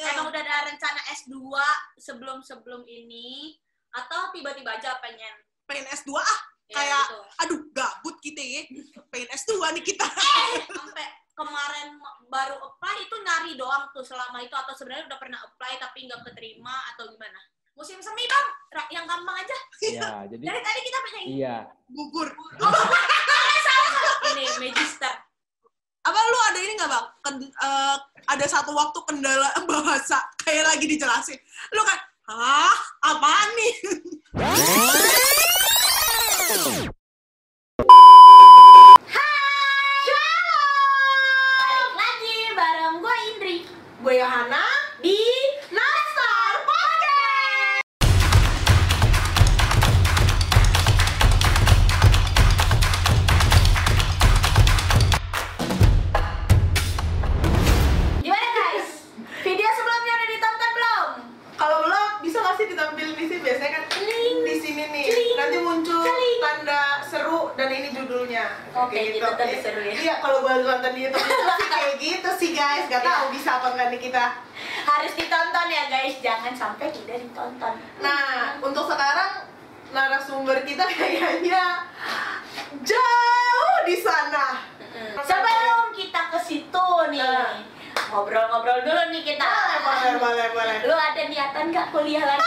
Iya. 0.00 0.16
emang 0.16 0.26
udah 0.32 0.40
ada 0.40 0.56
rencana 0.72 1.00
S2 1.12 1.36
sebelum 2.00 2.38
sebelum 2.40 2.82
ini? 2.88 3.60
Atau 3.92 4.32
tiba-tiba 4.32 4.80
aja 4.80 4.96
pengen? 5.04 5.34
Pengen 5.68 5.86
S2 5.92 6.16
ah 6.16 6.40
ya, 6.70 6.76
Kayak- 6.80 7.08
gitu. 7.12 7.18
aduh 7.44 7.60
gabut 7.76 8.16
kita 8.24 8.40
ya. 8.40 8.62
Pengen 9.12 9.28
S2 9.36 9.52
nih 9.76 9.84
kita. 9.84 10.08
Sampai 10.72 11.06
kemarin 11.36 12.00
baru 12.32 12.56
apply 12.56 12.96
itu 13.04 13.16
nyari 13.20 13.52
doang 13.60 13.92
tuh 13.92 14.00
selama 14.00 14.40
itu. 14.40 14.56
Atau 14.56 14.72
sebenarnya 14.72 15.04
udah 15.12 15.18
pernah 15.20 15.38
apply 15.44 15.76
tapi 15.76 16.08
nggak 16.08 16.24
keterima 16.32 16.74
atau 16.96 17.04
gimana? 17.12 17.40
Musim 17.76 18.00
semi 18.00 18.24
bang. 18.24 18.48
Yang 18.88 19.04
gampang 19.04 19.36
aja. 19.36 19.56
Iya, 19.84 20.08
jadi 20.32 20.42
dari 20.48 20.60
tadi 20.64 20.80
kita 20.80 20.98
pengen 21.04 21.24
iya. 21.28 21.56
gugur. 21.92 22.28
Ini 24.30 24.46
magister 24.62 25.19
apa 26.00 26.16
lu 26.16 26.38
ada 26.48 26.58
ini 26.58 26.72
nggak 26.80 26.90
bang? 26.90 27.06
Ken- 27.20 27.52
eh, 27.52 27.96
ada 28.28 28.44
satu 28.48 28.72
waktu 28.72 28.98
kendala 29.04 29.48
bahasa 29.68 30.18
kayak 30.40 30.64
lagi 30.72 30.86
dijelasin. 30.88 31.38
Lu 31.76 31.82
kan 31.84 31.98
hah? 32.30 32.76
Apaan 33.04 33.48
nih 33.56 33.74
Nih 73.90 73.98
kita. 73.98 74.38
Harus 74.86 75.12
ditonton 75.18 75.66
ya 75.66 75.90
guys. 75.90 76.14
Jangan 76.22 76.54
sampai 76.54 76.94
tidak 76.94 77.26
ditonton. 77.26 77.74
Nah 77.98 78.54
untuk 78.62 78.86
sekarang 78.86 79.50
narasumber 79.90 80.62
kita 80.62 80.86
kayaknya 80.94 81.82
jauh 82.86 83.76
di 83.82 83.96
sana. 83.98 84.62
Sebelum 85.26 85.90
kita 85.90 86.30
ke 86.30 86.38
situ 86.38 86.86
nih 87.10 87.18
Nah. 87.18 87.66
ngobrol-ngobrol 88.14 88.86
dulu 88.86 89.02
nih 89.10 89.22
kita. 89.26 89.42
Boleh 89.42 89.82
boleh 89.82 90.14
boleh 90.22 90.46
boleh. 90.54 90.76
Lu 90.86 90.94
ada 90.94 91.22
niatan 91.26 91.74
nggak 91.74 91.90
kuliah 91.90 92.22
lagi? 92.22 92.46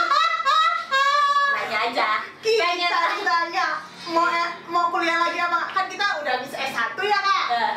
Nanya 1.60 1.78
aja. 1.92 2.08
Kita 2.40 2.88
tahu. 2.88 3.20
tanya. 3.20 3.68
mau 4.08 4.28
mau 4.68 4.88
kuliah 4.88 5.16
lagi 5.28 5.40
apa? 5.40 5.60
Kan 5.76 5.88
kita 5.92 6.04
udah 6.24 6.32
habis 6.40 6.52
S1 6.56 6.96
ya 7.04 7.18
kak. 7.20 7.44
Eh, 7.52 7.72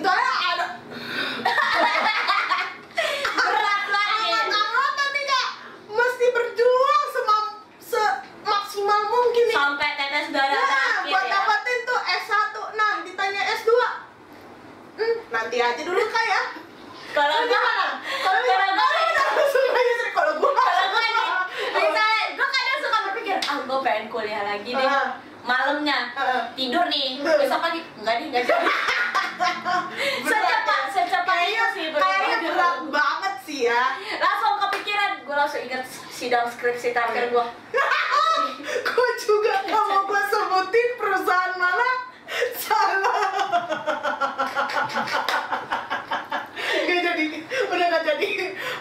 itu 0.00 0.08
aja 0.08 0.32
ada 0.54 0.66
berat 3.34 3.82
banget 3.90 4.46
angkatan 4.54 5.08
nih 5.10 5.24
kak 5.26 5.48
mesti 5.90 6.26
berjuang 6.30 7.04
semam 7.10 7.44
semaksimal 7.80 9.00
mungkin 9.10 9.44
nih 9.50 9.56
sampai 9.56 9.90
tetes 9.98 10.26
darah 10.30 10.54
nah 10.54 10.66
terakhir 10.70 11.10
buat 11.10 11.24
ya 11.26 11.32
dapetin 11.34 11.78
tuh 11.88 12.00
S1 12.06 12.54
nah 12.78 12.92
ditanya 13.02 13.42
S2 13.58 13.70
hmm, 15.00 15.16
nanti 15.30 15.56
aja 15.56 15.80
dulu 15.80 16.02
kak 16.04 16.24
ya. 16.24 16.42
Kalau 17.10 17.36
gimana? 17.42 17.86
kalau 18.20 18.38
udah 18.40 18.56
langsung 18.60 19.66
aja 19.68 19.92
sih 19.96 20.10
kalau 20.12 20.32
gua 20.36 20.52
kalau 20.52 20.84
gua 20.88 21.00
nih 21.00 21.14
misalnya 21.72 22.24
gua 22.32 22.48
kadang 22.48 22.78
suka 22.80 22.98
berpikir 23.04 23.36
ah 23.40 23.56
gua 23.60 23.78
pengen 23.80 24.04
kuliah 24.06 24.42
lagi 24.44 24.70
deh 24.70 24.86
Ah. 24.86 25.18
malamnya. 25.40 25.98
Heeh. 26.12 26.42
tidur 26.54 26.84
nih 26.86 27.06
besok 27.18 27.60
pagi. 27.60 27.80
Enggak 27.96 28.14
nih 28.16 28.26
enggak 28.28 28.42
jadi. 28.44 28.62
Secepat 30.22 30.82
secepat 30.92 31.24
kayaknya 31.24 31.64
itu 31.64 31.66
sih 31.72 31.86
kayaknya 31.90 32.36
berat 32.44 32.76
banget 32.86 33.34
sih 33.42 33.60
ya. 33.64 33.82
Langsung 34.16 34.60
kepikiran 34.60 35.10
gue 35.20 35.34
langsung 35.34 35.60
ingat 35.60 35.82
sidang 36.10 36.46
skripsi 36.46 36.92
terakhir 36.92 37.30
gue 37.30 37.44
Gue 38.86 39.10
juga 39.18 39.54
gak 39.62 39.80
mau 39.80 40.04
gue 40.04 40.22
sebutin 40.28 40.88
perusahaan 40.94 41.54
mana 41.56 41.88
Salah. 42.56 43.22
Gak 46.88 47.00
jadi. 47.04 47.26
Udah 47.68 47.86
gak 47.90 48.02
jadi. 48.04 48.30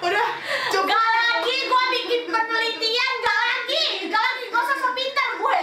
Udah. 0.03 0.28
Gak 0.72 1.08
lagi. 1.20 1.56
Gue 1.68 1.84
bikin 2.00 2.22
penelitian. 2.30 3.14
Gak 3.22 3.38
lagi. 3.38 3.84
Gak 4.08 4.22
lagi. 4.22 4.44
Gue 4.48 4.62
usah 4.62 4.92
pintar 4.96 5.30
gue. 5.38 5.58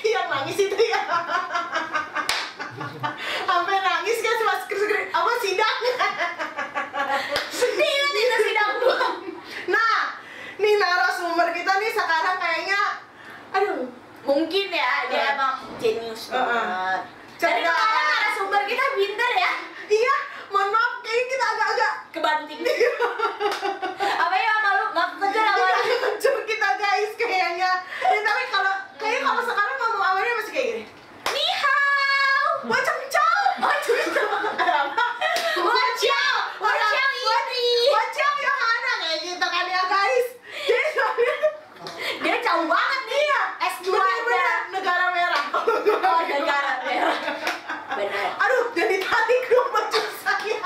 Yang 0.00 0.26
nangis 0.30 0.58
itu 0.58 0.76
ya. 0.78 1.00
Sampai 3.46 3.76
nangis 3.82 4.18
kan 4.22 4.36
skrip 4.62 5.10
Apa 5.10 5.32
sidang 5.42 5.78
sedih 7.50 7.94
kan 7.98 8.12
itu 8.14 8.38
sidang 8.46 8.72
gue 8.78 9.00
Nah 9.68 10.16
Nih 10.60 10.74
narasumber 10.78 11.50
kita 11.50 11.72
nih 11.80 11.92
sekarang 11.92 12.36
kayaknya 12.38 12.82
Aduh. 13.56 13.90
Mungkin 14.20 14.66
ya 14.70 15.10
dia 15.10 15.16
Heeh. 15.18 15.34
emang 15.34 15.56
jenius 15.80 16.30
banget 16.30 17.02
jadi 17.40 17.64
sekarang 17.64 18.04
narasumber 18.04 18.62
kita 18.68 18.84
pintar 19.00 19.32
ya. 19.32 19.52
Iya 19.88 20.16
Mohon 20.52 20.68
maaf 20.76 20.92
Kayaknya 21.00 21.24
kita 21.32 21.44
agak-agak 21.56 21.92
kebanting. 22.12 22.60
Apa 24.28 24.34
ya 24.36 24.52
malu? 24.60 24.84
Nggak 24.92 25.08
kejar 25.24 25.46
apa? 25.48 25.66
Tidak 25.80 25.98
kencur 26.04 26.36
kita 26.44 26.68
guys 26.76 27.10
kayaknya. 27.16 27.70
Ya, 27.80 28.18
tapi 28.20 28.42
kalau 28.52 28.72
kayaknya 29.00 29.20
kalau 29.24 29.42
sekarang 29.42 29.76
ngomong 29.80 30.04
awalnya 30.04 30.34
masih 30.36 30.52
kayak 30.52 30.66
gini. 30.68 30.84
ni 31.32 31.46
hao 31.64 32.68
Wacang 32.68 33.00
cow, 33.08 33.40
wacang 33.64 34.04
cow. 34.12 34.30
Apa? 34.60 35.06
wajau 35.60 36.34
wajau 36.60 37.08
ini 37.16 37.66
Wacang 37.88 38.36
Yohana 38.36 38.92
kayak 39.00 39.18
gitu 39.24 39.46
kan 39.48 39.64
ya 39.64 39.82
guys. 39.88 40.26
Jadi 40.68 40.86
soalnya 40.92 41.34
dia 42.20 42.36
jauh 42.44 42.66
banget 42.68 43.00
nih 43.08 43.18
iya 43.24 43.40
S2 43.72 43.88
bener-bener 43.88 44.44
aja 44.44 44.52
negara 44.76 45.04
merah. 45.14 45.44
oh 45.56 46.20
negara 46.28 46.72
merah 46.84 47.16
benar 48.00 48.28
Aduh, 48.40 48.64
jadi 48.72 48.96
tarik 49.02 49.42
dong 49.52 49.68
baju 49.74 50.02
saya. 50.24 50.60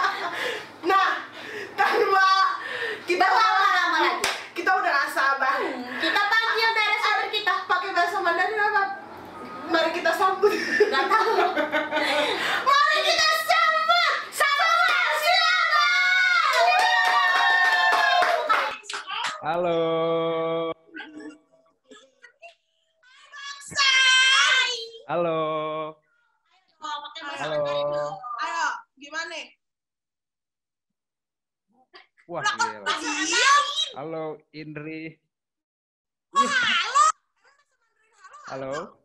Nah, 0.86 1.10
tanpa 1.74 2.28
kita 3.04 3.26
Berlama-lama 3.26 3.98
lagi. 4.06 4.22
Kita 4.54 4.70
udah 4.70 4.90
gak 4.90 5.10
sabar. 5.10 5.58
kita 5.98 6.22
panggil 6.30 6.70
narasumber 6.70 7.28
kita 7.34 7.54
Pakai 7.66 7.90
bahasa 7.90 8.16
Mandarin 8.22 8.60
apa? 8.60 8.82
Mari 9.64 9.90
kita 9.96 10.12
sambut. 10.14 10.52
nggak 10.54 11.04
tahu 11.10 11.32
Mari 12.68 12.98
kita 13.02 13.28
sambut 13.48 14.14
Samuel 14.30 15.10
Silaban. 15.18 16.54
Halo. 19.42 19.80
Halo. 25.04 25.40
Halo. 27.44 27.60
Ayo, 28.40 28.66
gimana? 28.96 29.36
Wah, 32.24 32.40
gila. 32.40 32.88
Iya. 33.20 33.54
Halo, 34.00 34.24
Indri. 34.56 35.12
Ih. 36.32 36.50
Halo. 38.48 38.96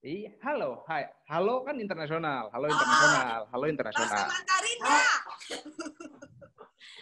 Iya, 0.00 0.30
halo. 0.46 0.86
Hai. 0.86 1.10
Halo 1.26 1.66
kan 1.66 1.76
internasional. 1.82 2.48
Halo 2.54 2.70
internasional. 2.70 3.40
Halo 3.50 3.64
Bahasa 3.66 3.74
internasional. 3.74 4.26
Mandarinnya. 4.30 5.04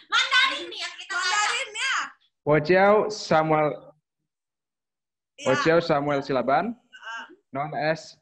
Mandarin 0.09 0.63
nih 0.65 0.79
yang 0.81 0.95
kita 0.97 1.13
tanya 1.13 1.29
Mandarinnya. 1.29 1.93
Wojau 2.59 3.07
Samuel. 3.07 3.71
Wojau 5.47 5.79
Samuel 5.79 6.19
Silaban, 6.19 6.75
known 7.55 7.71
as 7.71 8.19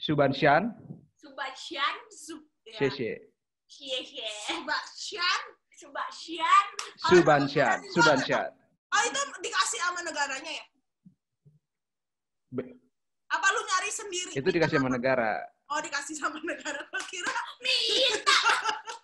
Subanshan, 0.00 0.72
Subasyan 1.20 1.94
Sub- 2.08 2.48
ya. 2.64 2.80
Sheshe. 2.80 3.20
Cie 3.68 4.00
Subasyan. 4.48 5.40
Subasyan 5.76 6.66
Subanshan, 7.04 7.78
Subanshan. 7.92 8.48
Oh, 8.96 9.02
itu 9.04 9.20
dikasih 9.44 9.78
sama 9.84 10.00
negaranya 10.00 10.52
ya? 10.56 10.64
Be- 12.56 12.80
Apa 13.28 13.46
lu 13.52 13.60
nyari 13.60 13.92
sendiri? 13.92 14.30
Itu 14.40 14.48
dikasih 14.48 14.80
sama 14.80 14.88
negara. 14.88 15.44
Oh, 15.68 15.84
dikasih 15.84 16.16
sama 16.16 16.40
negara. 16.40 16.80
Gua 16.88 17.02
kira 17.12 17.36
minta 17.60 18.40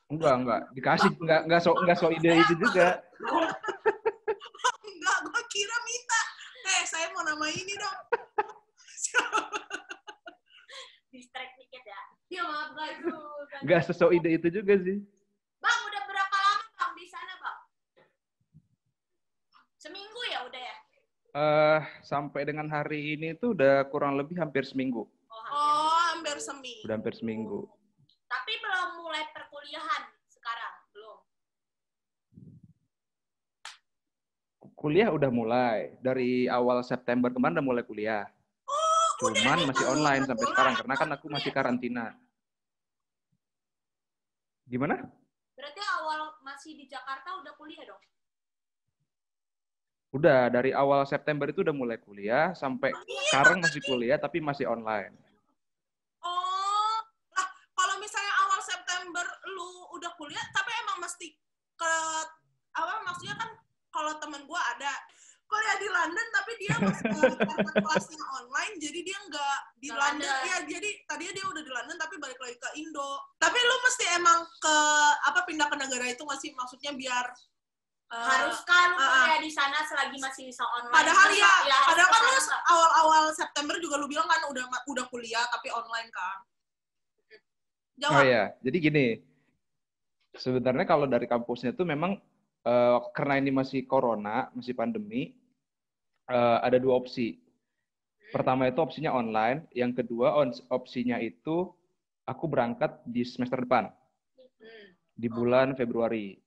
Enggak, 0.08 0.34
enggak. 0.40 0.62
Dikasih 0.72 1.10
enggak 1.20 1.40
enggak 1.44 1.60
so 1.60 1.76
enggak 1.76 1.96
so 2.00 2.08
ide 2.08 2.32
itu 2.40 2.54
juga. 2.56 3.04
enggak, 4.88 5.18
gua 5.28 5.42
kira 5.52 5.76
minta. 5.84 6.20
Eh, 6.66 6.82
saya 6.84 7.06
mau 7.14 7.22
nama 7.24 7.46
ini 7.46 7.72
dong. 7.78 7.98
distract 11.08 11.56
dikit 11.56 11.80
ya 11.80 12.00
ya 12.28 12.42
maaf 12.44 12.76
guys 12.76 13.00
Enggak 13.66 13.90
sesuai 13.90 14.22
ide 14.22 14.38
itu 14.38 14.62
juga 14.62 14.78
sih. 14.78 15.02
bang 15.58 15.80
udah 15.90 16.02
berapa 16.06 16.36
lama 16.38 16.66
bang 16.70 16.92
di 16.94 17.06
sana 17.10 17.34
bang 17.42 17.58
Seminggu 19.74 20.20
ya 20.30 20.46
udah 20.46 20.62
ya? 20.62 20.76
eh 21.34 21.80
sampai 22.06 22.46
dengan 22.46 22.70
hari 22.70 23.18
ini 23.18 23.34
tuh 23.34 23.58
udah 23.58 23.82
kurang 23.90 24.14
lebih 24.14 24.38
hampir 24.38 24.62
seminggu. 24.62 25.02
Oh, 25.02 25.42
hampir. 25.42 25.58
Oh, 25.58 25.98
hampir 26.14 26.36
seminggu. 26.38 26.82
Udah 26.86 26.94
hampir 26.94 27.14
seminggu. 27.18 27.60
Tapi 28.30 28.52
belum 28.54 28.88
mulai 29.02 29.22
perkuliahan 29.34 30.02
sekarang, 30.30 30.74
belum. 30.94 31.18
Kuliah 34.78 35.10
udah 35.10 35.30
mulai. 35.34 35.90
Dari 35.98 36.46
awal 36.46 36.86
September 36.86 37.34
kemarin 37.34 37.58
udah 37.58 37.66
mulai 37.66 37.82
kuliah. 37.82 38.30
Cuman 39.18 39.66
masih 39.66 39.90
online 39.90 40.22
sampai 40.22 40.46
sekarang 40.54 40.74
karena 40.78 40.94
kan 40.94 41.10
aku 41.18 41.26
masih 41.26 41.50
karantina. 41.50 42.14
Gimana? 44.66 44.98
Berarti 45.54 45.80
awal 46.02 46.34
masih 46.42 46.74
di 46.74 46.90
Jakarta 46.90 47.38
udah 47.38 47.54
kuliah 47.54 47.86
dong? 47.86 48.02
Udah 50.10 50.50
dari 50.50 50.74
awal 50.74 51.06
September 51.06 51.46
itu 51.46 51.62
udah 51.62 51.76
mulai 51.76 52.02
kuliah 52.02 52.50
sampai 52.52 52.90
sekarang 53.30 53.62
masih 53.62 53.82
kuliah 53.86 54.18
tapi 54.18 54.42
masih 54.42 54.66
online. 54.66 55.14
Oh, 56.24 56.98
lah 57.36 57.48
kalau 57.78 57.94
misalnya 58.02 58.34
awal 58.42 58.60
September 58.64 59.26
lu 59.54 59.70
udah 59.94 60.10
kuliah, 60.18 60.42
tapi 60.50 60.70
emang 60.82 60.98
mesti 61.06 61.36
ke 61.78 61.92
apa 62.76 62.94
maksudnya 63.06 63.36
kan 63.38 63.50
kalau 63.94 64.12
temen 64.18 64.42
gua 64.50 64.60
ada 64.76 64.92
di 65.86 65.90
London 65.94 66.26
tapi 66.34 66.52
dia 66.58 66.74
masih 66.82 67.06
karena 67.38 67.72
kelasnya 67.78 68.18
online 68.42 68.74
jadi 68.82 69.00
dia 69.06 69.18
nggak 69.30 69.58
di 69.78 69.88
London 69.94 70.34
ada. 70.34 70.48
ya 70.50 70.56
jadi 70.66 70.88
tadinya 71.06 71.32
dia 71.38 71.46
udah 71.46 71.62
di 71.62 71.72
London 71.72 71.96
tapi 72.02 72.14
balik 72.18 72.38
lagi 72.42 72.56
ke 72.58 72.70
Indo 72.82 73.10
tapi 73.38 73.54
lu 73.54 73.76
mesti 73.86 74.04
emang 74.18 74.38
ke 74.58 74.76
apa 75.30 75.40
pindah 75.46 75.70
ke 75.70 75.76
negara 75.78 76.06
itu 76.10 76.26
masih 76.26 76.50
maksudnya 76.58 76.90
biar 76.98 77.26
eh, 78.10 78.18
Harus 78.18 78.58
kan 78.66 78.98
lu 78.98 79.02
ah. 79.06 79.14
kuliah 79.14 79.38
di 79.38 79.50
sana 79.54 79.78
selagi 79.86 80.18
masih 80.18 80.42
bisa 80.50 80.66
online. 80.66 80.94
Padahal 80.94 81.28
ya, 81.34 81.46
harus 81.46 81.86
padahal 81.86 82.08
kan 82.10 82.22
lu 82.22 82.34
awal-awal 82.70 83.24
September 83.30 83.74
juga 83.78 83.98
lu 84.02 84.06
bilang 84.10 84.26
kan 84.26 84.42
udah 84.50 84.66
udah 84.90 85.04
kuliah 85.06 85.46
tapi 85.54 85.70
online 85.70 86.10
kan. 86.10 86.38
Jawab. 87.96 88.18
Oh 88.18 88.24
ya, 88.26 88.54
jadi 88.62 88.76
gini. 88.78 89.06
Sebenarnya 90.36 90.84
kalau 90.84 91.08
dari 91.08 91.24
kampusnya 91.26 91.74
tuh 91.74 91.88
memang 91.88 92.18
eh, 92.62 92.98
karena 93.10 93.42
ini 93.42 93.50
masih 93.50 93.88
corona, 93.88 94.52
masih 94.54 94.76
pandemi, 94.76 95.34
eh, 96.30 96.58
ada 96.62 96.78
dua 96.78 96.98
opsi. 96.98 97.38
Pertama 98.34 98.66
itu 98.66 98.82
opsinya 98.82 99.14
online, 99.14 99.70
yang 99.70 99.94
kedua 99.94 100.34
opsinya 100.68 101.16
itu 101.22 101.70
aku 102.26 102.44
berangkat 102.50 102.98
di 103.06 103.22
semester 103.22 103.62
depan 103.62 103.88
Hmm. 104.56 104.88
di 105.16 105.28
bulan 105.28 105.76
Februari. 105.76 106.40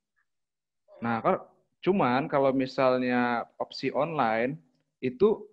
Nah, 1.00 1.22
kalau 1.24 1.40
cuman 1.80 2.28
kalau 2.28 2.52
misalnya 2.52 3.48
opsi 3.62 3.94
online 3.94 4.60
itu 5.00 5.48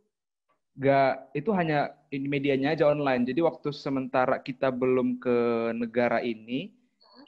gak 0.77 1.31
itu 1.33 1.51
hanya 1.55 1.95
ini 2.11 2.27
medianya 2.27 2.75
aja 2.77 2.91
online. 2.91 3.25
Jadi 3.25 3.41
waktu 3.45 3.71
sementara 3.73 4.41
kita 4.43 4.69
belum 4.73 5.21
ke 5.23 5.71
negara 5.77 6.21
ini, 6.21 6.75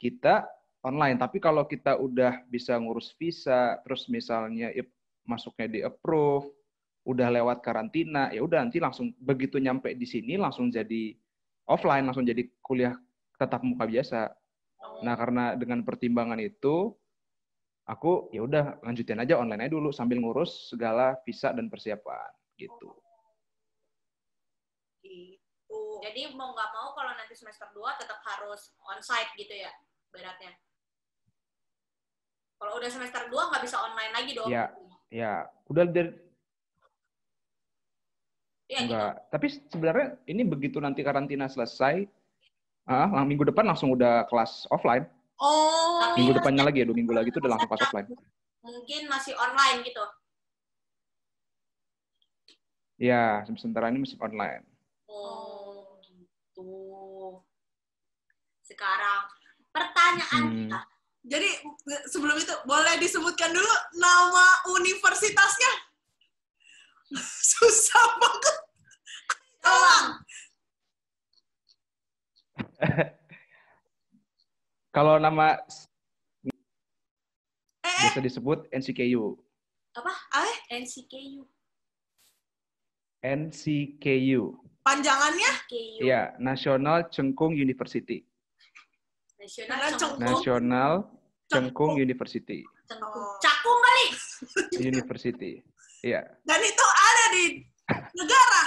kita 0.01 0.45
online. 0.83 1.17
Tapi 1.17 1.37
kalau 1.41 1.65
kita 1.65 1.97
udah 1.97 2.43
bisa 2.51 2.77
ngurus 2.77 3.15
visa, 3.17 3.79
terus 3.85 4.05
misalnya 4.11 4.73
masuknya 5.25 5.67
di 5.69 5.79
approve, 5.85 6.49
udah 7.09 7.33
lewat 7.33 7.65
karantina, 7.65 8.29
ya 8.29 8.45
udah 8.45 8.61
nanti 8.61 8.77
langsung 8.77 9.09
begitu 9.17 9.57
nyampe 9.57 9.97
di 9.97 10.05
sini 10.05 10.37
langsung 10.37 10.69
jadi 10.69 11.17
offline, 11.65 12.05
langsung 12.05 12.21
jadi 12.21 12.45
kuliah 12.61 12.93
tatap 13.41 13.65
muka 13.65 13.89
biasa. 13.89 14.29
Nah, 15.01 15.17
karena 15.17 15.57
dengan 15.57 15.81
pertimbangan 15.81 16.37
itu, 16.37 16.93
aku 17.89 18.29
ya 18.29 18.45
udah 18.45 18.77
lanjutin 18.85 19.17
aja 19.17 19.41
online 19.41 19.65
aja 19.65 19.73
dulu 19.73 19.89
sambil 19.89 20.21
ngurus 20.21 20.69
segala 20.69 21.17
visa 21.25 21.49
dan 21.49 21.65
persiapan 21.65 22.29
gitu. 22.61 22.93
Gitu. 25.01 25.81
Jadi 26.05 26.29
mau 26.37 26.53
nggak 26.53 26.69
mau 26.69 26.93
kalau 26.93 27.17
nanti 27.17 27.33
semester 27.33 27.65
2 27.73 27.81
tetap 27.97 28.21
harus 28.21 28.77
onsite 28.85 29.33
gitu 29.33 29.57
ya, 29.57 29.73
beratnya. 30.13 30.53
Kalau 32.61 32.77
udah 32.77 32.89
semester 32.91 33.25
2 33.33 33.49
nggak 33.49 33.63
bisa 33.65 33.77
online 33.81 34.13
lagi 34.13 34.31
dong. 34.37 34.49
Iya. 34.53 34.65
Ya, 35.09 35.49
udah 35.65 35.89
dari 35.89 36.28
Iya 38.69 38.85
gitu. 38.85 38.93
enggak. 38.93 39.11
Tapi 39.33 39.45
sebenarnya 39.67 40.07
ini 40.23 40.41
begitu 40.45 40.77
nanti 40.77 41.01
karantina 41.01 41.49
selesai, 41.49 42.05
ah, 42.85 43.09
lang- 43.09 43.25
minggu 43.25 43.49
depan 43.49 43.65
langsung 43.65 43.89
udah 43.89 44.29
kelas 44.29 44.69
offline. 44.69 45.09
Oh. 45.41 46.13
Minggu 46.13 46.37
depannya 46.37 46.61
lagi 46.61 46.83
ya, 46.83 46.85
dua 46.85 46.93
minggu 46.93 47.09
lagi 47.09 47.33
itu 47.33 47.41
udah 47.41 47.57
langsung 47.57 47.65
kelas 47.65 47.83
offline. 47.89 48.07
Mungkin 48.61 49.01
masih 49.09 49.33
online 49.33 49.81
gitu. 49.81 50.03
Ya, 52.99 53.41
sementara 53.47 53.87
ini 53.89 54.03
masih 54.03 54.19
online. 54.19 54.67
Oh, 55.07 55.97
gitu. 56.03 56.69
Sekarang 58.61 59.25
pertanyaan 59.71 60.43
Hmm. 60.45 60.55
kita. 60.67 60.79
Jadi 61.19 61.49
sebelum 62.07 62.35
itu 62.35 62.53
boleh 62.63 62.95
disebutkan 62.99 63.49
dulu 63.49 63.71
nama 63.95 64.45
universitasnya? 64.71 65.71
Susah 67.53 68.05
banget. 68.17 68.55
Tolong. 69.59 70.07
Kalau 74.95 75.15
nama 75.17 75.57
Eh, 77.79 77.87
eh, 77.87 77.97
biasa 78.03 78.19
disebut 78.19 78.59
NCKU. 78.69 79.37
eh, 80.35 80.55
NCKU. 80.71 81.41
NCKU. 83.19 84.43
panjangannya. 84.79 85.51
Iya, 86.01 86.33
National 86.39 87.11
Cengkung 87.11 87.53
University. 87.53 88.23
Nasional 89.37 89.77
Karena 89.77 89.97
Cengkung. 89.99 90.19
National 90.23 90.91
Cengkung. 91.45 91.93
University. 91.99 92.63
Cengkung. 92.87 93.11
Oh. 93.13 93.37
Cakung 93.37 93.79
kali. 93.79 94.05
University. 94.81 95.61
Iya. 95.99 96.23
dan 96.47 96.59
itu 96.63 96.85
di 97.31 97.43
negara 98.17 98.63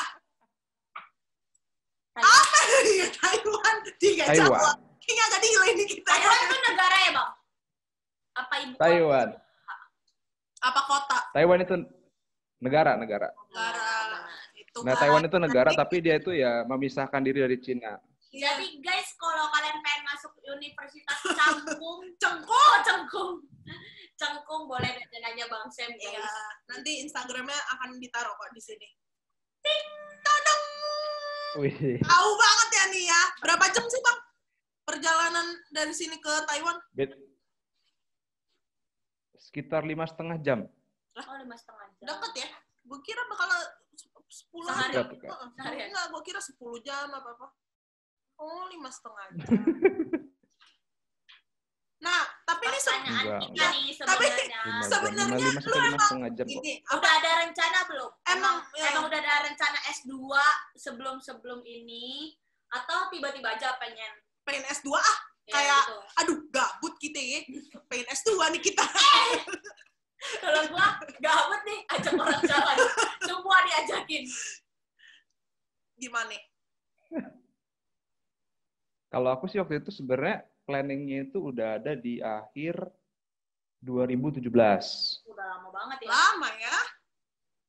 apa 2.12 2.58
ya 2.84 3.08
Taiwan 3.08 3.76
tiga 3.96 4.24
Taiwan. 4.28 4.48
Jawa 4.52 4.70
ini 5.02 5.20
agak 5.20 5.40
delay 5.42 5.70
nih 5.74 5.86
kita 5.88 6.06
Taiwan 6.06 6.38
itu 6.38 6.56
negara 6.62 6.96
ya, 6.96 7.10
Bang? 7.16 7.30
Apa 8.32 8.54
ibu 8.62 8.72
kota? 8.76 8.82
Taiwan. 8.84 9.28
apa 10.62 10.80
kota 10.86 11.18
Taiwan 11.34 11.58
itu 11.64 11.74
negara, 12.62 12.92
negara. 12.94 13.28
negara 13.34 13.90
itu 14.54 14.78
Nah, 14.86 14.94
kan. 14.94 15.00
Taiwan 15.04 15.24
itu 15.26 15.36
negara 15.36 15.70
tapi 15.74 15.96
dia 16.00 16.16
itu 16.16 16.30
ya 16.32 16.62
memisahkan 16.64 17.20
diri 17.20 17.42
dari 17.42 17.58
Cina. 17.60 17.98
Jadi 18.32 18.80
guys, 18.80 19.12
kalau 19.20 19.44
kalian 19.52 19.76
pengen 19.84 20.02
masuk 20.08 20.32
Universitas 20.48 21.18
Cangkung, 21.36 22.00
cengkung 22.16 22.56
oh 22.56 22.76
Cengkung, 22.80 23.32
Cengkung 24.22 24.64
boleh 24.64 24.86
nanya 25.12 25.46
Bang 25.46 25.66
Sam 25.68 25.90
Iya, 25.92 26.14
guys. 26.14 26.34
nanti 26.66 27.02
Instagramnya 27.02 27.58
akan 27.74 27.98
ditaruh 27.98 28.30
kok 28.30 28.50
di 28.50 28.62
sini. 28.62 28.86
Wih, 31.52 32.00
Tahu 32.00 32.28
banget 32.34 32.68
ya 32.70 32.84
nih 32.88 33.04
ya. 33.04 33.22
Berapa 33.38 33.68
jam 33.68 33.84
sih 33.84 34.00
bang 34.00 34.18
perjalanan 34.82 35.46
dari 35.68 35.92
sini 35.92 36.16
ke 36.16 36.32
Taiwan? 36.44 36.78
bet- 36.92 37.18
sekitar 39.36 39.82
lima 39.82 40.06
setengah 40.06 40.38
jam. 40.38 40.64
Oh 41.12 41.36
lima 41.36 41.52
setengah 41.52 41.86
jam. 41.92 42.06
Deket 42.08 42.32
ya? 42.38 42.48
Gue 42.82 42.98
kira 43.02 43.20
bakal 43.28 43.52
10 43.92 44.64
Sehari. 44.64 44.92
jam. 44.92 45.04
Dekat, 45.04 45.28
Heeh. 45.28 45.48
Seharian. 45.52 45.86
Enggak, 45.90 46.06
gue 46.08 46.22
kira 46.24 46.40
10 46.40 46.56
jam 46.80 47.06
apa 47.10 47.30
apa. 47.32 47.46
Oh, 48.38 48.64
lima 48.66 48.88
setengah 48.88 49.26
jam. 49.36 49.60
nah, 52.00 52.22
tapi 52.42 52.64
ini 52.64 52.71
se- 52.71 52.71
Pertanyaan 52.82 53.24
kita 53.46 53.64
nih 53.70 53.84
Tapi 53.94 54.26
sebenarnya. 54.26 54.60
Lima, 54.62 54.84
Sebenarnya 54.84 55.36
lu 55.62 55.74
emang 55.78 56.10
ini 56.42 56.74
Udah 56.90 56.98
apa? 56.98 57.08
ada 57.18 57.30
rencana 57.46 57.78
belum? 57.86 58.10
Emang, 58.26 58.56
emang, 58.58 58.74
ya. 58.74 58.84
emang 58.90 59.04
udah 59.06 59.18
ada 59.22 59.34
rencana 59.46 59.78
S2 59.94 60.12
sebelum 60.74 61.16
sebelum 61.22 61.60
ini 61.62 62.34
atau 62.68 63.08
tiba-tiba 63.08 63.54
aja 63.54 63.78
pengen 63.78 64.12
Pengen 64.42 64.66
S2 64.66 64.90
ah, 64.92 65.18
ya, 65.46 65.54
Kayak- 65.54 65.86
gitu. 65.86 65.96
aduh 66.18 66.38
gabut 66.50 66.94
kita 66.98 67.20
ya. 67.22 67.40
Pengen 67.86 68.06
S2 68.10 68.30
nih 68.50 68.62
kita. 68.62 68.82
Kalau 70.42 70.62
gua 70.70 70.86
gabut 71.18 71.60
nih 71.62 71.78
ajak 71.94 72.14
orang 72.14 72.42
jalan. 72.42 72.76
Semua 73.22 73.56
diajakin. 73.66 74.22
Gimana? 75.94 76.34
Kalau 79.06 79.28
aku 79.30 79.44
sih 79.46 79.60
waktu 79.60 79.78
itu 79.78 79.92
sebenarnya 79.92 80.42
planningnya 80.72 81.28
itu 81.28 81.52
udah 81.52 81.76
ada 81.76 81.92
di 81.92 82.24
akhir 82.24 82.88
2017. 83.84 85.20
Udah 85.28 85.44
lama 85.52 85.68
banget 85.68 85.98
ya. 86.00 86.08
Lama 86.08 86.48
ya. 86.56 86.78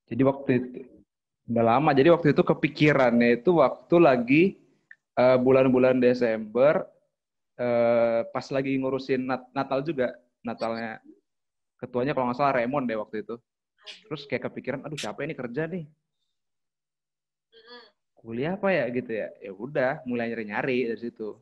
Jadi 0.07 0.22
waktu 0.24 0.50
itu 0.55 0.79
udah 1.51 1.63
lama. 1.67 1.89
Jadi 1.91 2.10
waktu 2.15 2.27
itu 2.31 2.43
kepikirannya 2.48 3.43
itu 3.43 3.60
waktu 3.60 3.95
lagi 4.00 4.43
eh, 5.19 5.36
bulan-bulan 5.36 6.00
Desember 6.00 6.88
eh, 7.60 8.24
pas 8.31 8.48
lagi 8.48 8.72
ngurusin 8.79 9.27
Nat- 9.27 9.51
Natal 9.51 9.83
juga. 9.83 10.15
Natalnya 10.39 11.03
ketuanya 11.75 12.15
kalau 12.15 12.31
nggak 12.31 12.39
salah 12.39 12.55
Raymond 12.55 12.88
deh 12.88 12.95
waktu 12.95 13.27
itu. 13.27 13.36
Terus 14.07 14.24
kayak 14.31 14.48
kepikiran, 14.48 14.79
aduh 14.88 14.95
capek 14.95 15.27
nih 15.27 15.38
kerja 15.43 15.63
nih. 15.67 15.83
Kuliah 18.15 18.55
apa 18.55 18.72
ya 18.72 18.88
gitu 18.88 19.12
ya? 19.12 19.27
Ya 19.43 19.51
udah, 19.51 20.00
mulai 20.07 20.31
nyari-nyari 20.31 20.88
dari 20.88 21.01
situ. 21.03 21.36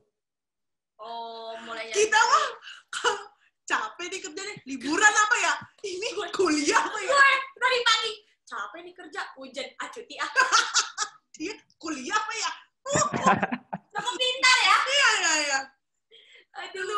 Kita 2.01 2.17
mah 2.20 2.48
capek 3.63 4.05
nih 4.10 4.20
kerja 4.20 4.41
nih. 4.41 4.58
Liburan 4.65 5.13
apa 5.15 5.36
ya? 5.38 5.53
Ini 5.81 6.08
kuliah 6.31 6.81
apa 6.81 7.00
ya? 7.00 7.08
gue 7.08 7.29
dari 7.55 7.79
pagi 7.81 8.12
capek 8.43 8.79
nih 8.81 8.93
kerja 8.96 9.22
hujan 9.36 9.67
ah 9.77 9.88
cuti 9.88 10.15
ah 10.17 10.29
Dia 11.38 11.53
kuliah 11.77 12.12
apa 12.12 12.34
ya? 12.36 12.51
cukup 12.81 14.15
pintar 14.20 14.58
ya 14.60 14.77
Iya, 14.81 15.10
iya, 15.13 15.34
iya. 15.39 15.60
aduh 16.51 16.91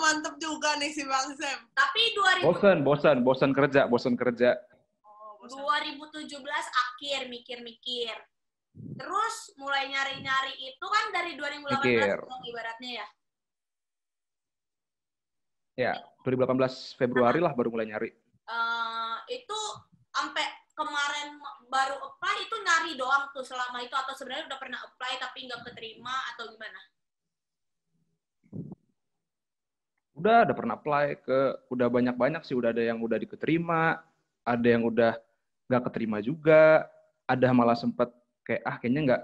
mantep 0.00 0.34
juga 0.38 0.78
nih 0.78 0.88
si 0.88 1.02
Bang 1.02 1.28
Sam. 1.34 1.58
tapi 1.72 2.14
2000 2.16 2.40
Bosan, 2.42 2.76
bosan, 2.80 3.16
bosan 3.20 3.50
kerja, 3.50 3.84
bosan 3.84 4.14
kerja. 4.14 4.56
Oh, 5.02 5.36
bosan. 5.38 5.60
2017 6.08 6.40
akhir 6.56 7.20
mikir-mikir 7.28 8.14
terus 8.94 9.36
mulai 9.54 9.84
nyari-nyari 9.86 10.56
itu 10.56 10.86
kan 10.86 11.04
dari 11.12 11.36
2018 11.36 11.84
Mikir. 11.84 12.16
dong 12.22 12.42
ibaratnya 12.42 12.90
ya 12.96 13.06
Ya, 15.72 15.96
2018 16.24 16.92
Februari 17.00 17.40
lah 17.40 17.56
baru 17.56 17.72
mulai 17.72 17.88
nyari. 17.88 18.10
Eh, 18.44 19.16
itu 19.32 19.60
sampai 20.12 20.44
kemarin 20.76 21.40
baru 21.72 21.96
apply 21.96 22.36
itu 22.44 22.56
nyari 22.60 22.92
doang 23.00 23.32
tuh 23.32 23.44
selama 23.44 23.80
itu 23.80 23.96
atau 23.96 24.12
sebenarnya 24.12 24.52
udah 24.52 24.60
pernah 24.60 24.80
apply 24.84 25.12
tapi 25.16 25.48
nggak 25.48 25.62
keterima 25.72 26.16
atau 26.34 26.52
gimana? 26.52 26.80
Udah, 30.12 30.44
udah 30.44 30.56
pernah 30.56 30.74
apply 30.76 31.06
ke, 31.24 31.40
udah 31.72 31.88
banyak-banyak 31.88 32.44
sih, 32.44 32.52
udah 32.52 32.68
ada 32.76 32.84
yang 32.84 33.00
udah 33.00 33.16
diketerima, 33.16 33.96
ada 34.44 34.68
yang 34.68 34.84
udah 34.84 35.16
nggak 35.72 35.82
keterima 35.88 36.20
juga, 36.20 36.84
ada 37.24 37.48
malah 37.56 37.74
sempat 37.74 38.12
kayak, 38.44 38.62
ah 38.68 38.76
kayaknya 38.76 39.00
nggak 39.08 39.22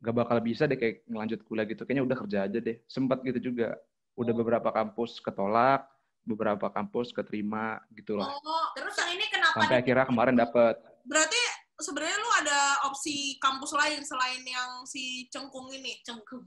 nggak 0.00 0.16
bakal 0.16 0.38
bisa 0.40 0.64
deh 0.64 0.80
kayak 0.80 1.04
ngelanjut 1.04 1.44
kuliah 1.44 1.68
gitu, 1.68 1.84
kayaknya 1.84 2.04
udah 2.08 2.16
kerja 2.24 2.38
aja 2.48 2.58
deh. 2.58 2.80
Sempat 2.88 3.20
gitu 3.20 3.52
juga. 3.52 3.76
Udah 4.20 4.34
beberapa 4.36 4.68
kampus 4.68 5.16
ketolak, 5.24 5.88
beberapa 6.28 6.68
kampus 6.68 7.08
keterima 7.16 7.80
gitu 7.96 8.20
lah. 8.20 8.28
Oh, 8.28 8.66
terus 8.76 8.92
yang 9.00 9.16
ini 9.16 9.24
kenapa 9.32 9.56
Sampai 9.56 9.80
akhirnya 9.80 10.04
kemarin 10.04 10.36
dapet. 10.36 10.76
Berarti 11.08 11.40
sebenarnya 11.80 12.16
lu 12.20 12.30
ada 12.44 12.60
opsi 12.92 13.40
kampus 13.40 13.72
lain 13.72 14.04
selain 14.04 14.44
yang 14.44 14.84
si 14.84 15.24
Cengkung 15.32 15.72
ini? 15.72 16.04
cengkung? 16.04 16.44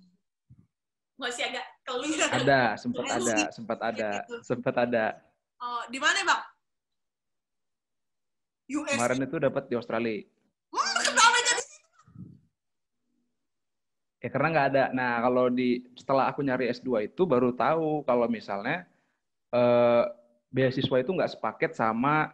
Masih 1.17 1.49
agak 1.49 1.65
keluh. 1.81 2.13
Ada, 2.29 2.77
sempat 2.77 3.05
ada, 3.09 3.37
sempat 3.49 3.79
ada, 3.81 4.09
Gitu. 4.21 4.35
sempat 4.45 4.75
ada. 4.77 5.05
Oh, 5.57 5.81
di 5.89 5.97
mana, 5.97 6.19
Bang? 6.21 6.43
US. 8.69 8.97
Kemarin 8.97 9.25
itu 9.25 9.37
dapat 9.41 9.63
di 9.69 9.75
Australia. 9.77 10.21
Hmm, 10.73 10.95
kenapa 11.05 11.37
jadi 11.45 11.63
Ya 14.23 14.31
karena 14.31 14.47
nggak 14.55 14.67
ada. 14.71 14.83
Nah 14.95 15.19
kalau 15.19 15.51
di 15.51 15.83
setelah 15.99 16.31
aku 16.31 16.39
nyari 16.39 16.71
S2 16.71 17.11
itu 17.11 17.27
baru 17.27 17.51
tahu 17.51 18.07
kalau 18.07 18.31
misalnya 18.31 18.87
eh, 19.51 20.03
beasiswa 20.47 20.95
itu 20.95 21.11
nggak 21.11 21.35
sepaket 21.35 21.75
sama 21.75 22.31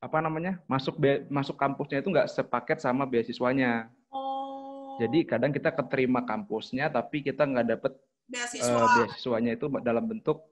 apa 0.00 0.18
namanya 0.18 0.58
masuk 0.66 0.98
be- 0.98 1.28
masuk 1.30 1.54
kampusnya 1.54 2.02
itu 2.02 2.10
nggak 2.10 2.26
sepaket 2.26 2.82
sama 2.82 3.06
beasiswanya. 3.06 3.86
Oh. 4.10 4.98
Jadi 4.98 5.22
kadang 5.22 5.54
kita 5.54 5.70
keterima 5.70 6.26
kampusnya 6.26 6.90
tapi 6.90 7.22
kita 7.22 7.46
nggak 7.46 7.66
dapet 7.70 7.92
eh, 7.94 8.02
beasiswa. 8.26 8.82
beasiswanya 8.98 9.54
itu 9.54 9.70
dalam 9.86 10.10
bentuk 10.10 10.42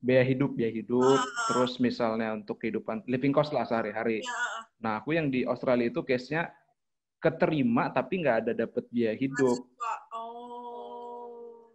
biaya 0.00 0.24
hidup 0.24 0.56
biaya 0.56 0.72
hidup 0.72 1.18
Ah. 1.20 1.44
terus 1.50 1.76
misalnya 1.76 2.32
untuk 2.32 2.56
kehidupan 2.56 3.04
living 3.04 3.36
cost 3.36 3.52
lah 3.52 3.68
sehari-hari. 3.68 4.24
Ya, 4.24 4.32
Nah 4.80 4.92
aku 5.04 5.12
yang 5.12 5.28
di 5.28 5.44
Australia 5.44 5.92
itu 5.92 6.00
case-nya 6.00 6.48
keterima 7.22 7.86
tapi 7.94 8.18
nggak 8.18 8.36
ada 8.42 8.52
dapet 8.66 8.84
biaya 8.90 9.14
hidup. 9.14 9.62
Oh. 10.10 11.70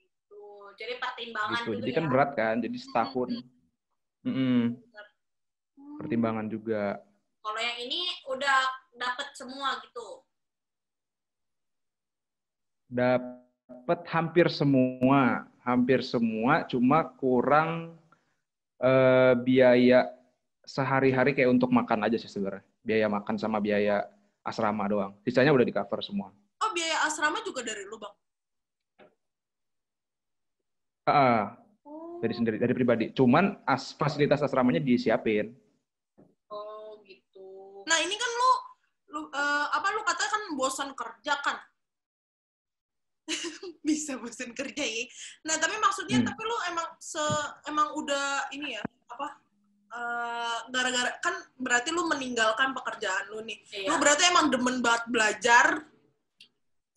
Gitu. 0.00 0.40
Jadi 0.80 0.94
pertimbangan 0.96 1.52
gitu. 1.52 1.70
gitu, 1.76 1.80
Jadi 1.84 1.90
ya. 1.92 1.96
kan 2.00 2.04
berat 2.08 2.30
kan, 2.32 2.54
jadi 2.64 2.76
setahun. 2.80 3.30
Mm-mm, 4.26 4.74
Hmm. 5.76 6.02
pertimbangan 6.02 6.50
juga. 6.50 6.98
Kalau 7.46 7.60
yang 7.62 7.78
ini 7.78 8.10
udah 8.26 8.58
dapet 8.98 9.28
semua 9.38 9.78
gitu. 9.86 10.26
Dapat 12.90 14.00
hampir 14.10 14.50
semua, 14.50 15.46
hampir 15.62 16.02
semua, 16.02 16.66
cuma 16.66 17.06
kurang 17.06 17.94
eh, 18.82 19.34
biaya 19.40 20.10
sehari-hari 20.66 21.32
kayak 21.32 21.54
untuk 21.54 21.70
makan 21.70 22.02
aja 22.04 22.18
sih 22.18 22.28
sebenarnya. 22.28 22.66
Biaya 22.82 23.06
makan 23.06 23.38
sama 23.38 23.62
biaya 23.62 24.10
asrama 24.46 24.86
doang. 24.86 25.12
Sisanya 25.26 25.50
udah 25.50 25.66
di 25.66 25.74
cover 25.74 25.98
semua. 26.00 26.30
Oh, 26.62 26.70
biaya 26.70 27.02
asrama 27.02 27.42
juga 27.42 27.60
dari 27.60 27.82
lu, 27.82 27.98
Bang? 27.98 28.14
Ah, 31.06 31.58
Oh. 31.82 32.18
dari 32.18 32.34
sendiri, 32.34 32.56
dari 32.58 32.74
pribadi. 32.74 33.14
Cuman 33.14 33.62
as, 33.62 33.94
fasilitas 33.94 34.42
asramanya 34.42 34.82
disiapin. 34.82 35.54
Oh, 36.50 36.98
gitu. 37.02 37.82
Nah, 37.86 37.98
ini 38.02 38.14
kan 38.14 38.30
lu, 38.32 38.50
lu 39.14 39.20
eh, 39.30 39.66
apa 39.70 39.86
lu 39.94 40.02
kata 40.02 40.24
kan 40.26 40.42
bosan 40.58 40.90
kerja 40.98 41.34
kan? 41.44 41.58
Bisa 43.86 44.18
bosan 44.18 44.50
kerja 44.50 44.82
ya. 44.82 45.06
Nah, 45.46 45.54
tapi 45.58 45.78
maksudnya 45.78 46.18
Hmm. 46.18 46.26
tapi 46.26 46.42
lu 46.42 46.56
emang 46.70 46.88
se 46.98 47.22
emang 47.66 47.94
udah 47.94 48.50
ini 48.50 48.74
ya, 48.74 48.82
apa? 49.06 49.38
Eh, 49.88 50.58
gara-gara 50.68 51.10
kan 51.18 51.34
berarti 51.56 51.90
lu 51.90 52.06
meninggalkan 52.06 52.72
pekerjaan 52.72 53.30
lu 53.30 53.40
nih. 53.42 53.58
Iya. 53.70 53.88
Lu 53.88 53.96
berarti 53.96 54.22
emang 54.26 54.50
demen 54.50 54.80
banget 54.80 55.04
belajar. 55.06 55.66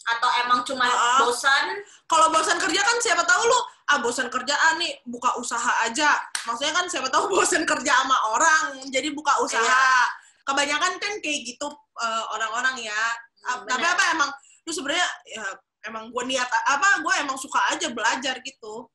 Atau 0.10 0.30
emang 0.42 0.66
cuma 0.66 0.86
Ah. 0.86 1.22
bosan? 1.22 1.86
Kalau 2.06 2.34
bosan 2.34 2.58
kerja 2.58 2.82
kan 2.82 2.98
siapa 2.98 3.22
tahu 3.24 3.46
lu 3.46 3.60
ah 3.90 3.98
bosan 4.00 4.30
kerjaan 4.30 4.78
nih 4.78 5.02
buka 5.06 5.38
usaha 5.38 5.86
aja. 5.86 6.18
Maksudnya 6.46 6.74
kan 6.74 6.86
siapa 6.90 7.10
tahu 7.10 7.30
bosan 7.34 7.66
kerja 7.66 7.94
sama 7.94 8.18
orang 8.34 8.64
jadi 8.90 9.14
buka 9.14 9.38
usaha. 9.40 9.62
Iya. 9.62 10.10
Kebanyakan 10.46 10.98
kan 10.98 11.14
kayak 11.22 11.40
gitu 11.46 11.68
eh, 12.00 12.24
orang-orang 12.34 12.80
ya. 12.82 13.02
Ah, 13.40 13.62
Hmm, 13.62 13.66
Tapi 13.66 13.86
apa 13.86 14.04
emang 14.12 14.30
lu 14.66 14.72
sebenarnya 14.74 15.08
ya 15.26 15.46
emang 15.88 16.12
gue 16.12 16.24
niat 16.28 16.44
apa 16.68 17.00
gue 17.00 17.14
emang 17.24 17.38
suka 17.40 17.60
aja 17.72 17.88
belajar 17.90 18.36
gitu. 18.42 18.90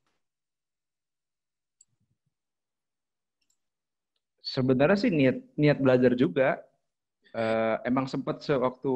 Sebenarnya 4.55 4.95
sih 4.95 5.11
niat 5.11 5.37
niat 5.59 5.77
belajar 5.83 6.15
juga. 6.15 6.63
Eh, 7.35 7.75
emang 7.83 8.07
sempat 8.07 8.39
sewaktu 8.39 8.95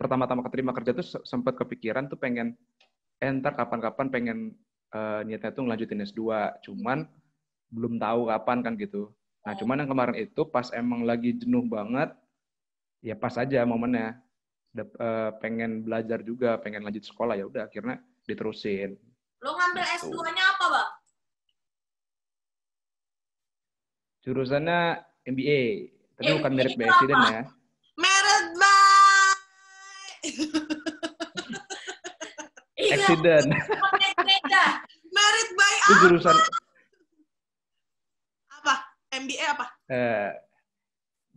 pertama-tama 0.00 0.40
keterima 0.48 0.72
kerja 0.72 0.96
tuh 0.96 1.04
se- 1.04 1.24
sempat 1.28 1.52
kepikiran 1.60 2.08
tuh 2.08 2.16
pengen 2.16 2.56
eh, 3.20 3.28
ntar 3.28 3.52
kapan-kapan 3.52 4.08
pengen 4.08 4.38
eh, 4.88 5.20
niatnya 5.28 5.52
tuh 5.52 5.68
ngelanjutin 5.68 6.00
S2. 6.00 6.22
Cuman 6.64 7.04
belum 7.68 8.00
tahu 8.00 8.32
kapan 8.32 8.58
kan 8.64 8.72
gitu. 8.80 9.12
Nah, 9.44 9.52
Oh. 9.52 9.58
cuman 9.60 9.84
yang 9.84 9.90
kemarin 9.92 10.16
itu 10.16 10.42
pas 10.48 10.72
emang 10.72 11.04
lagi 11.04 11.36
jenuh 11.36 11.68
banget, 11.68 12.16
ya 13.04 13.12
pas 13.14 13.36
aja 13.36 13.60
momennya. 13.62 14.16
Dap- 14.72 14.96
eh, 14.96 15.30
pengen 15.40 15.84
belajar 15.84 16.20
juga, 16.20 16.56
pengen 16.60 16.84
lanjut 16.84 17.04
sekolah 17.04 17.36
ya 17.36 17.44
udah 17.44 17.64
akhirnya 17.64 17.96
diterusin. 18.24 18.96
Lu 19.40 19.50
ngambil 19.52 19.84
Gitu. 19.84 20.08
S2-nya 20.12 20.44
apa, 20.56 20.64
Bang? 20.68 20.88
Jurusannya 24.26 24.80
MBA, 25.22 25.60
tapi 26.18 26.30
bukan 26.34 26.52
merit 26.52 26.74
by 26.74 26.84
accident 26.84 27.14
apa? 27.16 27.30
ya. 27.30 27.42
Merit 27.94 28.46
by 28.52 28.74
Accident. 32.86 33.46
merit 35.06 35.48
by 35.54 35.74
itu 35.78 35.94
jurusan 36.02 36.36
apa? 38.52 38.74
MBA 39.14 39.46
apa? 39.48 39.66
eh, 39.86 40.28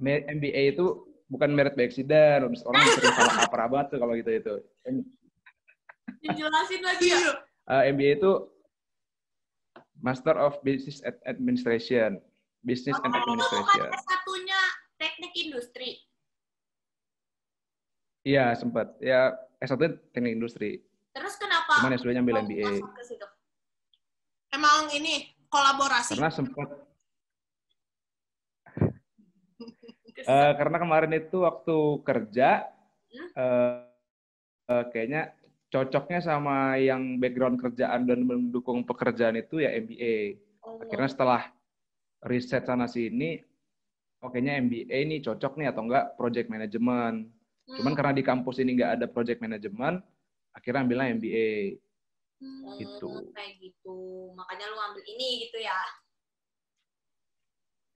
MBA 0.01 0.73
itu 0.73 0.85
bukan 1.29 1.53
merit 1.53 1.77
by 1.77 1.85
accident. 1.85 2.41
Orang 2.65 2.81
sering 2.89 3.13
salah 3.13 3.35
kaprah 3.45 3.67
banget 3.69 3.85
tuh 3.93 3.99
kalau 4.01 4.13
gitu 4.17 4.31
itu. 4.33 4.53
Dijelasin 6.19 6.81
lagi 6.81 7.05
ya. 7.05 7.17
Iya. 7.17 7.31
Eh, 7.69 7.83
MBA 7.93 8.11
itu 8.17 8.31
Master 10.01 10.35
of 10.35 10.57
Business 10.63 11.03
Ad- 11.03 11.21
Administration, 11.23 12.17
Business 12.59 12.99
and 12.99 13.11
Oh, 13.11 13.15
bukan 13.15 13.39
Administration. 13.39 13.89
S1-nya 13.89 14.61
teknik 14.99 15.33
industri. 15.35 15.89
Iya 18.27 18.51
sempat. 18.59 18.99
Ya 18.99 19.31
S1 19.63 19.79
teknik 20.11 20.35
industri. 20.35 20.83
Terus 21.15 21.39
kenapa? 21.39 21.79
Cuman 21.79 21.95
S2 21.95 22.11
nya 22.11 22.21
ambil 22.21 22.43
mau 22.43 22.45
MBA. 22.45 22.67
masuk 22.67 22.91
ke 22.93 23.03
situ? 23.07 23.27
Emang 24.51 24.91
ini 24.91 25.13
kolaborasi. 25.47 26.19
Karena 26.19 26.31
sempat 26.31 26.67
Ke 30.19 30.27
eh, 30.27 30.51
karena 30.59 30.77
kemarin 30.83 31.11
itu 31.15 31.47
waktu 31.47 31.77
kerja 32.03 32.67
Hmm? 33.09 33.29
eh, 33.33 33.73
eh, 34.69 34.83
kayaknya 34.93 35.33
cocoknya 35.73 36.21
sama 36.21 36.77
yang 36.77 37.17
background 37.17 37.57
kerjaan 37.57 38.05
dan 38.05 38.21
mendukung 38.21 38.85
pekerjaan 38.85 39.33
itu 39.33 39.61
ya 39.65 39.73
MBA. 39.73 40.37
Oh. 40.61 40.77
Akhirnya 40.77 41.09
setelah 41.09 41.41
riset 42.27 42.67
sana 42.67 42.85
sini 42.85 43.39
oke-nya 44.19 44.59
MBA 44.59 45.07
nih 45.07 45.19
cocok 45.23 45.55
nih 45.55 45.71
atau 45.71 45.87
enggak 45.87 46.19
project 46.19 46.51
management. 46.51 47.31
Cuman 47.69 47.91
Hmm. 47.93 47.97
karena 47.97 48.13
di 48.17 48.23
kampus 48.25 48.59
ini 48.59 48.75
nggak 48.75 48.91
ada 48.99 49.05
project 49.07 49.39
management, 49.39 50.03
akhirnya 50.51 50.81
ambilnya 50.83 51.13
MBA. 51.15 51.79
Hmm. 52.39 52.79
gitu. 52.79 53.31
Kayak 53.35 53.53
gitu. 53.59 53.97
Makanya 54.31 54.71
lu 54.71 54.79
ambil 54.79 55.03
ini 55.03 55.43
gitu 55.43 55.59
ya. 55.59 55.75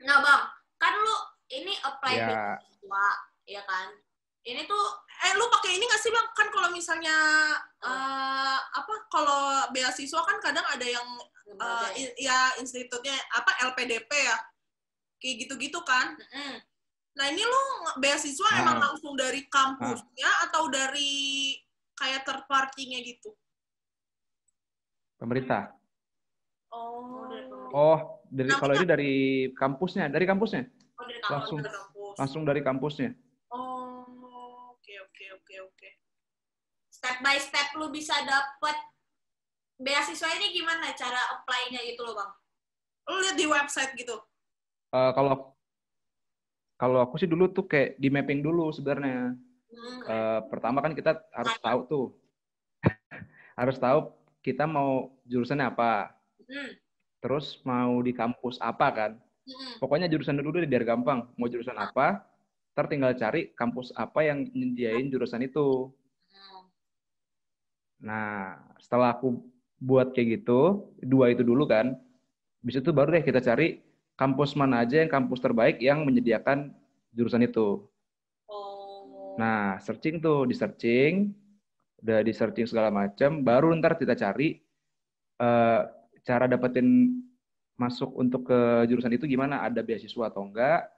Nah, 0.04 0.20
Bang, 0.20 0.44
kan 0.76 0.94
lu 1.00 1.16
ini 1.48 1.74
apply 1.80 2.14
Ya. 2.20 2.28
beasiswa, 2.28 3.08
ya 3.48 3.62
kan? 3.64 3.88
Ini 4.44 4.64
tuh 4.64 4.86
Eh, 5.24 5.40
lu 5.40 5.48
pakai 5.48 5.80
ini 5.80 5.88
nggak 5.88 6.04
sih 6.04 6.12
bang? 6.12 6.28
Kan 6.36 6.52
kalau 6.52 6.68
misalnya 6.70 7.16
eh, 7.80 8.58
apa? 8.60 8.94
Kalau 9.08 9.40
beasiswa 9.72 10.20
kan 10.20 10.36
kadang 10.38 10.68
ada 10.68 10.84
yang 10.84 11.08
eh, 11.08 11.48
lembaga 11.48 11.88
ya. 11.88 11.96
in- 11.96 12.16
ya 12.20 12.38
institutnya 12.60 13.16
apa 13.32 13.56
LPDP 13.72 14.12
ya, 14.12 14.36
kayak 15.18 15.36
gitu-gitu 15.40 15.80
kan. 15.84 16.20
Mm-mm. 16.20 16.60
Nah 17.16 17.26
ini 17.32 17.40
lu 17.40 17.62
beasiswa 17.98 18.50
Ah. 18.52 18.60
emang 18.60 18.78
langsung 18.84 19.16
dari 19.16 19.48
kampusnya 19.48 20.28
atau 20.44 20.68
dari 20.68 21.56
kayak 21.96 22.28
third 22.28 22.44
party-nya 22.44 23.00
gitu? 23.00 23.32
Pemerintah. 25.16 25.72
Oh, 26.68 27.32
dari 27.32 27.48
pemerintah. 27.48 27.72
Oh, 27.72 28.00
dari 28.28 28.50
Namanya- 28.50 28.60
kalau 28.60 28.74
ini 28.76 28.88
dari 28.90 29.14
kampusnya, 29.56 30.06
dari 30.12 30.26
kampusnya, 30.28 30.64
Oh, 31.00 31.06
dari 31.08 31.22
kampus. 31.22 31.32
Langsung. 31.32 31.58
dari 31.62 31.72
kampus. 31.72 32.16
langsung 32.20 32.44
dari 32.44 32.62
kampusnya. 32.62 33.10
Step 37.04 37.20
by 37.20 37.36
step 37.36 37.68
lu 37.76 37.92
bisa 37.92 38.16
dapet 38.24 38.80
beasiswa 39.76 40.40
ini 40.40 40.56
gimana 40.56 40.96
cara 40.96 41.20
apply-nya 41.36 41.84
gitu 41.84 42.00
loh, 42.08 42.16
Bang? 42.16 42.32
Lu 43.12 43.20
lihat 43.20 43.36
di 43.36 43.44
website 43.44 43.92
gitu. 44.00 44.16
Eh, 44.96 45.12
kalau 45.12 45.52
kalau 46.80 47.04
aku 47.04 47.20
sih 47.20 47.28
dulu 47.28 47.52
tuh 47.52 47.68
kayak 47.68 48.00
di 48.00 48.08
mapping 48.08 48.40
dulu 48.40 48.72
sebenarnya. 48.72 49.36
Hmm. 49.36 50.00
Eh, 50.00 50.40
pertama 50.48 50.80
kan 50.80 50.96
kita 50.96 51.20
harus 51.36 51.60
tahu 51.60 51.80
tuh, 51.92 52.06
harus 53.60 53.76
tahu 53.76 54.16
kita 54.40 54.64
mau 54.64 55.12
jurusannya 55.28 55.76
apa, 55.76 56.08
Hmm. 56.48 56.72
terus 57.20 57.60
mau 57.68 58.00
di 58.00 58.16
kampus 58.16 58.64
apa 58.64 58.88
kan. 58.96 59.12
Hmm. 59.44 59.76
Pokoknya 59.84 60.08
jurusan 60.08 60.40
dulu 60.40 60.64
deh 60.64 60.72
biar 60.72 60.88
gampang. 60.88 61.28
Mau 61.36 61.52
jurusan 61.52 61.76
apa, 61.76 62.24
ntar 62.72 62.88
tinggal 62.88 63.12
cari 63.20 63.52
kampus 63.60 63.92
apa 63.92 64.24
yang 64.24 64.48
nyediain 64.56 65.12
jurusan 65.12 65.44
itu. 65.44 65.92
Nah, 68.04 68.60
setelah 68.84 69.16
aku 69.16 69.40
buat 69.80 70.12
kayak 70.12 70.44
gitu, 70.44 70.92
dua 71.00 71.32
itu 71.32 71.40
dulu 71.42 71.64
kan, 71.64 71.96
bisa 72.60 72.84
itu 72.84 72.92
baru 72.92 73.16
deh 73.16 73.24
kita 73.24 73.40
cari 73.40 73.80
kampus 74.20 74.60
mana 74.60 74.84
aja 74.84 75.00
yang 75.00 75.12
kampus 75.12 75.40
terbaik 75.40 75.80
yang 75.80 76.04
menyediakan 76.04 76.76
jurusan 77.16 77.48
itu. 77.48 77.88
Oh. 78.52 79.40
Nah, 79.40 79.80
searching 79.80 80.20
tuh, 80.20 80.44
di 80.44 80.54
searching, 80.54 81.32
udah 82.04 82.20
di 82.22 82.36
searching 82.36 82.68
segala 82.68 82.92
macam, 82.92 83.40
baru 83.40 83.72
ntar 83.80 83.96
kita 83.96 84.20
cari 84.20 84.60
eh, 85.40 85.82
cara 86.28 86.46
dapetin 86.52 87.20
masuk 87.80 88.14
untuk 88.20 88.52
ke 88.52 88.86
jurusan 88.92 89.16
itu 89.16 89.26
gimana, 89.26 89.64
ada 89.64 89.80
beasiswa 89.80 90.28
atau 90.28 90.44
enggak, 90.44 90.92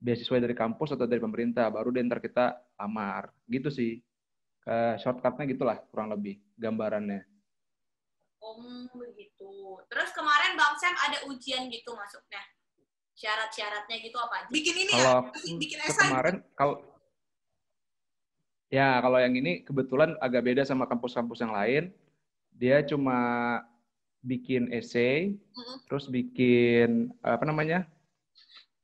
beasiswa 0.00 0.40
dari 0.40 0.56
kampus 0.56 0.96
atau 0.96 1.04
dari 1.04 1.20
pemerintah, 1.20 1.68
baru 1.68 1.92
deh 1.92 2.02
ntar 2.08 2.24
kita 2.24 2.56
lamar, 2.80 3.30
gitu 3.46 3.68
sih. 3.68 4.00
Eh, 4.68 4.94
shortcutnya 5.00 5.48
gitulah 5.48 5.80
kurang 5.88 6.12
lebih 6.12 6.36
gambarannya. 6.60 7.24
Om 8.36 8.92
begitu. 8.92 9.80
Terus 9.88 10.12
kemarin 10.12 10.60
Bang 10.60 10.76
Sam 10.76 10.92
ada 10.92 11.24
ujian 11.32 11.72
gitu 11.72 11.96
masuknya. 11.96 12.44
Syarat-syaratnya 13.16 13.96
gitu 14.04 14.20
apa 14.20 14.44
aja? 14.44 14.52
Bikin 14.52 14.76
ini 14.76 14.92
ya, 14.92 15.00
Kalau 15.00 15.20
bikin 15.56 15.80
ke 15.80 15.88
esai. 15.88 16.06
kemarin 16.12 16.36
kalau 16.52 16.74
ya 18.68 19.00
kalau 19.00 19.18
yang 19.18 19.34
ini 19.40 19.64
kebetulan 19.64 20.20
agak 20.20 20.44
beda 20.44 20.62
sama 20.68 20.84
kampus-kampus 20.84 21.40
yang 21.40 21.56
lain. 21.56 21.88
Dia 22.52 22.84
cuma 22.84 23.18
bikin 24.20 24.68
essay, 24.74 25.32
Mm-mm. 25.32 25.78
terus 25.88 26.12
bikin 26.12 27.08
apa 27.24 27.48
namanya 27.48 27.88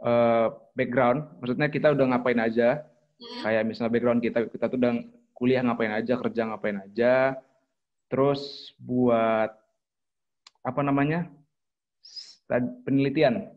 eh, 0.00 0.48
background. 0.72 1.28
Maksudnya 1.44 1.68
kita 1.68 1.92
udah 1.92 2.08
ngapain 2.08 2.40
aja. 2.40 2.88
Mm. 3.20 3.42
Kayak 3.44 3.62
misalnya 3.68 3.92
background 3.92 4.20
kita 4.24 4.48
kita 4.48 4.66
tuh 4.72 4.80
udah 4.80 4.92
kuliah 5.44 5.61
ngapain 5.61 5.92
aja, 5.92 6.16
kerja 6.16 6.48
ngapain 6.48 6.80
aja. 6.80 7.37
Terus 8.09 8.72
buat 8.80 9.52
apa 10.64 10.80
namanya 10.80 11.28
penelitian. 12.88 13.52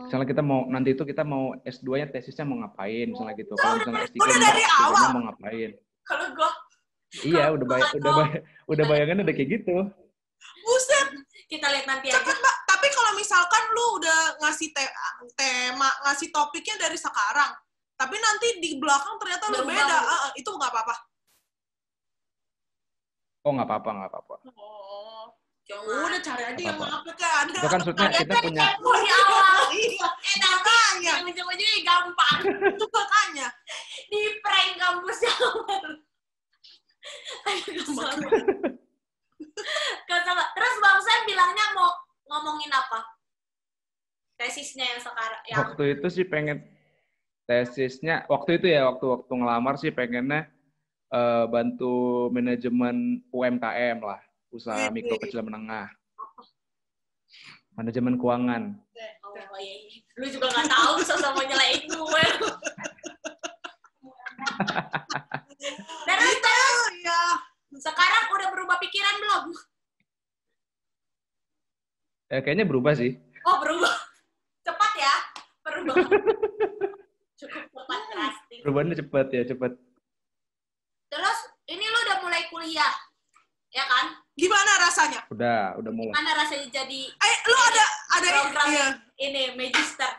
Misalnya 0.00 0.24
kita 0.24 0.40
mau 0.40 0.64
nanti 0.64 0.96
itu 0.96 1.04
kita 1.04 1.28
mau 1.28 1.52
S2-nya 1.60 2.08
tesisnya 2.08 2.48
mau 2.48 2.56
ngapain 2.64 3.12
misalnya 3.12 3.36
gitu. 3.36 3.52
Kalau 3.60 3.84
misalnya 3.84 4.08
S3 4.08 4.16
udah 4.16 4.38
dari 4.40 4.62
S3-nya 4.64 4.80
awal. 4.80 5.04
mau 5.12 5.22
ngapain. 5.28 5.70
Kalau 6.08 6.26
gua 6.32 6.50
Iya, 7.14 7.44
udah 7.54 7.66
bay 7.68 7.82
udah 8.00 8.12
bay 8.16 8.30
udah 8.74 8.84
bayangannya 8.88 9.22
udah 9.28 9.36
kayak 9.36 9.50
gitu. 9.60 9.76
Buset, 10.64 11.08
kita 11.46 11.68
lihat 11.70 11.86
nanti 11.86 12.08
aja. 12.10 12.16
cepet 12.18 12.36
mbak. 12.40 12.56
Tapi 12.66 12.86
kalau 12.90 13.12
misalkan 13.14 13.62
lu 13.70 13.84
udah 14.02 14.20
ngasih 14.42 14.68
te- 14.74 14.96
tema, 15.38 15.86
ngasih 16.08 16.34
topiknya 16.34 16.74
dari 16.88 16.98
sekarang, 16.98 17.54
tapi 17.94 18.16
nanti 18.18 18.48
di 18.58 18.70
belakang 18.76 19.16
ternyata 19.16 19.44
lu 19.48 19.62
Berubah. 19.62 19.74
beda, 19.74 19.96
Ah, 19.96 20.18
ah, 20.26 20.30
itu 20.34 20.50
nggak 20.50 20.70
apa-apa. 20.70 20.94
Oh, 23.44 23.50
nggak 23.52 23.68
apa-apa, 23.68 23.90
nggak 23.92 24.10
apa-apa. 24.10 24.34
Oh, 24.56 25.28
udah 25.64 26.20
cari 26.20 26.42
aja 26.44 26.60
yang 26.60 26.76
ngapet 26.76 27.16
kan. 27.16 27.44
Itu 27.48 27.68
kan 27.68 27.80
maksudnya 27.80 28.08
kita 28.12 28.34
punya 28.40 28.64
di 28.76 29.10
awal. 29.10 29.58
Iya, 29.74 30.06
Eh, 30.06 30.38
makanya, 30.38 31.12
yang 31.18 31.26
ujung-ujungnya 31.26 31.80
gampang. 31.82 32.38
itu 32.46 32.86
makanya. 32.88 33.46
Di 34.06 34.20
prank 34.40 34.72
kampus 34.78 35.18
yang. 35.24 35.40
Kesel. 37.44 38.12
Terus 40.54 40.74
Bang 40.80 40.98
Sam 41.00 41.20
bilangnya 41.26 41.66
mau 41.74 41.90
ngomongin 42.26 42.70
apa? 42.70 43.04
Tesisnya 44.36 44.96
yang 44.96 45.00
sekarang. 45.00 45.42
Yang 45.46 45.58
waktu 45.60 45.84
itu 45.98 46.06
sih 46.10 46.24
pengen 46.24 46.64
tesisnya 47.44 48.24
waktu 48.26 48.56
itu 48.56 48.66
ya 48.72 48.88
waktu 48.88 49.04
waktu 49.04 49.32
ngelamar 49.32 49.74
sih 49.76 49.92
pengennya 49.92 50.48
eh, 51.10 51.44
bantu 51.46 51.94
manajemen 52.32 53.20
UMKM 53.28 53.98
lah 54.00 54.20
usaha 54.48 54.88
Wih, 54.88 54.96
mikro 54.96 55.16
wih. 55.16 55.22
kecil 55.22 55.44
menengah 55.44 55.88
manajemen 57.74 58.16
keuangan 58.16 58.80
Oh, 59.54 59.58
iya, 59.58 59.74
iya. 59.86 59.98
Lu 60.14 60.26
juga 60.30 60.46
gak 60.46 60.66
tahu 60.66 60.94
sosok 61.02 61.30
mau 61.30 61.42
nyelain 61.42 61.82
gue. 61.86 62.24
Dan 66.06 66.18
Itu, 66.22 66.54
ya. 67.02 67.22
sekarang 67.74 68.24
udah 68.30 68.48
berubah 68.50 68.78
pikiran 68.78 69.14
belum? 69.18 69.44
eh, 72.30 72.40
kayaknya 72.42 72.62
berubah 72.62 72.94
sih 72.94 73.18
Oh, 73.42 73.58
berubah. 73.58 73.94
Cepat 74.62 74.92
ya. 74.94 75.14
Berubah. 75.62 75.94
Cukup 77.44 77.64
cepat 77.68 78.00
drastis. 78.08 78.58
perubahannya 78.60 78.96
cepet 78.96 79.26
ya 79.30 79.42
cepet 79.46 79.72
Terus, 81.06 81.38
ini 81.66 81.84
lu 81.84 81.98
udah 82.00 82.16
mulai 82.20 82.42
kuliah. 82.48 82.90
Ya 83.68 83.84
kan? 83.84 84.16
Gimana 84.32 84.80
rasanya? 84.80 85.20
udah 85.28 85.76
udah 85.76 85.90
mulai 85.90 86.10
Mana 86.10 86.32
rasanya 86.34 86.64
jadi 86.68 87.00
Eh, 87.06 87.36
lu 87.44 87.56
ada 87.60 87.84
ada 88.12 88.26
Program. 88.40 88.66
iya. 88.68 88.86
ini 89.20 89.52
magister? 89.52 90.10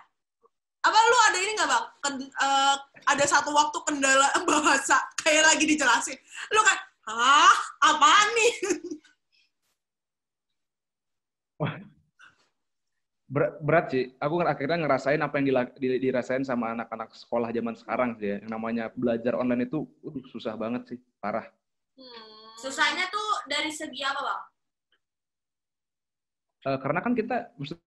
apa 0.80 0.96
lu 1.02 1.18
ada 1.24 1.36
ini 1.36 1.52
nggak 1.52 1.66
bang? 1.66 1.86
Ken- 2.00 2.32
eh, 2.32 2.74
ada 3.04 3.24
satu 3.26 3.50
waktu 3.50 3.74
kendala 3.82 4.30
bahasa 4.46 5.02
kayak 5.18 5.42
lagi 5.46 5.66
dijelasin. 5.66 6.18
Lu 6.50 6.62
kan, 6.62 6.78
hah, 7.06 7.54
apaan 7.82 8.28
nih? 8.32 8.54
berat, 13.36 13.54
berat 13.60 13.86
sih 13.92 14.16
aku 14.16 14.40
kan 14.40 14.48
akhirnya 14.48 14.78
ngerasain 14.80 15.20
apa 15.20 15.36
yang 15.44 15.46
di- 15.76 16.00
dirasain 16.00 16.48
sama 16.48 16.72
anak-anak 16.72 17.12
sekolah 17.12 17.52
zaman 17.52 17.76
sekarang 17.76 18.16
sih 18.16 18.32
ya 18.32 18.36
yang 18.40 18.56
namanya 18.56 18.88
belajar 18.96 19.36
online 19.36 19.68
itu 19.68 19.84
uh, 20.08 20.16
susah 20.32 20.56
banget 20.56 20.96
sih 20.96 21.00
parah 21.20 21.52
Hmm. 21.96 22.56
Susahnya 22.60 23.08
tuh 23.08 23.48
dari 23.48 23.72
segi 23.72 24.04
apa, 24.04 24.20
Bang? 24.20 24.42
Eh, 26.66 26.78
karena 26.82 27.00
kan 27.00 27.14
kita 27.14 27.56
maksud- 27.56 27.80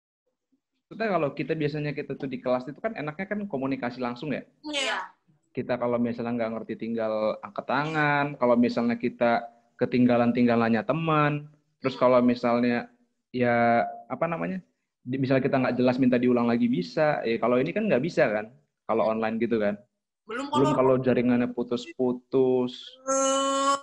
maksudnya 0.89 1.09
kalau 1.13 1.29
kita 1.37 1.53
biasanya 1.53 1.93
kita 1.93 2.17
tuh 2.17 2.25
di 2.25 2.41
kelas 2.41 2.65
itu 2.65 2.81
kan 2.81 2.97
enaknya 2.97 3.27
kan 3.29 3.45
komunikasi 3.45 3.99
langsung 3.99 4.33
ya 4.33 4.47
Iya. 4.65 5.13
kita 5.53 5.77
kalau 5.77 6.01
misalnya 6.01 6.41
nggak 6.41 6.53
ngerti 6.57 6.75
tinggal 6.79 7.37
angkat 7.45 7.67
tangan 7.67 8.27
kalau 8.39 8.57
misalnya 8.57 8.97
kita 8.97 9.45
ketinggalan 9.77 10.33
tinggalannya 10.33 10.81
teman 10.87 11.51
terus 11.83 11.99
kalau 11.99 12.23
misalnya 12.23 12.89
ya 13.29 13.85
apa 14.09 14.25
namanya 14.25 14.65
misalnya 15.09 15.41
kita 15.41 15.57
nggak 15.57 15.77
jelas 15.81 15.97
minta 15.97 16.21
diulang 16.21 16.45
lagi 16.45 16.69
bisa 16.69 17.25
ya 17.25 17.41
kalau 17.41 17.57
ini 17.57 17.73
kan 17.73 17.89
nggak 17.89 18.05
bisa 18.05 18.29
kan 18.29 18.53
kalau 18.85 19.09
online 19.09 19.41
gitu 19.41 19.57
kan 19.57 19.81
Belum 20.29 20.53
belum 20.53 20.77
kalau 20.77 20.77
kalau 20.77 20.95
jaringannya 21.01 21.49
putus-putus 21.57 22.85
eh, 23.09 23.77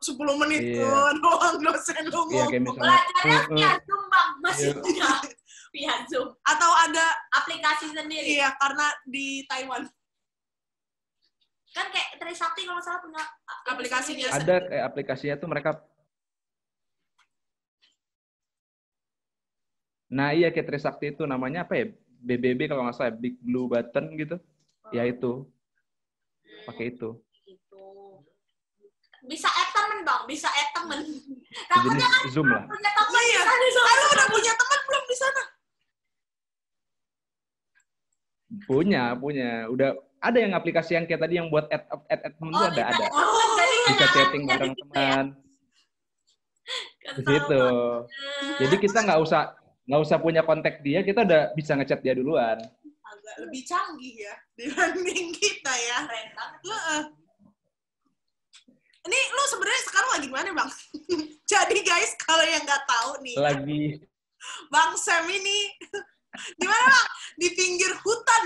10 0.00 0.16
menit 0.40 0.60
Iya. 0.62 0.80
tuh 0.80 1.08
doang 1.20 1.56
dosen 1.60 2.04
lu 2.08 2.20
Iya 2.32 2.44
kayak 2.48 2.62
misalnya 2.64 2.96
Belajarnya 2.96 3.36
eh, 3.36 3.36
eh, 3.36 3.44
via 3.52 3.70
Zoom, 3.84 4.02
Bang. 4.08 4.28
Masih 4.40 4.64
Iya. 4.64 4.80
punya 4.80 5.08
via 5.72 5.94
Zoom. 6.08 6.28
Atau 6.44 6.70
ada 6.72 7.04
aplikasi 7.34 7.84
sendiri. 7.92 8.28
Iya, 8.38 8.48
karena 8.56 8.86
di 9.04 9.26
Taiwan. 9.44 9.82
Kan 11.76 11.86
kayak 11.92 12.08
Trisakti 12.16 12.64
kalau 12.64 12.80
salah 12.80 13.00
punya 13.04 13.20
Aplikasinya 13.66 14.26
sendiri. 14.32 14.44
Ada 14.48 14.56
kayak 14.68 14.84
aplikasinya 14.86 15.36
tuh 15.36 15.48
mereka 15.50 15.70
Nah 20.06 20.30
iya 20.30 20.54
kayak 20.54 20.70
Trisakti 20.70 21.12
itu 21.12 21.26
namanya 21.26 21.66
apa 21.66 21.74
ya? 21.74 21.86
BBB 22.16 22.66
kalau 22.66 22.86
nggak 22.86 22.96
salah, 22.96 23.14
Big 23.14 23.38
Blue 23.38 23.66
Button 23.66 24.14
gitu. 24.18 24.36
Ya 24.90 25.02
itu, 25.02 25.46
pakai 26.64 26.94
itu. 26.94 27.18
Gitu. 27.42 27.86
Bisa 29.26 29.50
add 29.50 29.70
temen 29.74 30.06
bang, 30.06 30.22
bisa 30.30 30.46
add 30.46 30.70
temen. 30.74 31.00
Takutnya 31.66 32.06
Sejenis 32.06 32.30
Zoom 32.30 32.46
lah. 32.46 32.62
punya 32.66 32.90
temen 32.94 33.22
Iya. 33.26 33.40
di 33.42 33.70
Ah, 33.74 33.94
lu 33.98 34.06
udah 34.14 34.26
punya 34.30 34.52
teman 34.54 34.80
belum 34.86 35.04
di 35.06 35.16
sana? 35.18 35.42
Punya, 38.66 39.02
punya. 39.18 39.50
Udah 39.66 39.90
ada 40.22 40.38
yang 40.38 40.54
aplikasi 40.54 40.94
yang 40.94 41.04
kayak 41.10 41.22
tadi 41.26 41.34
yang 41.38 41.50
buat 41.50 41.66
add 41.66 41.82
add, 42.06 42.22
add 42.22 42.34
temen 42.38 42.54
tuh 42.54 42.62
ada, 42.62 42.70
bisa 42.70 42.86
ada. 42.94 43.06
temen, 43.10 43.48
jadi 43.58 43.74
Bisa 43.76 43.90
nggak 43.90 44.10
chatting 44.14 44.42
bareng 44.46 44.72
gitu 44.72 44.82
ya. 44.82 44.86
teman. 44.86 45.24
Di 47.06 47.22
situ. 47.22 47.62
Jadi 48.62 48.74
kita 48.78 48.98
nggak 49.02 49.20
usah 49.22 49.42
nggak 49.86 50.00
usah 50.02 50.18
punya 50.18 50.42
kontak 50.42 50.82
dia, 50.82 51.00
kita 51.00 51.22
udah 51.22 51.54
bisa 51.54 51.74
ngechat 51.74 52.02
dia 52.02 52.12
duluan. 52.12 52.58
Agak 53.06 53.36
lebih 53.38 53.62
canggih 53.62 54.14
ya 54.18 54.34
dibanding 54.54 55.30
kita 55.32 55.72
ya. 55.72 55.98
keren 56.04 56.28
banget. 56.32 56.60
Heeh. 56.66 57.02
Ini 59.06 59.18
lu 59.30 59.42
sebenarnya 59.46 59.82
sekarang 59.86 60.10
lagi 60.18 60.28
mana 60.28 60.50
bang? 60.52 60.70
Jadi 61.54 61.78
guys 61.80 62.12
kalau 62.18 62.42
yang 62.42 62.62
nggak 62.62 62.84
tahu 62.84 63.10
nih, 63.22 63.36
Lagi 63.38 63.82
Bang 64.66 64.98
Sam 64.98 65.30
ini 65.30 65.70
gimana 66.58 66.84
bang? 66.84 67.08
Di 67.38 67.48
pinggir 67.54 67.92
hutan. 67.96 68.42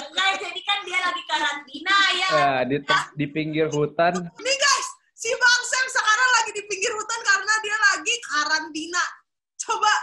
Enggak, 0.00 0.30
jadi 0.40 0.60
kan 0.64 0.78
dia 0.82 0.98
lagi 0.98 1.22
karantina 1.28 1.96
ya. 2.16 2.30
eh, 2.32 2.60
di 2.66 2.76
te- 2.80 3.10
di 3.14 3.26
pinggir 3.28 3.68
hutan 3.68 4.16
Nih 4.16 4.56
guys, 4.56 4.88
si 5.12 5.28
Bang 5.30 5.62
Sam 5.62 5.86
sekarang 5.86 6.30
lagi 6.34 6.50
di 6.56 6.62
pinggir 6.64 6.90
hutan 6.90 7.20
karena 7.20 7.54
dia 7.60 7.76
lagi 7.76 8.14
karantina. 8.24 9.04
Coba 9.70 9.94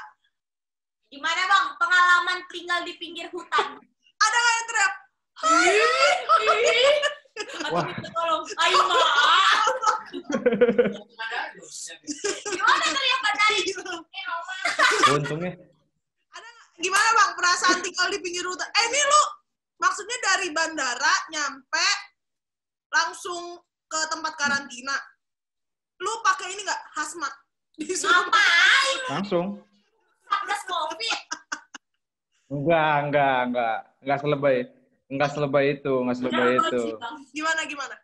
Gimana 1.07 1.41
bang, 1.47 1.67
pengalaman 1.79 2.39
tinggal 2.51 2.83
di 2.83 2.95
pinggir 2.99 3.27
hutan? 3.31 3.79
ada 4.17 4.37
nggak 4.39 4.55
yang 4.55 4.67
Wah. 7.69 7.85
tolong, 7.85 8.43
ayo. 8.43 8.79
Gimana 12.49 12.85
teriakan 12.91 13.33
tadi? 13.37 13.59
Eh, 15.05 15.13
untungnya 15.15 15.53
Gimana 16.77 17.09
bang 17.13 17.31
perasaan 17.37 17.79
tinggal 17.85 18.07
di 18.11 18.19
pinggir 18.19 18.43
hutan? 18.43 18.67
Eh 18.67 18.83
ini 18.89 19.01
lu 19.01 19.23
maksudnya 19.79 20.17
dari 20.19 20.49
bandara 20.51 21.13
nyampe 21.31 21.87
langsung 22.91 23.61
ke 23.87 23.99
tempat 24.11 24.33
karantina. 24.35 24.97
Lu 26.03 26.11
pakai 26.21 26.51
ini 26.51 26.61
nggak 26.67 26.83
hazmat? 26.99 27.33
Ngapain? 27.77 28.97
langsung 29.07 29.45
Satgas 30.25 30.61
Covid. 30.65 31.19
enggak 32.47 32.95
enggak 33.05 33.37
enggak 33.45 33.77
enggak 34.01 34.19
selebay 34.19 34.57
enggak 35.07 35.29
selebay 35.31 35.65
itu 35.73 35.93
enggak 35.95 36.17
selebay 36.17 36.51
Jangan 36.57 36.67
itu 36.67 36.83
gimana 37.31 37.61
gimana? 37.63 37.95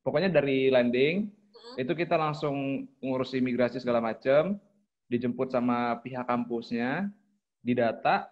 pokoknya 0.00 0.30
dari 0.30 0.66
landing 0.68 1.28
Hmm. 1.52 1.78
itu 1.78 1.94
kita 1.94 2.16
langsung 2.16 2.56
ngurus 2.98 3.32
imigrasi 3.32 3.78
segala 3.78 4.02
macam 4.02 4.58
dijemput 5.06 5.48
sama 5.48 5.94
pihak 6.02 6.26
kampusnya 6.26 7.06
didata 7.60 8.26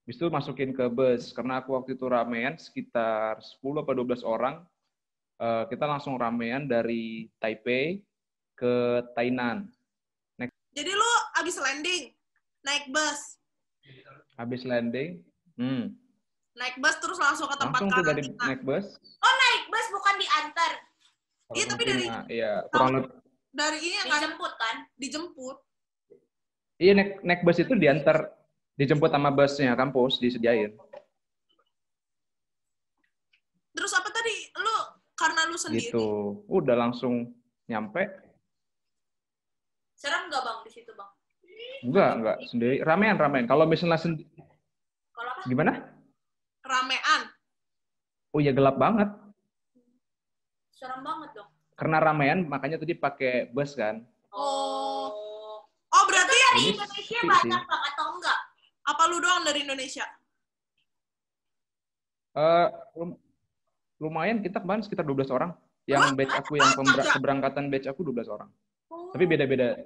habis 0.00 0.16
itu 0.16 0.26
masukin 0.26 0.72
ke 0.72 0.88
bus 0.88 1.30
karena 1.30 1.60
aku 1.60 1.76
waktu 1.76 1.94
itu 1.94 2.08
ramean 2.08 2.56
sekitar 2.56 3.36
10 3.38 3.78
atau 3.78 3.92
12 3.92 4.24
orang 4.24 4.64
Eh, 5.40 5.64
kita 5.72 5.88
langsung 5.88 6.20
ramean 6.20 6.68
dari 6.68 7.32
Taipei 7.40 8.04
ke 8.52 9.00
Tainan. 9.16 9.64
Jadi 10.76 10.92
lu 10.92 11.10
abis 11.40 11.56
landing 11.56 12.12
naik 12.62 12.92
bus, 12.94 13.40
habis 14.38 14.62
landing 14.62 15.18
hmm, 15.58 15.90
naik 16.54 16.78
bus 16.78 16.94
terus 17.02 17.18
langsung 17.18 17.50
ke 17.50 17.56
tempat 17.58 17.82
langsung 17.82 17.90
tuh 17.90 18.04
dari 18.06 18.22
karantina. 18.22 18.46
naik 18.46 18.62
bus. 18.62 18.86
Oh 19.18 19.32
naik 19.34 19.62
bus 19.66 19.86
bukan 19.90 20.14
diantar, 20.20 20.72
Iya, 21.56 21.64
tapi 21.66 21.82
dari- 21.82 22.06
karantina. 22.06 22.30
iya 22.30 22.52
kurang 22.70 22.90
lebih. 23.00 23.10
Dari 23.50 23.78
ini 23.82 23.94
yang 23.98 24.06
kan? 24.06 24.14
Dijemput 24.20 24.52
kan? 24.60 24.76
dijemput. 24.94 25.56
iya 26.78 26.92
naik 26.94 27.10
naik 27.26 27.40
bus 27.42 27.58
itu 27.58 27.72
diantar 27.74 28.30
dijemput 28.78 29.10
sama 29.10 29.32
busnya 29.32 29.72
kampus 29.72 30.20
disediain. 30.22 30.76
Terus 33.74 33.92
apa 33.96 34.08
tadi? 34.12 34.36
Lu 34.54 35.00
karena 35.20 35.40
lu 35.44 35.54
sendiri. 35.54 35.84
gitu 35.84 36.06
udah 36.48 36.76
langsung 36.78 37.28
nyampe 37.66 38.08
Serem 39.92 40.26
nggak 40.26 40.40
bang 40.40 40.58
di 40.64 40.70
situ 40.70 40.92
bang? 40.92 41.10
enggak 41.82 42.10
enggak 42.14 42.36
sendiri 42.46 42.76
ramean 42.80 43.14
ramean 43.14 43.44
kalau 43.44 43.64
misalnya 43.64 43.96
sendi- 43.96 44.24
Kalau 45.12 45.30
apa? 45.30 45.44
gimana 45.44 45.72
Ramean. 46.62 47.20
oh 48.30 48.40
iya 48.40 48.50
gelap 48.50 48.76
banget 48.76 49.08
Serem 50.70 51.00
banget 51.00 51.28
dong. 51.34 51.48
karena 51.74 51.98
ramean 51.98 52.38
makanya 52.44 52.76
tadi 52.76 52.94
pakai 52.94 53.32
bus 53.46 53.72
kan 53.74 54.00
Oh. 54.30 55.10
Oh 55.90 56.04
berarti 56.06 56.30
Dari 56.30 56.60
Ini 56.62 56.70
Indonesia 56.72 57.02
sepi 57.12 57.26
banyak 57.26 57.42
sih. 57.60 57.66
bang 57.66 57.82
atau 57.88 58.06
enggak? 58.10 58.38
apa 58.82 59.02
lu 59.04 59.18
doang 59.18 59.42
dari 59.42 59.60
Indonesia? 59.60 60.06
Eh, 62.32 62.66
lum- 62.94 63.18
lumayan 64.00 64.40
kita 64.40 64.58
kemarin 64.58 64.80
sekitar 64.80 65.04
12 65.04 65.28
orang 65.30 65.52
yang 65.84 66.16
batch 66.16 66.32
aku 66.34 66.56
yang 66.56 66.72
keberangkatan 67.06 67.68
batch 67.68 67.86
aku 67.86 68.00
12 68.02 68.26
orang 68.26 68.50
Oh. 68.90 69.14
tapi 69.14 69.22
beda-beda 69.22 69.78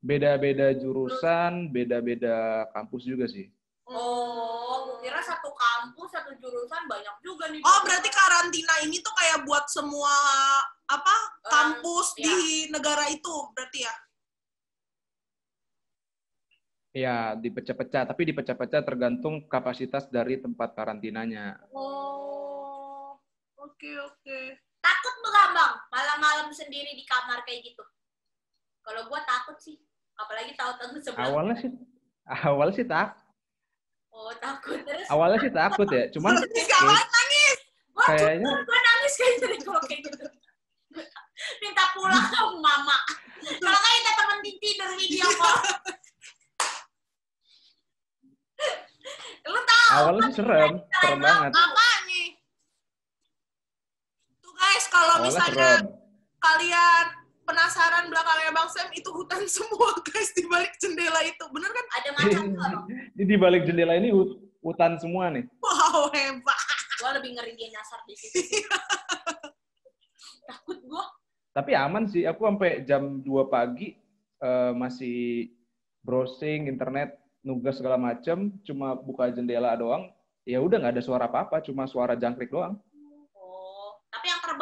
beda-beda 0.00 0.74
jurusan 0.74 1.70
beda-beda 1.70 2.66
kampus 2.72 3.04
juga 3.04 3.28
sih 3.28 3.46
Oh, 3.86 4.98
kira 4.98 5.22
satu 5.22 5.46
kampus, 5.46 6.10
satu 6.10 6.34
jurusan 6.34 6.90
banyak 6.90 7.22
juga 7.22 7.46
nih. 7.46 7.62
Oh 7.62 7.78
berarti 7.86 8.10
karantina 8.10 8.82
ini 8.82 8.98
tuh 8.98 9.14
kayak 9.14 9.46
buat 9.46 9.62
semua 9.70 10.10
apa 10.90 11.14
Eh, 11.14 11.46
kampus 11.46 12.18
iya. 12.18 12.26
di 12.26 12.34
negara 12.66 13.06
itu 13.06 13.30
berarti 13.54 13.86
ya? 13.86 13.94
ya 16.90 17.16
dipecah-pecah 17.38 18.08
tapi 18.08 18.26
dipecah-pecah 18.26 18.82
tergantung 18.82 19.46
kapasitas 19.46 20.08
dari 20.08 20.42
tempat 20.42 20.74
karantinanya 20.74 21.60
Oh. 21.70 22.35
Oke 23.76 23.92
oke. 23.92 24.40
Takut 24.80 25.14
nggak 25.20 25.48
bang? 25.52 25.72
Malam-malam 25.92 26.48
sendiri 26.48 26.96
di 26.96 27.04
kamar 27.04 27.44
kayak 27.44 27.60
gitu. 27.60 27.84
Kalau 28.80 29.04
gue 29.04 29.20
takut 29.28 29.60
sih. 29.60 29.76
Apalagi 30.16 30.56
tahu-tahu 30.56 30.96
sebelah. 30.96 31.28
awalnya 31.28 31.54
sih 31.60 31.68
awalnya 32.24 32.72
sih 32.72 32.88
tak 32.88 33.20
Oh 34.08 34.32
takut 34.40 34.80
terus. 34.80 35.04
awalnya 35.12 35.44
sih 35.44 35.52
takut 35.52 35.84
ya 35.92 36.08
cuman 36.08 36.40
Terus 36.40 36.68
kawan 36.72 37.04
nangis. 37.04 37.58
Gue 37.92 38.04
kayaknya 38.16 38.48
gue 38.48 38.78
nangis 38.80 39.12
kayaknya 39.12 39.46
deh 39.52 39.60
kalau 39.60 39.82
kayak 39.84 40.00
gitu. 40.08 40.24
Minta 41.60 41.84
pulang 41.92 42.24
ke 42.32 42.40
mama. 42.64 42.96
Kalau 43.44 43.76
kayak 43.84 43.96
kita 44.00 44.12
temen 44.16 44.38
tidur 44.40 44.88
video 44.96 45.28
call. 45.36 45.58
Lu 49.52 49.60
tahu 49.68 49.86
awalnya 49.92 50.32
sih 50.32 50.40
serem 50.40 50.80
serem 50.80 51.18
banget 51.20 51.52
Apa 51.52 51.88
guys 54.56 54.84
kalau 54.88 55.16
misalnya 55.22 55.84
serem 55.84 55.84
kalian 56.40 57.06
penasaran 57.46 58.04
belakangnya 58.10 58.50
Bang 58.50 58.68
Sam 58.68 58.90
itu 58.90 59.08
hutan 59.14 59.46
semua 59.56 59.94
guys 60.02 60.34
di 60.34 60.44
balik 60.50 60.74
jendela 60.82 61.20
itu. 61.22 61.44
Bener 61.54 61.70
kan? 61.70 61.86
ada 61.94 62.10
macam? 62.18 62.44
Ini 63.14 63.24
di 63.30 63.36
balik 63.38 63.62
jendela 63.64 63.94
ini 63.94 64.10
hut- 64.10 64.42
hutan 64.60 64.98
semua 64.98 65.30
nih. 65.30 65.46
Wow 65.62 66.10
hebat. 66.10 66.60
Gue 66.96 67.10
lebih 67.22 67.30
ngeri 67.38 67.52
dia 67.54 67.68
nyasar 67.70 68.00
di 68.08 68.14
situ. 68.18 68.66
Takut 70.48 70.78
gue. 70.82 71.04
Tapi 71.54 71.72
aman 71.72 72.04
sih. 72.10 72.26
Aku 72.26 72.44
sampai 72.44 72.82
jam 72.84 73.22
2 73.22 73.52
pagi 73.52 73.94
eh, 74.42 74.72
masih 74.74 75.48
browsing 76.02 76.70
internet, 76.70 77.18
nugas 77.42 77.82
segala 77.82 77.98
macem, 77.98 78.54
cuma 78.62 78.94
buka 78.94 79.30
jendela 79.30 79.74
doang. 79.74 80.10
Ya 80.46 80.62
udah 80.62 80.78
nggak 80.78 80.94
ada 80.94 81.02
suara 81.02 81.26
apa-apa, 81.26 81.58
cuma 81.66 81.90
suara 81.90 82.14
jangkrik 82.14 82.54
doang 82.54 82.78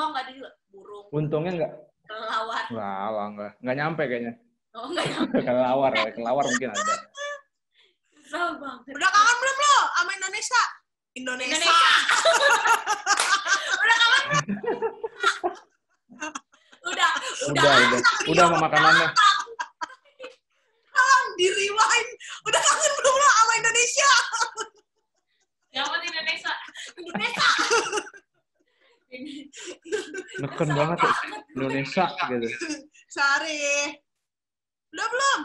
tau 0.05 0.13
nggak 0.13 0.25
di 0.29 0.35
burung. 0.69 1.07
Untungnya 1.17 1.53
nggak? 1.57 1.73
Kelawar. 2.05 2.63
Kelawar 2.69 3.27
nggak? 3.33 3.53
Nggak 3.65 3.77
nyampe 3.81 4.03
kayaknya. 4.05 4.33
Oh 4.77 4.87
nggak 4.93 5.07
nyampe. 5.09 5.37
kelawar, 5.41 5.91
ya, 5.97 6.11
kelawar 6.13 6.45
mungkin 6.45 6.71
ada. 6.77 6.95
Susah 8.13 8.53
banget. 8.61 8.93
Udah 8.93 9.09
kangen 9.09 9.37
belum 9.41 9.57
lo 9.57 9.77
sama 9.97 10.11
Indonesia? 10.13 10.63
Indonesia. 11.17 11.57
Indonesia. 11.57 11.89
udah 13.81 13.97
kangen 13.97 14.29
udah, 16.85 16.85
udah, 16.85 17.11
udah, 17.49 17.65
udah, 17.65 18.01
udah 18.29 18.45
sama 18.45 18.59
makanannya. 18.61 19.09
Tolong 20.93 21.29
di 21.41 21.47
rewind. 21.49 22.11
Udah 22.45 22.61
kangen 22.61 22.93
belum 23.01 23.15
lo 23.17 23.29
sama 23.41 23.53
Indonesia? 23.57 24.11
Jangan 25.73 26.01
Indonesia. 26.05 26.53
Indonesia. 27.01 27.49
neken 30.39 30.69
banget 30.71 30.99
ya. 31.01 31.13
Indonesia 31.53 32.05
gitu. 32.29 32.49
Sari. 33.09 33.95
Udah 34.91 35.07
belum? 35.07 35.41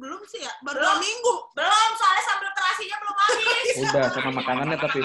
Belum 0.00 0.20
sih 0.24 0.40
ya, 0.40 0.52
baru 0.62 0.80
dua 0.80 0.96
minggu. 0.96 1.34
Belum, 1.52 1.90
soalnya 1.94 2.22
sambal 2.24 2.50
terasinya 2.52 2.96
belum 2.98 3.16
habis. 3.16 3.74
Udah 3.84 4.04
sama 4.10 4.30
makanannya 4.32 4.78
tapi. 4.80 4.98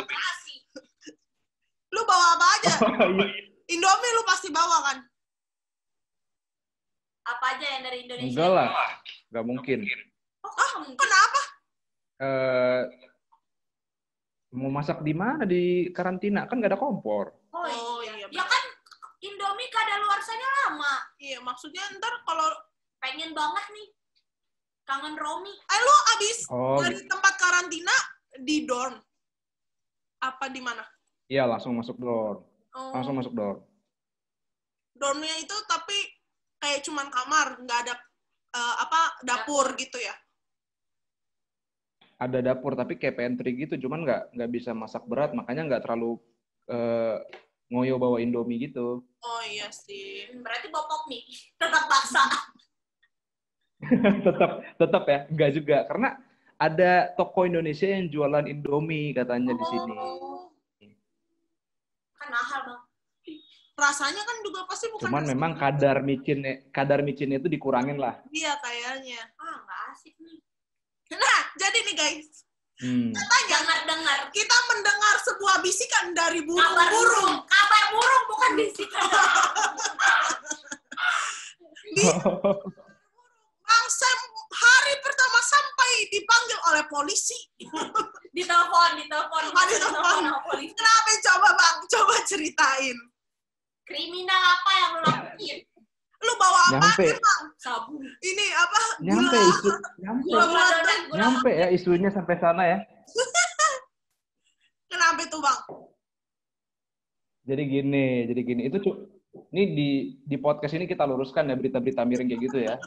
Lu 1.89 2.01
bawa 2.05 2.25
apa 2.35 2.45
aja? 2.57 2.71
Oh, 2.99 3.11
iya. 3.11 3.27
Indomie 3.69 4.11
lu 4.13 4.23
pasti 4.23 4.49
bawa 4.49 4.77
kan? 4.81 4.97
Apa 7.27 7.45
aja 7.53 7.65
yang 7.69 7.83
dari 7.83 7.97
Indonesia? 8.03 8.29
Enggak 8.33 8.49
lah, 8.49 8.69
nggak 9.29 9.45
mungkin. 9.45 9.79
Oh, 10.41 10.49
ah. 10.49 10.71
Kenapa? 10.89 11.41
Eh 12.19 12.81
mau 14.49 14.73
masak 14.73 15.05
di 15.05 15.13
mana 15.13 15.45
di 15.45 15.93
karantina 15.93 16.49
kan 16.49 16.57
nggak 16.57 16.73
ada 16.73 16.79
kompor. 16.79 17.29
Oh, 17.53 17.61
Oh, 17.61 17.99
iya. 18.01 18.13
iya, 18.15 18.27
Ya 18.31 18.43
kan 18.43 18.63
Indomie 19.19 19.69
kadaluarsanya 19.69 20.49
lama. 20.69 20.93
Iya, 21.17 21.41
maksudnya 21.41 21.81
ntar 21.97 22.13
kalau 22.23 22.45
Pengen 22.99 23.31
banget 23.31 23.65
nih. 23.71 23.87
Kangen 24.83 25.15
Romi. 25.15 25.53
eh 25.55 25.79
lu 25.79 25.95
abis 26.17 26.37
Oh, 26.51 26.83
dari 26.83 26.99
tempat 27.07 27.33
karantina 27.39 27.95
di 28.43 28.67
dorm. 28.67 28.99
Apa 30.19 30.51
di 30.51 30.59
mana? 30.59 30.83
iya 31.29 31.45
langsung 31.47 31.77
masuk 31.77 31.95
dorm, 31.95 32.41
Oh, 32.75 32.91
langsung 32.91 33.15
masuk 33.15 33.31
dorm. 33.31 33.61
dormnya 34.97 35.31
itu 35.39 35.53
tapi 35.69 35.95
kayak 36.59 36.83
cuman 36.83 37.07
kamar, 37.07 37.55
nggak 37.63 37.79
ada 37.87 37.93
eh, 38.51 38.75
apa 38.83 39.15
dapur 39.23 39.71
gitu 39.79 39.95
ya? 39.95 40.11
Ada 42.19 42.43
dapur 42.43 42.75
tapi 42.75 42.99
kayak 42.99 43.15
pantry 43.15 43.55
gitu, 43.55 43.79
cuman 43.87 44.03
nggak 44.03 44.21
nggak 44.35 44.51
bisa 44.51 44.75
masak 44.75 45.07
berat, 45.07 45.31
makanya 45.31 45.71
nggak 45.71 45.83
terlalu 45.87 46.19
eh, 46.67 47.15
ngoyo 47.71 47.95
bawa 47.95 48.19
Indomie 48.19 48.59
gitu. 48.67 49.07
Oh 49.19 49.41
iya 49.43 49.67
sih. 49.71 50.31
Berarti 50.39 50.67
bopok 50.71 51.07
mie. 51.11 51.27
Tetap 51.61 51.83
paksa. 51.89 52.23
tetap 54.27 54.51
tetap 54.75 55.03
ya, 55.07 55.19
nggak 55.31 55.51
juga 55.55 55.87
karena 55.87 56.19
ada 56.59 57.15
toko 57.15 57.47
Indonesia 57.47 57.87
yang 57.87 58.11
jualan 58.11 58.43
Indomie 58.51 59.15
katanya 59.15 59.55
di 59.55 59.65
sini. 59.71 59.95
Oh, 59.95 60.51
Kan 62.19 62.27
mahal, 62.27 62.59
Bang. 62.67 62.81
rasanya 63.79 64.19
kan 64.27 64.37
juga 64.43 64.67
pasti 64.67 64.91
bukan. 64.91 65.07
Cuman 65.07 65.23
memang 65.23 65.51
kadar 65.55 66.03
micinnya 66.03 66.59
kadar 66.75 66.99
micinnya 66.99 67.39
itu 67.39 67.47
dikurangin 67.47 67.95
lah. 67.95 68.19
Iya 68.35 68.59
kayaknya. 68.59 69.23
Ah, 69.39 69.63
nggak 69.63 69.81
asik 69.95 70.15
nih. 70.19 70.43
Nah, 71.15 71.41
jadi 71.55 71.79
nih 71.87 71.95
guys, 71.95 72.43
Hmm. 72.79 73.11
tanya 73.11 73.57
Dengar-dengar. 73.59 74.19
kita 74.31 74.57
mendengar 74.71 75.15
sebuah 75.19 75.59
bisikan 75.59 76.15
dari 76.15 76.39
Kabar 76.39 76.47
burung-burung. 76.47 76.95
burung. 76.95 77.35
Kabar 77.43 77.83
burung 77.91 78.23
bukan 78.31 78.51
bisikan. 78.55 79.03
Di 81.89 82.05
Bang 83.59 83.87
Sam 83.87 84.19
hari 84.49 84.93
pertama 85.01 85.39
sampai 85.41 85.91
dipanggil 86.09 86.59
oleh 86.69 86.83
polisi. 86.87 87.37
ditelepon, 88.35 88.89
ditelepon. 88.97 89.43
Oh, 89.49 89.65
ditelepon. 89.67 90.21
sama 90.23 90.39
polisi. 90.45 90.73
Kenapa 90.73 91.09
coba 91.19 91.49
Bang? 91.53 91.77
Coba 91.85 92.15
ceritain. 92.25 92.97
Kriminal 93.83 94.41
apa 94.41 94.71
yang 94.71 94.91
lo 94.95 95.01
lakuin? 95.03 95.57
Lu 96.19 96.33
bawa 96.35 96.59
apa? 96.59 96.73
Nyampe, 96.75 97.05
Bang? 97.15 97.43
Sabu. 97.55 97.95
Ini 98.03 98.45
apa? 98.51 98.81
nyampe 98.99 99.37
Gula. 99.39 99.51
isu, 99.55 99.69
nyampe, 100.03 100.27
Gula 100.27 100.45
gula 100.51 100.65
nyampe 101.15 101.51
ya 101.55 101.67
isunya 101.71 102.09
sampai 102.11 102.35
sana 102.37 102.63
ya. 102.67 102.77
Kenapa 104.91 105.19
itu 105.23 105.37
Bang? 105.39 105.59
Jadi 107.47 107.63
gini, 107.65 108.05
jadi 108.29 108.41
gini. 108.43 108.61
Itu 108.67 108.77
cu- 108.83 108.99
ini 109.55 109.63
di 109.73 109.89
di 110.27 110.35
podcast 110.37 110.75
ini 110.75 110.85
kita 110.85 111.07
luruskan 111.07 111.47
ya 111.49 111.55
berita-berita 111.55 112.03
miring 112.03 112.27
kayak 112.29 112.43
gitu 112.45 112.57
ya. 112.61 112.75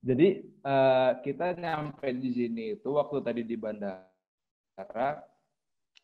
Jadi 0.00 0.28
eh, 0.64 1.10
kita 1.20 1.60
nyampe 1.60 2.08
di 2.16 2.32
sini 2.32 2.64
itu 2.72 2.88
waktu 2.88 3.20
tadi 3.20 3.42
di 3.44 3.52
bandara 3.60 5.20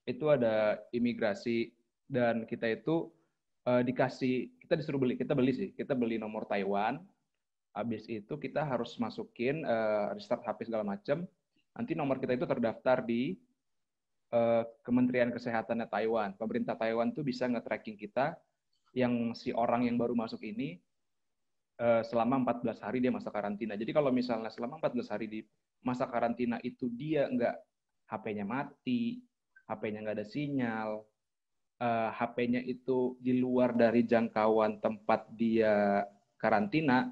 itu 0.04 0.24
ada 0.28 0.76
imigrasi 0.92 1.72
dan 2.06 2.46
kita 2.46 2.70
itu 2.70 3.10
eh, 3.66 3.82
dikasih 3.82 4.62
kita 4.62 4.78
disuruh 4.78 5.02
beli 5.02 5.18
kita 5.18 5.34
beli 5.34 5.52
sih 5.52 5.68
kita 5.74 5.92
beli 5.92 6.16
nomor 6.16 6.46
Taiwan. 6.46 7.02
Habis 7.76 8.08
itu 8.08 8.40
kita 8.40 8.64
harus 8.64 8.96
masukin 8.96 9.66
eh, 9.66 10.06
restart 10.16 10.46
HP 10.46 10.72
segala 10.72 10.86
macam. 10.86 11.28
Nanti 11.76 11.92
nomor 11.92 12.16
kita 12.16 12.32
itu 12.32 12.48
terdaftar 12.48 13.04
di 13.04 13.36
eh, 14.32 14.64
Kementerian 14.80 15.28
Kesehatannya 15.34 15.86
Taiwan. 15.90 16.32
Pemerintah 16.40 16.78
Taiwan 16.78 17.12
tuh 17.12 17.26
bisa 17.26 17.44
nge-tracking 17.50 18.00
kita 18.00 18.38
yang 18.96 19.36
si 19.36 19.52
orang 19.52 19.84
yang 19.84 20.00
baru 20.00 20.16
masuk 20.16 20.40
ini 20.40 20.80
eh, 21.76 22.02
selama 22.06 22.40
14 22.48 22.80
hari 22.80 23.04
dia 23.04 23.12
masa 23.12 23.28
karantina. 23.28 23.76
Jadi 23.76 23.92
kalau 23.92 24.08
misalnya 24.08 24.48
selama 24.48 24.80
14 24.80 25.12
hari 25.12 25.26
di 25.28 25.40
masa 25.84 26.08
karantina 26.08 26.56
itu 26.64 26.88
dia 26.88 27.28
nggak 27.28 27.54
HP-nya 28.08 28.46
mati, 28.48 29.20
HP-nya 29.68 30.00
nggak 30.00 30.16
ada 30.16 30.26
sinyal, 30.26 31.04
eh, 31.80 32.08
HP-nya 32.12 32.62
itu 32.64 33.16
di 33.20 33.36
luar 33.38 33.76
dari 33.76 34.04
jangkauan 34.04 34.80
tempat 34.80 35.28
dia 35.34 36.04
karantina, 36.36 37.10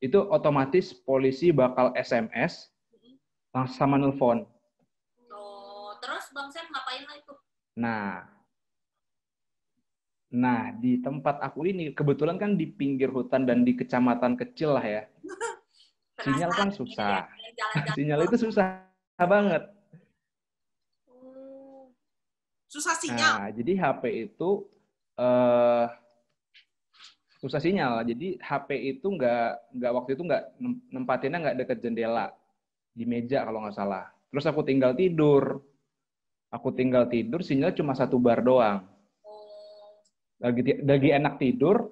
itu 0.00 0.16
otomatis 0.32 0.96
polisi 0.96 1.52
bakal 1.52 1.92
SMS 1.92 2.72
langsung 3.52 3.76
sama 3.76 3.96
nelfon. 4.00 4.46
Oh, 5.30 5.92
terus 6.00 6.30
Bang 6.32 6.48
Sam 6.48 6.66
ngapain 6.70 7.02
lah 7.04 7.16
itu? 7.18 7.34
Nah, 7.76 8.10
nah 10.30 10.70
di 10.78 11.02
tempat 11.02 11.42
aku 11.42 11.66
ini 11.66 11.90
kebetulan 11.92 12.38
kan 12.38 12.54
di 12.54 12.70
pinggir 12.70 13.10
hutan 13.10 13.44
dan 13.44 13.66
di 13.66 13.74
kecamatan 13.74 14.38
kecil 14.38 14.78
lah 14.78 14.86
ya. 14.86 15.02
Sinyal 16.24 16.50
kan 16.54 16.68
susah. 16.72 17.26
ya. 17.28 17.92
Sinyal 17.96 18.24
itu 18.24 18.36
susah 18.48 18.86
banget. 19.20 19.79
Susah 22.70 22.94
sinyal. 22.94 23.34
Nah, 23.36 23.50
jadi 23.50 23.72
HP 23.74 24.02
itu 24.30 24.50
eh 25.18 25.86
susah 27.42 27.58
sinyal. 27.58 28.06
Jadi 28.06 28.38
HP 28.38 28.68
itu 28.96 29.06
nggak 29.10 29.74
nggak 29.74 29.92
waktu 29.92 30.10
itu 30.14 30.22
nggak 30.22 30.42
nem- 30.56 30.82
nempatinnya 30.88 31.38
nggak 31.42 31.58
deket 31.58 31.78
jendela 31.82 32.30
di 32.94 33.02
meja 33.02 33.42
kalau 33.42 33.66
nggak 33.66 33.74
salah. 33.74 34.06
Terus 34.30 34.46
aku 34.46 34.62
tinggal 34.62 34.94
tidur. 34.94 35.58
Aku 36.50 36.74
tinggal 36.74 37.06
tidur, 37.06 37.46
sinyal 37.46 37.70
cuma 37.70 37.94
satu 37.94 38.18
bar 38.18 38.42
doang. 38.42 38.82
Lagi 40.42 40.62
lagi 40.82 41.08
enak 41.10 41.38
tidur 41.38 41.90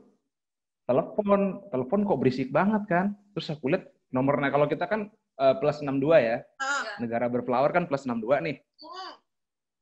telepon 0.83 1.61
telepon 1.69 2.01
kok 2.03 2.17
berisik 2.17 2.49
banget 2.49 2.81
kan 2.89 3.07
terus 3.31 3.53
aku 3.53 3.69
lihat 3.69 3.85
nomornya 4.09 4.49
kalau 4.49 4.65
kita 4.65 4.89
kan 4.89 5.13
eh, 5.37 5.55
plus 5.61 5.85
62 5.85 6.01
ya 6.17 6.37
Ah. 6.57 6.97
negara 6.97 7.29
berflower 7.29 7.71
kan 7.71 7.85
plus 7.85 8.09
62 8.09 8.41
nih 8.41 8.57
Hmm. 8.81 8.98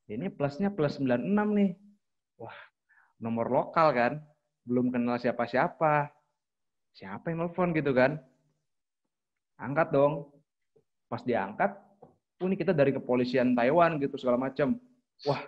Ini 0.07 0.31
plusnya 0.31 0.71
plus 0.71 0.99
96 0.99 1.27
nih. 1.29 1.71
Wah 2.39 2.57
nomor 3.19 3.49
lokal 3.49 3.91
kan? 3.93 4.13
Belum 4.63 4.91
kenal 4.91 5.19
siapa-siapa. 5.19 6.11
Siapa 6.97 7.29
yang 7.29 7.47
nelfon 7.47 7.75
gitu 7.77 7.93
kan? 7.93 8.19
Angkat 9.57 9.91
dong. 9.93 10.31
Pas 11.07 11.23
diangkat 11.23 11.87
oh 12.37 12.47
ini 12.47 12.57
kita 12.57 12.77
dari 12.77 12.93
kepolisian 12.93 13.57
Taiwan 13.57 13.97
gitu 13.97 14.21
segala 14.21 14.37
macam 14.37 14.77
wah 15.25 15.41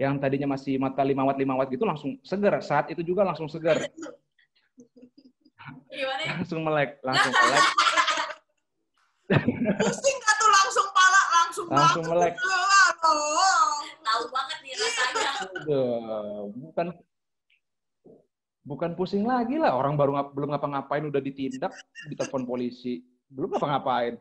yang 0.00 0.16
tadinya 0.16 0.56
masih 0.56 0.80
mata 0.80 1.04
5 1.04 1.12
watt 1.12 1.36
5 1.36 1.44
watt 1.60 1.68
gitu 1.68 1.84
langsung 1.84 2.16
segar 2.24 2.56
saat 2.64 2.88
itu 2.88 3.04
juga 3.04 3.20
langsung 3.28 3.44
gimana? 3.52 3.84
Ya? 6.24 6.32
langsung 6.40 6.64
melek 6.64 6.96
langsung 7.04 7.32
melek. 7.34 7.64
Pusing 9.84 10.18
tuh 10.18 10.50
langsung 10.50 10.86
pala, 10.90 11.20
langsung 11.30 11.64
Langsung 11.70 12.02
batuk. 12.02 12.12
melek. 12.18 12.34
Tahu 14.10 14.24
banget 14.34 14.58
nih 14.66 14.74
rasanya. 14.74 15.30
Bukan 16.50 16.86
bukan 18.66 18.90
pusing 18.98 19.22
lagi 19.22 19.54
lah. 19.54 19.78
Orang 19.78 19.94
baru 19.94 20.18
ngap, 20.18 20.28
belum 20.34 20.50
ngapa-ngapain 20.50 21.06
udah 21.06 21.22
ditindak 21.22 21.70
ditelepon 22.10 22.42
polisi. 22.42 23.06
Belum 23.30 23.54
ngapa-ngapain. 23.54 24.18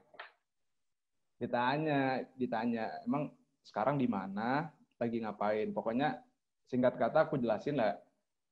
Ditanya 1.42 2.22
ditanya 2.38 3.02
emang 3.02 3.34
sekarang 3.66 3.98
di 3.98 4.06
mana? 4.06 4.70
Lagi 5.02 5.26
ngapain? 5.26 5.74
Pokoknya 5.74 6.22
singkat 6.70 6.94
kata 7.02 7.26
aku 7.26 7.42
jelasin 7.42 7.82
lah 7.82 7.98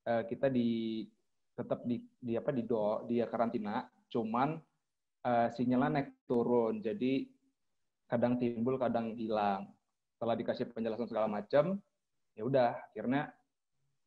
eh, 0.09 0.25
kita 0.25 0.49
di 0.49 1.05
tetap 1.53 1.85
di, 1.85 2.01
di 2.17 2.33
apa 2.33 2.49
di 2.49 2.65
do 2.65 3.05
di 3.05 3.21
karantina 3.29 3.85
cuman 4.09 4.57
eh, 5.21 5.47
sinyalnya 5.53 6.01
naik 6.01 6.25
turun. 6.25 6.81
Jadi 6.81 7.29
kadang 8.09 8.41
timbul 8.41 8.81
kadang 8.81 9.13
hilang 9.13 9.76
setelah 10.17 10.33
dikasih 10.33 10.73
penjelasan 10.73 11.05
segala 11.05 11.29
macam 11.29 11.77
ya 12.33 12.41
udah 12.41 12.73
akhirnya 12.89 13.29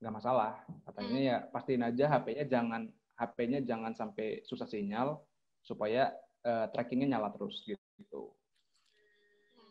nggak 0.02 0.10
masalah 0.10 0.58
katanya 0.82 1.18
ya 1.22 1.36
pastiin 1.46 1.86
aja 1.86 2.10
HP-nya 2.10 2.50
jangan 2.50 2.82
HP-nya 3.14 3.62
jangan 3.62 3.94
sampai 3.94 4.42
susah 4.42 4.66
sinyal 4.66 5.22
supaya 5.62 6.10
eh, 6.42 6.66
trackingnya 6.74 7.14
nyala 7.14 7.30
terus 7.30 7.62
gitu 7.62 8.34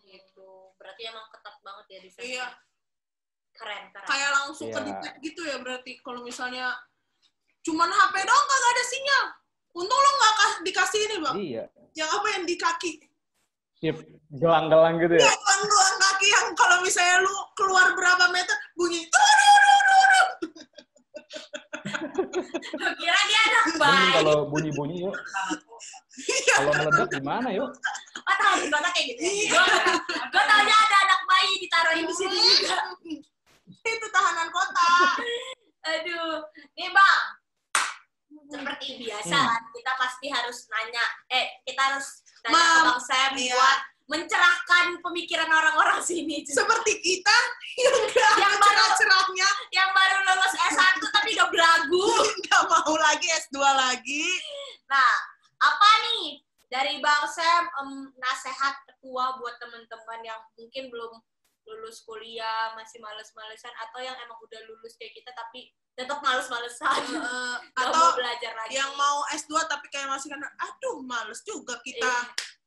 gitu. 0.08 0.72
Berarti 0.80 1.02
emang 1.06 1.28
ketat 1.28 1.60
banget 1.60 1.86
ya 1.90 2.00
di 2.00 2.10
sana. 2.10 2.24
Iya. 2.24 2.48
Keren, 3.52 3.84
keren. 3.92 4.08
kayak 4.08 4.32
langsung 4.32 4.72
ke 4.72 4.80
Iya. 4.80 4.88
detect 4.88 5.18
gitu 5.20 5.42
ya 5.44 5.60
berarti 5.60 5.92
kalau 6.00 6.24
misalnya 6.24 6.72
cuman 7.60 7.92
HP 7.92 8.16
doang 8.24 8.46
kagak 8.48 8.72
ada 8.72 8.84
sinyal 8.88 9.26
untung 9.70 10.00
lo 10.00 10.12
nggak 10.16 10.34
kas- 10.34 10.62
dikasih 10.64 11.00
ini 11.04 11.16
bang 11.20 11.36
Iya. 11.36 11.64
yang 11.92 12.10
apa 12.10 12.28
yang 12.32 12.44
di 12.48 12.56
kaki 12.56 12.92
Sip, 13.80 13.96
gelang-gelang 14.36 15.00
gitu 15.00 15.16
ya. 15.16 15.24
ya 15.24 15.34
gelang 15.40 15.96
kaki 16.04 16.28
yang 16.28 16.48
kalau 16.52 16.78
misalnya 16.84 17.24
lu 17.24 17.32
keluar 17.56 17.88
berapa 17.96 18.28
meter 18.28 18.52
bunyi 18.76 19.08
kira 23.00 23.20
dia 23.30 23.42
anak 23.48 23.66
bayi. 23.80 24.12
kalau 24.20 24.38
bunyi-bunyi 24.52 25.08
yuk. 25.08 25.16
Iya. 26.20 26.54
Kalau 26.60 26.72
meledak 26.76 27.08
gimana 27.16 27.48
yuk? 27.56 27.72
Oh, 28.20 28.36
tahu 28.36 28.56
di 28.60 28.68
kota 28.68 28.90
kayak 28.92 29.06
gitu. 29.16 29.22
Iya. 29.24 29.64
Gue 30.28 30.44
taunya 30.44 30.76
ada 30.76 30.98
anak 31.08 31.22
bayi 31.24 31.52
ditaruhin 31.64 32.06
di 32.06 32.16
sini 32.16 32.36
juga. 32.36 32.78
itu 33.80 34.08
tahanan 34.12 34.50
kota 34.52 34.92
Aduh, 35.88 36.44
nih 36.76 36.92
bang. 36.92 37.22
Seperti 38.50 38.88
biasa 39.00 39.38
Hmm. 39.40 39.64
kita 39.72 39.94
pasti 39.96 40.28
harus 40.28 40.68
nanya. 40.68 41.06
Eh, 41.32 41.64
kita 41.64 41.80
harus 41.80 42.22
Bang 42.46 43.00
Sam 43.00 43.36
iya. 43.36 43.52
buat 43.52 43.80
mencerahkan 44.10 45.00
pemikiran 45.00 45.46
orang-orang 45.46 46.02
sini. 46.02 46.42
seperti 46.44 46.98
kita 46.98 47.38
yang 47.78 47.94
Yang 48.38 48.54
baru- 48.56 48.64
cerah-cerahnya 48.66 49.50
Yang 49.70 49.90
baru 49.94 50.18
lulus 50.26 50.54
S1 50.58 50.98
tapi 51.12 51.30
udah 51.36 51.50
belagu. 51.50 52.06
nggak 52.42 52.64
mau 52.66 52.94
lagi 52.98 53.28
S2 53.46 53.58
lagi 53.62 54.26
Nah, 54.86 55.14
apa 55.60 55.90
nih 56.04 56.42
dari 56.66 56.98
Bang 56.98 57.26
Sam 57.26 57.70
em, 57.78 57.90
nasehat 58.16 58.74
tua 58.98 59.38
buat 59.38 59.56
teman-teman 59.58 60.20
yang 60.24 60.42
mungkin 60.56 60.90
belum 60.90 61.14
lulus 61.70 62.02
kuliah, 62.02 62.74
masih 62.74 62.98
males-malesan 62.98 63.70
atau 63.78 64.00
yang 64.00 64.18
emang 64.18 64.40
udah 64.40 64.62
lulus 64.66 64.96
kayak 64.96 65.14
kita 65.14 65.32
tapi 65.32 65.70
tetap 65.94 66.20
males-malesan. 66.20 67.00
Eh, 67.06 67.56
Nggak 67.70 67.86
atau 67.86 67.94
mau 67.94 68.12
belajar 68.16 68.54
lagi. 68.56 68.72
yang 68.74 68.92
mau 68.94 69.22
S2 69.32 69.54
tapi 69.66 69.86
kayak 69.88 70.10
masih 70.10 70.28
kan 70.30 70.42
aduh 70.42 70.98
males 71.02 71.40
juga 71.42 71.78
kita 71.80 72.02
Iya, 72.02 72.18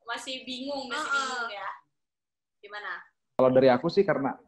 masih 0.05 0.35
bingung, 0.43 0.87
masih 0.87 1.03
Heeh. 1.03 1.27
bingung 1.27 1.51
ya. 1.51 1.71
Gimana? 2.61 2.93
Kalau 3.33 3.51
dari 3.51 3.69
aku 3.69 3.87
sih 3.87 4.03
karena 4.03 4.39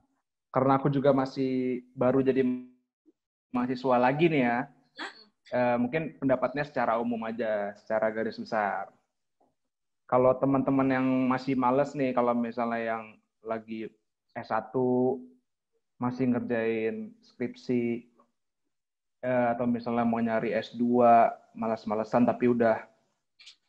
karena 0.49 0.79
aku 0.79 0.87
juga 0.87 1.11
masih 1.11 1.53
baru 1.93 2.21
jadi 2.21 2.47
mahasiswa 3.51 3.97
lagi 3.97 4.27
nih 4.29 4.43
ya. 4.45 4.59
eh, 5.47 5.77
mungkin 5.77 6.17
pendapatnya 6.17 6.65
secara 6.65 6.97
umum 6.97 7.21
aja, 7.23 7.75
secara 7.77 8.09
garis 8.09 8.35
besar. 8.35 8.89
Kalau 10.05 10.37
teman-teman 10.37 10.89
yang 10.91 11.07
masih 11.25 11.55
males 11.55 11.93
nih, 11.93 12.13
kalau 12.13 12.33
misalnya 12.33 12.81
yang 12.81 13.05
lagi 13.41 13.89
S1 14.35 14.75
masih 15.99 16.25
ngerjain 16.35 17.15
skripsi 17.23 18.11
eh, 19.23 19.47
atau 19.55 19.65
misalnya 19.65 20.05
mau 20.05 20.19
nyari 20.19 20.53
S2 20.59 20.83
malas-malesan 21.55 22.27
tapi 22.27 22.51
udah 22.51 22.83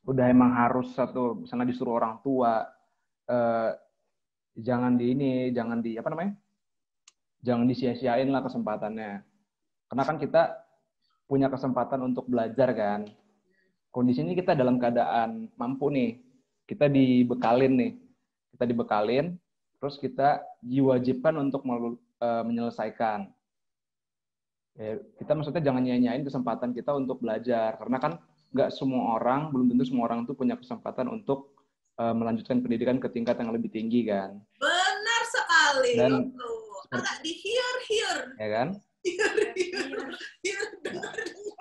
udah 0.05 0.25
emang 0.29 0.53
harus 0.53 0.93
satu 0.93 1.45
misalnya 1.45 1.69
disuruh 1.69 1.97
orang 2.01 2.17
tua 2.25 2.65
eh, 3.29 3.71
jangan 4.55 4.95
di 4.95 5.11
ini, 5.11 5.31
jangan 5.51 5.83
di 5.83 5.99
apa 5.99 6.07
namanya? 6.11 6.33
Jangan 7.43 7.67
disia-siain 7.67 8.31
lah 8.31 8.41
kesempatannya. 8.41 9.21
Karena 9.91 10.03
kan 10.07 10.17
kita 10.17 10.43
punya 11.29 11.51
kesempatan 11.51 12.01
untuk 12.01 12.25
belajar 12.25 12.73
kan. 12.73 13.05
Kondisi 13.91 14.23
ini 14.23 14.33
kita 14.33 14.57
dalam 14.57 14.81
keadaan 14.81 15.51
mampu 15.59 15.91
nih. 15.93 16.17
Kita 16.65 16.89
dibekalin 16.89 17.73
nih. 17.77 17.91
Kita 18.55 18.65
dibekalin, 18.65 19.35
terus 19.77 19.99
kita 19.99 20.41
diwajibkan 20.65 21.37
untuk 21.37 21.61
eh, 21.61 22.43
menyelesaikan. 22.43 23.29
Ya, 24.75 24.91
kita 25.15 25.31
maksudnya 25.31 25.63
jangan 25.63 25.79
nyanyain 25.79 26.19
kesempatan 26.19 26.73
kita 26.73 26.91
untuk 26.91 27.21
belajar. 27.21 27.77
Karena 27.77 27.95
kan 27.95 28.13
nggak 28.51 28.71
semua 28.71 29.15
orang, 29.15 29.53
belum 29.53 29.69
tentu 29.69 29.85
semua 29.85 30.09
orang 30.09 30.25
tuh 30.25 30.33
punya 30.33 30.57
kesempatan 30.57 31.07
untuk 31.07 31.53
eh, 31.95 32.11
melanjutkan 32.11 32.59
pendidikan 32.59 32.97
ke 32.97 33.07
tingkat 33.07 33.37
yang 33.37 33.53
lebih 33.53 33.69
tinggi 33.69 34.03
kan. 34.03 34.35
benar 34.57 35.21
sekali 35.25 35.91
Dan- 35.95 36.33
Tuh. 36.33 36.63
agak 36.91 37.17
di 37.19 37.33
here 37.33 37.77
here 37.85 38.21
Ya 38.35 38.47
kan? 38.51 38.67
here 39.01 39.31
here 39.53 40.09
here 40.39 40.65
dengar 40.81 41.13
dengar 41.13 41.55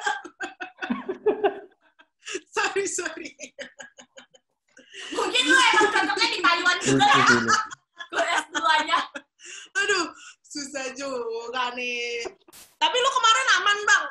sorry 2.54 2.84
sorry 2.86 3.30
Mungkin 5.10 5.42
lu 5.44 5.56
emang 5.56 5.88
cocoknya 5.90 6.28
di 6.28 6.40
Taiwan 6.40 6.76
juga 6.78 7.04
ya, 7.04 7.24
Ini. 8.14 8.16
gue 8.16 8.26
S2-nya. 8.40 8.98
aduh 9.74 10.04
susah 10.40 10.86
juga 10.94 11.74
nih 11.74 12.22
tapi 12.76 12.96
lu 12.96 13.10
kemarin 13.12 13.48
aman 13.54 13.78
bang 13.82 14.04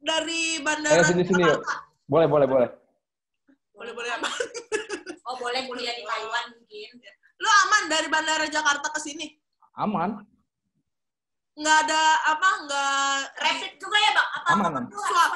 dari 0.00 0.42
bandara 0.60 1.00
Eh, 1.00 1.06
sini, 1.06 1.22
sini, 1.22 1.40
yuk. 1.40 1.56
Jakarta. 1.56 1.74
Boleh, 2.04 2.26
boleh, 2.26 2.46
boleh. 2.46 2.68
boleh 3.72 3.92
boleh 3.92 4.10
aman 4.12 4.32
Oh, 5.24 5.34
boleh 5.36 5.64
kuliah 5.64 5.90
di 5.90 6.02
Taiwan 6.02 6.46
mungkin. 6.52 6.90
lu 7.36 7.48
aman 7.48 7.82
dari 7.86 8.06
bandara 8.06 8.46
Jakarta 8.46 8.88
ke 8.88 9.00
sini 9.00 9.26
Aman. 9.74 10.22
nggak 11.52 11.78
ada 11.84 12.02
apa 12.26 12.48
nggak 12.62 13.16
Rapid 13.38 13.72
juga 13.76 13.96
ya, 13.98 14.10
Bang? 14.12 14.28
Apa 14.30 14.48
Aman, 14.50 14.66
aman. 14.70 14.84
Swab. 14.88 15.32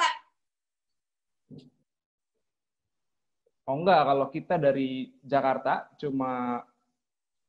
Oh 3.63 3.77
enggak, 3.77 4.01
kalau 4.03 4.27
kita 4.27 4.55
dari 4.57 4.89
Jakarta 5.21 5.73
cuma 5.95 6.61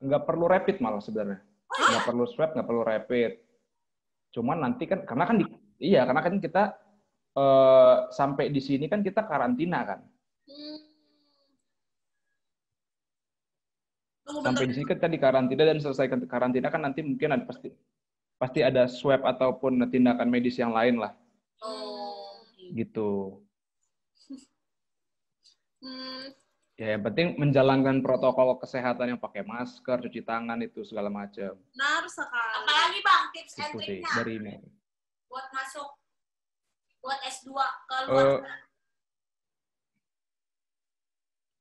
nggak 0.02 0.22
perlu 0.26 0.44
rapid 0.50 0.76
malah 0.82 0.98
sebenarnya. 0.98 1.40
Nggak 1.72 2.04
perlu 2.04 2.24
swab, 2.26 2.50
nggak 2.52 2.68
perlu 2.68 2.82
rapid. 2.82 3.32
Cuman 4.34 4.58
nanti 4.60 4.84
kan, 4.90 5.06
karena 5.06 5.24
kan 5.24 5.36
di, 5.40 5.44
iya, 5.78 6.02
karena 6.04 6.22
kan 6.24 6.34
kita 6.42 6.62
eh, 7.38 7.96
sampai 8.12 8.50
di 8.50 8.60
sini 8.60 8.90
kan 8.90 9.00
kita 9.00 9.24
karantina 9.24 9.80
kan. 9.86 10.00
Hmm. 10.50 10.92
Tunggu 14.22 14.46
Sampai 14.46 14.64
di 14.70 14.74
sini 14.78 14.86
kan 14.86 14.96
kita 14.96 15.08
di 15.10 15.18
karantina 15.18 15.62
dan 15.66 15.78
selesai 15.82 16.06
karantina 16.30 16.68
kan 16.70 16.82
nanti 16.86 17.02
mungkin 17.02 17.34
ada 17.34 17.44
pasti 17.44 17.68
pasti 18.38 18.60
ada 18.62 18.86
swab 18.86 19.22
ataupun 19.26 19.82
tindakan 19.90 20.30
medis 20.30 20.58
yang 20.58 20.74
lain 20.74 20.98
lah 20.98 21.14
Oh, 21.62 22.42
gitu. 22.74 22.74
gitu. 22.74 23.10
Hmm, 25.82 26.26
Ya 26.82 26.98
yang 26.98 27.06
penting 27.06 27.38
menjalankan 27.38 28.02
protokol 28.02 28.58
kesehatan 28.58 29.14
yang 29.14 29.20
pakai 29.22 29.46
masker, 29.46 30.02
cuci 30.02 30.18
tangan 30.26 30.58
itu 30.66 30.82
segala 30.82 31.06
macam. 31.06 31.54
benar 31.54 32.02
sekali. 32.10 32.58
Apalagi, 32.58 33.00
Bang, 33.06 33.24
tips 33.30 33.54
and 33.54 33.72
triknya 33.78 34.10
dari 34.18 34.32
ini. 34.42 34.54
buat 35.30 35.46
masuk 35.54 35.88
buat 36.98 37.18
S2 37.22 37.54
ke 37.86 37.96
luar 38.10 38.26
Eh, 38.26 38.38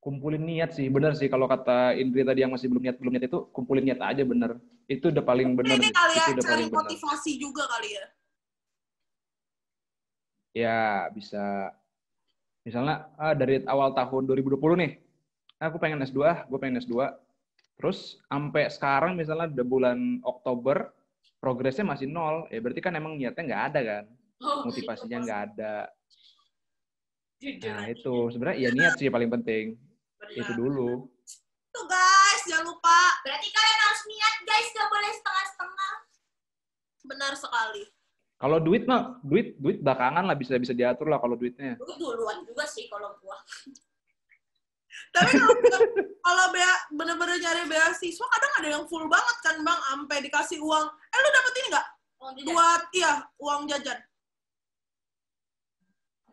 kumpulin 0.02 0.42
niat 0.42 0.74
sih, 0.74 0.90
bener 0.90 1.14
sih 1.14 1.30
kalau 1.30 1.46
kata 1.46 1.94
Indri 2.02 2.26
tadi 2.26 2.42
yang 2.42 2.50
masih 2.58 2.66
belum 2.74 2.82
niat 2.82 2.98
belum 2.98 3.14
niat 3.14 3.30
itu 3.30 3.46
kumpulin 3.54 3.86
niat 3.86 4.02
aja 4.02 4.26
bener. 4.26 4.58
Itu 4.90 5.14
udah 5.14 5.22
paling 5.22 5.54
bener. 5.54 5.78
Ini 5.78 5.94
kali 5.94 6.14
ya 6.18 6.26
itu 6.26 6.32
udah 6.34 6.44
cari 6.50 6.50
paling 6.50 6.70
bener. 6.74 6.80
motivasi 6.82 7.32
juga 7.38 7.70
kali 7.70 7.90
ya. 7.94 8.06
Ya 10.58 10.82
bisa. 11.14 11.78
Misalnya 12.66 13.06
ah, 13.22 13.38
dari 13.38 13.62
awal 13.70 13.94
tahun 13.94 14.26
2020 14.26 14.58
nih, 14.82 15.11
aku 15.62 15.78
pengen 15.78 16.02
S2, 16.02 16.50
gue 16.50 16.58
pengen 16.58 16.82
S2. 16.82 16.98
Terus 17.78 18.18
sampai 18.26 18.70
sekarang 18.74 19.14
misalnya 19.14 19.50
udah 19.54 19.66
bulan 19.66 20.00
Oktober, 20.26 20.90
progresnya 21.38 21.86
masih 21.86 22.10
nol. 22.10 22.50
Ya 22.50 22.58
berarti 22.62 22.82
kan 22.82 22.94
emang 22.98 23.18
niatnya 23.18 23.44
nggak 23.46 23.64
ada 23.74 23.80
kan, 23.86 24.04
Oh, 24.42 24.66
motivasinya 24.66 25.18
nggak 25.22 25.42
ada. 25.54 25.76
jujur 27.42 27.74
Nah 27.74 27.90
itu 27.90 28.14
sebenarnya 28.34 28.58
ya 28.58 28.70
niat 28.70 28.94
sih 29.02 29.10
paling 29.10 29.30
penting. 29.30 29.74
Benar. 30.22 30.38
Itu 30.46 30.52
dulu. 30.54 31.10
Tuh 31.74 31.86
guys, 31.90 32.42
jangan 32.46 32.70
lupa. 32.70 33.02
Berarti 33.26 33.48
kalian 33.50 33.80
harus 33.82 34.02
niat, 34.06 34.36
guys. 34.46 34.68
Gak 34.76 34.88
boleh 34.92 35.12
setengah-setengah. 35.16 35.94
Benar 37.08 37.34
sekali. 37.34 37.84
Kalau 38.38 38.58
duit 38.62 38.84
mah, 38.90 39.18
duit 39.26 39.58
duit 39.58 39.82
belakangan 39.82 40.26
lah 40.26 40.38
bisa 40.38 40.58
bisa 40.58 40.74
diatur 40.74 41.10
lah 41.10 41.18
kalau 41.18 41.34
duitnya. 41.34 41.78
Lu 41.82 41.94
duluan 41.98 42.46
juga 42.46 42.66
sih 42.70 42.86
kalau 42.92 43.18
gua. 43.22 43.38
Tapi 45.12 45.32
kalau 45.36 45.56
kalau 46.24 46.46
bea- 46.56 46.84
bener-bener 46.96 47.36
nyari 47.36 47.68
beasiswa 47.68 48.26
kadang 48.32 48.54
ada 48.64 48.68
yang 48.72 48.84
full 48.88 49.04
banget 49.12 49.38
kan 49.44 49.56
bang, 49.60 49.80
sampai 49.84 50.18
dikasih 50.24 50.60
uang. 50.64 50.86
Eh 50.88 51.18
lu 51.20 51.30
dapet 51.30 51.54
ini 51.60 51.68
nggak? 51.72 51.88
Oh. 52.22 52.32
Buat 52.48 52.82
iya 52.94 53.14
uang 53.36 53.62
jajan. 53.68 54.00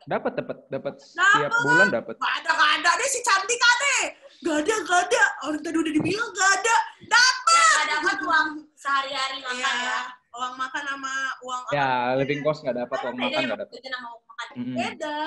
Dapat 0.08 0.32
dapat 0.40 0.56
dapat 0.72 0.94
Dapet. 0.96 1.04
setiap 1.04 1.52
bulan 1.60 1.88
dapat. 1.92 2.14
Gak 2.16 2.34
ada 2.40 2.50
gak 2.56 2.70
ada 2.80 2.90
deh 2.96 3.08
si 3.10 3.20
cantik 3.20 3.60
deh. 3.60 4.02
Gak 4.40 4.56
ada 4.64 4.74
gak 4.86 5.00
ada. 5.04 5.24
Orang 5.44 5.60
tadi 5.60 5.76
udah 5.76 5.92
dibilang 5.92 6.30
gak 6.32 6.50
ada. 6.62 6.76
Dapat. 7.04 7.72
Gak 7.76 7.86
dapat 7.92 8.16
uang 8.24 8.48
sehari-hari 8.72 9.36
makan 9.44 9.58
ya. 9.58 9.68
Iya. 9.84 9.98
Uang 10.32 10.54
makan 10.54 10.82
sama 10.86 11.12
uang 11.42 11.60
apa? 11.66 11.72
Ya 11.74 11.88
living 12.14 12.40
cost 12.40 12.62
nggak 12.62 12.78
dapat, 12.78 12.98
uang 13.02 13.16
makan 13.18 13.40
ya, 13.42 13.46
nggak 13.48 13.60
dapat. 13.64 13.74
makan. 13.74 14.46
Mm-mm. 14.54 14.76
Beda. 14.78 15.18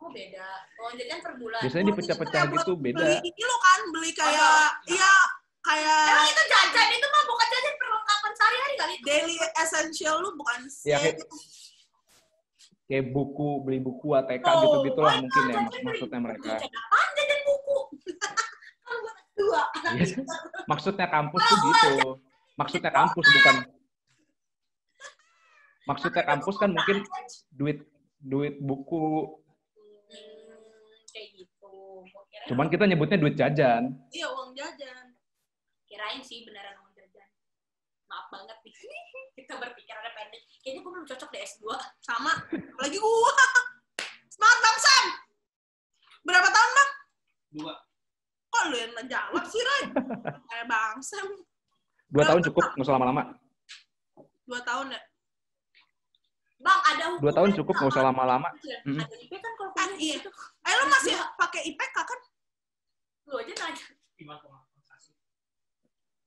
Oh, 0.00 0.08
beda. 0.08 0.48
Uang 0.78 0.94
jajan 0.96 1.18
per 1.20 1.34
bulan. 1.36 1.60
Biasanya 1.60 1.84
dipecah-pecah 1.86 2.32
Kayak 2.34 2.48
buat 2.48 2.58
gitu 2.58 2.72
beda. 2.74 2.98
Beli 2.98 3.16
ini 3.22 3.42
lo 3.42 3.56
kan 3.58 3.80
beli 3.90 4.10
kayak 4.10 4.40
Oh, 4.40 4.68
iya 4.88 5.12
kayak 5.60 6.00
Emang 6.08 6.26
itu 6.26 6.42
jajan 6.46 6.88
itu 6.90 7.06
mah 7.06 7.22
bukan 7.26 7.46
jajan 7.46 7.74
perlengkapan 7.76 8.32
sehari-hari 8.32 8.74
kali 8.74 8.92
itu. 8.94 9.04
daily 9.04 9.36
essential 9.54 10.14
lu 10.18 10.32
bukan 10.34 10.58
Ya, 10.82 10.96
sih. 10.96 11.12
kayak- 11.12 11.28
kayak 12.86 13.04
buku 13.08 13.48
beli 13.60 13.78
buku 13.78 14.08
ATK 14.14 14.40
Oh, 14.42 14.56
gitu 14.58 14.76
gitulah 14.88 15.12
oh, 15.12 15.20
mungkin 15.20 15.42
ya 15.46 15.58
maksudnya 15.80 16.18
mereka 16.18 16.48
Jajan 16.56 16.72
apaan 16.72 17.08
jajan 17.14 17.40
buku? 17.44 17.76
kan 18.22 18.34
dua. 19.36 19.62
Iya. 19.92 20.16
maksudnya 20.64 21.06
kampus 21.06 21.42
tuh 21.44 21.58
gitu 21.60 21.92
maksudnya 22.54 22.90
kampus 22.90 23.26
bukan 23.30 23.56
maksudnya 25.82 26.22
kampus 26.24 26.54
kan 26.56 26.70
mungkin 26.70 26.96
duit 27.50 27.78
duit 28.18 28.54
buku 28.58 29.00
cuman 32.50 32.66
kita 32.66 32.84
nyebutnya 32.84 33.16
duit 33.16 33.34
jajan 33.34 33.94
Iya, 34.10 34.26
uang 34.28 34.50
jajan. 34.52 35.14
kirain 35.86 36.18
sih 36.20 36.42
beneran 36.42 36.74
uang 36.76 36.92
jajan. 36.92 37.28
Maaf 38.04 38.26
banget 38.28 38.58
nih. 38.60 38.74
Kita 39.36 39.54
berpikirannya 39.56 40.10
pendek. 40.10 40.42
Kayaknya 40.60 40.80
gue 40.80 40.92
belum 40.92 41.06
cocok 41.06 41.30
di 41.30 41.38
S2. 41.40 41.62
Sama. 42.00 42.32
Apalagi 42.46 42.98
gua. 43.02 43.34
Semangat 44.26 44.58
Bang 44.60 44.78
Sam. 44.78 45.04
Berapa 46.20 46.48
tahun, 46.48 46.70
Bang? 46.70 46.90
Dua. 47.50 47.74
Kok 48.50 48.62
lu 48.66 48.76
yang 48.76 48.92
jawab 49.08 49.44
sih, 49.46 49.60
Roy? 49.60 49.82
Kayak 50.44 50.66
Bang 50.72 50.98
Sam. 51.00 51.26
dua 52.10 52.26
tahun 52.26 52.42
cukup 52.42 52.74
nggak 52.74 52.82
usah 52.82 52.94
lama-lama 52.94 53.22
Dua 54.42 54.60
tahun 54.60 54.90
ya? 54.90 55.00
Bang, 56.60 56.80
ada 56.84 57.04
hukum. 57.08 57.22
dua 57.22 57.32
tahun 57.32 57.50
cukup 57.54 57.74
nggak 57.78 57.92
usah 57.94 58.04
lama-lama. 58.04 58.48
Ada 58.50 59.16
IP 59.16 59.32
kan 59.32 59.52
kalau 59.54 59.70
Ah, 59.72 59.86
kuliah 59.86 60.18
iya. 60.18 60.30
Eh, 60.60 60.74
lu 60.76 60.84
masih 60.86 61.14
pakai 61.38 61.60
IPK 61.66 61.96
kan? 61.96 62.20
Lu 63.30 63.38
aja 63.38 63.54
nanya. 63.56 63.86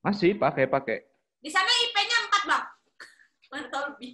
Masih 0.01 0.35
pakai 0.35 0.65
pakai 0.65 0.97
Di 1.39 1.51
sana 1.51 1.67
IP-nya 1.67 2.17
4, 2.31 2.49
Bang. 2.49 2.65
Mana 3.51 3.67
tahu 3.69 3.83
lebih. 3.93 4.11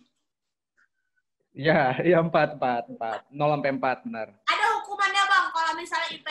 ya 1.49 1.97
iya 2.05 2.21
empat 2.21 2.55
empat 2.55 2.93
empat 2.93 3.19
nol 3.33 3.51
sampai 3.51 3.73
empat 3.73 3.97
benar 4.05 4.27
Ada 4.45 4.65
hukumannya, 4.79 5.23
Bang, 5.25 5.45
kalau 5.49 5.71
misalnya 5.75 6.07
IP 6.13 6.27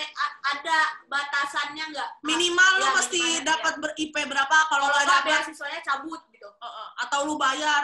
ada 0.46 0.78
batasannya 1.06 1.84
nggak? 1.90 2.10
Minimal 2.22 2.70
lu 2.78 2.86
Ya, 2.86 2.90
mesti 2.96 3.18
minimalnya, 3.18 3.44
dapat 3.44 3.74
ber 3.78 3.92
IP 3.98 4.14
berapa 4.14 4.56
kalau 4.70 4.86
nggak 4.88 5.04
dapat 5.04 5.24
beasiswanya 5.42 5.80
cabut 5.82 6.22
gitu. 6.30 6.48
Heeh. 6.48 6.88
atau 7.02 7.18
lu 7.26 7.34
bayar. 7.34 7.82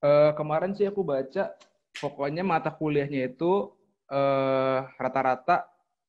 Eh, 0.00 0.30
kemarin 0.36 0.74
sih 0.74 0.84
aku 0.84 1.00
baca 1.00 1.54
pokoknya 1.96 2.42
mata 2.44 2.68
kuliahnya 2.68 3.30
itu 3.30 3.72
eh, 4.10 4.78
rata-rata 5.00 5.64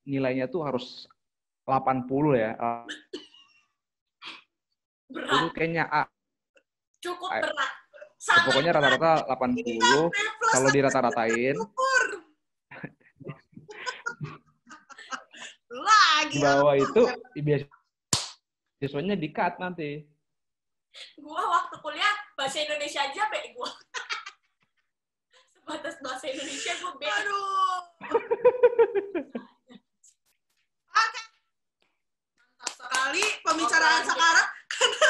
nilainya 0.06 0.46
tuh 0.48 0.64
harus 0.64 1.10
80 1.66 2.38
ya 2.38 2.52
itu 5.06 5.18
Berat, 5.22 5.54
kayaknya 5.54 5.86
A 5.86 6.10
cukup 6.98 7.30
berat. 7.30 7.72
Sangat 8.18 8.50
pokoknya 8.50 8.72
rata-rata 8.74 9.22
80 9.38 10.10
kalau 10.50 10.70
dirata-ratain. 10.74 11.56
Lagi. 15.76 16.40
di 16.40 16.42
bawah 16.42 16.76
itu 16.80 17.04
biasa 17.36 17.68
siswanya 18.80 19.20
di 19.20 19.28
cut 19.30 19.60
nanti 19.60 20.08
Gua 21.20 21.44
waktu 21.44 21.76
kuliah 21.84 22.16
bahasa 22.40 22.64
Indonesia 22.64 23.04
aja 23.04 23.28
be 23.28 23.52
gua. 23.52 23.68
Sebatas 25.52 26.00
bahasa 26.00 26.32
Indonesia 26.32 26.72
gua 26.80 26.96
be. 26.96 27.04
Aduh. 27.04 27.80
Oke. 30.96 31.22
Mantap 32.64 32.95
sekali 33.06 33.22
pembicaraan 33.46 34.02
Obrolan 34.02 34.10
sekarang 34.10 34.48
karena 34.74 35.10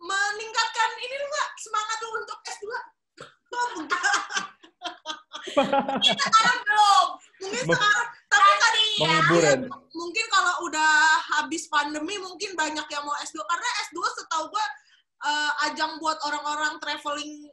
meningkatkan 0.00 0.90
ini 0.96 1.14
lu 1.14 1.26
nggak 1.28 1.48
semangat 1.60 1.96
lu 2.00 2.08
untuk 2.16 2.38
S2. 2.40 2.64
Oh, 3.54 3.68
enggak. 3.78 4.00
Sekarang 6.00 6.58
belum. 6.64 7.06
mungkin 7.44 7.64
sekarang 7.68 8.08
tapi 8.32 8.40
Nanti 8.64 8.84
ya. 8.96 9.52
ya 9.52 9.54
mungkin 9.92 10.26
kalau 10.32 10.54
udah 10.64 10.92
habis 11.36 11.68
pandemi 11.68 12.16
mungkin 12.16 12.56
banyak 12.56 12.86
yang 12.88 13.04
mau 13.04 13.12
S2 13.20 13.44
karena 13.44 13.68
S2 13.84 13.98
setahu 14.16 14.48
gua 14.48 14.64
eh, 15.20 15.52
ajang 15.68 16.00
buat 16.00 16.16
orang-orang 16.24 16.80
traveling 16.80 17.44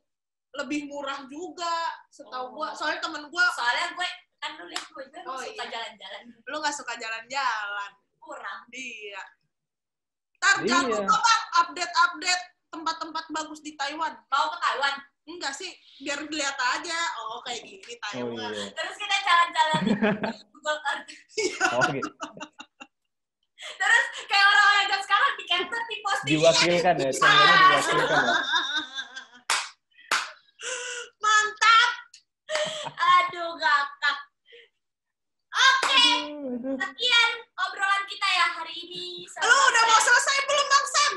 lebih 0.55 0.87
murah 0.87 1.27
juga 1.27 1.75
setahu 2.07 2.55
gua 2.55 2.71
Oh. 2.71 2.75
soalnya 2.79 3.03
temen 3.03 3.27
gua 3.27 3.43
Soalnya 3.51 3.91
gue 3.91 4.07
kan 4.39 4.51
lu 4.57 4.65
lihat 4.71 4.85
gue 4.87 5.03
gue 5.05 5.21
Oh, 5.27 5.37
suka 5.37 5.51
iya. 5.59 5.69
jalan-jalan 5.69 6.21
lu 6.31 6.55
nggak 6.57 6.75
suka 6.75 6.93
jalan-jalan 6.95 7.91
kurang. 8.21 8.61
Iya. 8.69 9.21
Ntar 10.37 10.55
jangan 10.63 10.85
Iya. 10.87 10.97
lupa 11.01 11.17
bang 11.17 11.43
update-update 11.59 12.43
tempat-tempat 12.69 13.25
bagus 13.29 13.59
di 13.59 13.73
Taiwan. 13.73 14.13
Mau 14.25 14.47
ke 14.47 14.57
Taiwan. 14.59 14.95
Enggak 15.23 15.53
sih, 15.53 15.69
biar 15.99 16.23
dilihat 16.23 16.57
aja. 16.57 16.97
Oh 17.19 17.41
kayak 17.41 17.61
gini 17.61 17.93
oh 17.93 17.99
Taiwan. 18.03 18.51
iya 18.51 18.69
Terus 18.71 18.95
kita 18.95 19.17
jalan-jalan 19.19 19.79
di 19.81 19.91
Google 20.51 20.79
Earth. 20.83 21.09
oh 21.69 21.83
gitu 21.87 22.09
Terus 23.61 24.05
kayak 24.25 24.45
orang-orang 24.47 24.85
zaman 24.87 25.03
sekarang 25.03 25.31
di 25.31 25.43
capture 25.45 25.83
di 25.83 25.97
posting. 26.01 26.29
diwakilkan 26.31 26.95
ya 26.97 27.09
channelnya 27.11 27.55
diwakilkan 27.61 28.21
ya 28.23 28.35
Mantap. 31.21 31.91
Aduh 32.91 33.51
gakak. 33.55 34.17
Oke, 35.51 36.03
sekian 36.73 37.31
obrolan 37.59 38.03
kita 38.05 38.27
ya 38.29 38.45
hari 38.53 38.73
ini. 38.79 39.05
sama 39.27 39.43
Lu 39.43 39.55
udah 39.67 39.83
mau 39.85 39.99
selesai 40.01 40.37
belum 40.41 40.65
bang 40.65 40.85
Sam? 40.87 41.13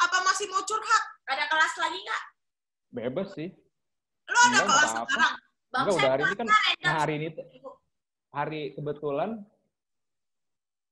Apa 0.00 0.16
masih 0.22 0.46
mau 0.48 0.62
curhat? 0.62 1.04
Ada 1.26 1.44
kelas 1.44 1.74
lagi 1.78 1.98
nggak? 2.00 2.22
bebas 2.90 3.34
sih 3.34 3.50
Lu 4.24 4.38
ada 4.38 4.46
Enggak, 4.54 4.64
kelas 4.64 4.86
apa-apa. 4.88 5.02
sekarang? 5.04 5.32
Bang 5.66 5.82
Enggak, 5.82 5.90
udah 5.90 5.98
Sam 5.98 6.12
hari 6.14 6.22
ini 6.22 6.34
kan 6.36 6.46
nah 6.80 6.94
hari 6.96 7.12
ini 7.12 7.28
tuh- 7.28 7.48
hari 8.30 8.60
kebetulan 8.72 9.30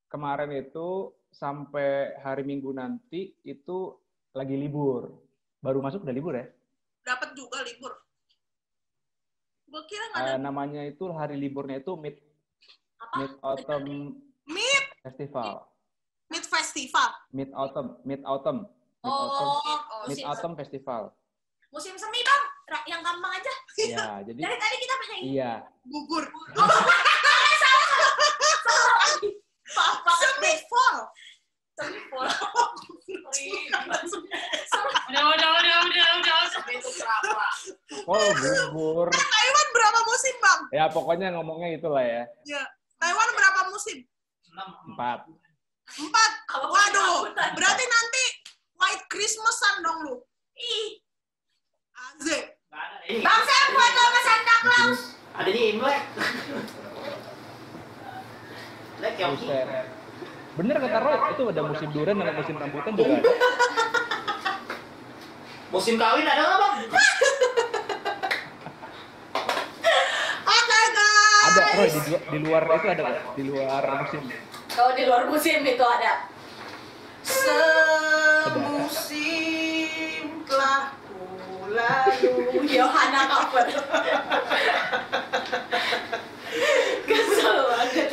kemarin 0.08 0.50
itu 0.52 0.88
sampai 1.30 1.88
hari 2.18 2.42
Minggu 2.42 2.70
nanti 2.70 3.20
itu 3.40 3.78
lagi 4.32 4.54
libur. 4.54 5.14
Baru 5.58 5.78
masuk 5.78 6.02
udah 6.02 6.12
libur 6.12 6.34
ya. 6.34 6.50
Dapat 7.02 7.32
juga 7.32 7.62
libur. 7.62 7.94
Gue 9.64 9.82
kira 9.86 10.04
nggak 10.08 10.20
Eh, 10.20 10.28
ada. 10.28 10.42
namanya 10.42 10.82
itu 10.82 11.06
hari 11.10 11.36
liburnya 11.36 11.78
itu 11.78 11.94
Mid 11.94 12.18
Apa? 13.02 13.16
Mid 13.18 13.32
Autumn 13.42 13.84
Mid, 14.46 14.84
Festival. 15.02 15.66
mid 16.30 16.44
festival. 16.46 17.08
Mid 17.30 17.50
Autumn, 17.52 17.88
Mid 18.02 18.22
Autumn. 18.22 18.58
Mid 19.02 19.10
Autumn, 19.10 19.50
Oh, 19.52 20.06
Mid 20.06 20.22
Autumn 20.22 20.54
Festival. 20.54 21.10
musim 21.72 21.96
semi 21.96 22.20
bang, 22.20 22.42
yang 22.84 23.00
gampang 23.00 23.32
aja. 23.32 23.52
Iya, 23.80 24.06
jadi 24.28 24.40
Dari 24.40 24.56
tadi 24.56 24.76
kita 24.78 24.94
banyak 24.94 25.18
iya. 25.24 25.52
Gugur. 25.82 26.24
Maaf 29.72 29.98
banget 30.04 30.32
deh. 30.36 30.56
Semifall. 30.60 30.98
Semi 31.72 32.00
full. 32.06 32.28
Udah, 35.08 35.24
udah, 35.32 35.50
udah, 35.58 35.76
udah, 35.88 36.08
udah. 36.20 36.38
Itu 36.72 36.90
berapa? 36.92 37.46
Oh, 38.04 38.28
gugur. 38.36 39.08
Taiwan 39.08 39.66
berapa 39.72 40.00
musim 40.04 40.34
bang? 40.38 40.60
Ya, 40.70 40.84
pokoknya 40.88 41.32
ngomongnya 41.32 41.68
itulah 41.72 42.04
ya. 42.04 42.22
Ya. 42.44 42.62
Taiwan 43.02 43.28
berapa 43.34 43.60
musim? 43.74 43.98
Empat. 44.94 45.26
Empat. 45.98 46.30
Waduh, 46.54 47.34
berarti 47.34 47.84
nanti 47.90 48.24
White 48.78 49.10
Christmasan 49.10 49.82
dong 49.82 49.98
lu. 50.06 50.14
Ih, 50.54 51.02
Bang 53.26 53.42
Sam 53.42 53.66
foto 53.74 54.02
sama 54.06 54.20
Santa 54.22 54.56
Claus. 54.62 55.00
adanya 55.32 55.62
Imlek. 55.74 56.02
Lek 59.02 59.14
ya. 59.18 59.26
Bener 60.52 60.76
kata 60.76 60.98
Roy, 61.00 61.16
itu 61.32 61.42
ada 61.48 61.62
musim 61.64 61.88
durian 61.90 62.20
dan 62.20 62.36
musim 62.36 62.54
rambutan 62.60 62.92
juga 62.94 63.18
ada. 63.18 63.32
Musim 65.72 65.96
kawin 65.96 66.28
ada 66.28 66.42
nggak 66.44 66.58
bang? 66.60 66.74
Oke 70.44 70.80
guys. 70.92 71.41
Ada 71.52 71.62
Roy 71.74 71.88
di, 71.90 72.00
lu- 72.06 72.24
di 72.26 72.38
luar 72.40 72.62
itu 72.66 72.88
ada 72.88 73.02
kok, 73.04 73.34
di 73.34 73.42
luar 73.44 73.82
musim. 73.98 74.22
Kalau 74.68 74.92
di 74.92 75.04
luar 75.04 75.22
musim 75.26 75.58
itu 75.62 75.84
ada. 75.86 76.12
Semusim 78.92 80.24
telah 80.44 80.90
lalu. 81.68 82.32
Yohana 82.66 83.22
cover. 83.28 83.66
Kesel 87.02 87.56
banget. 87.68 88.08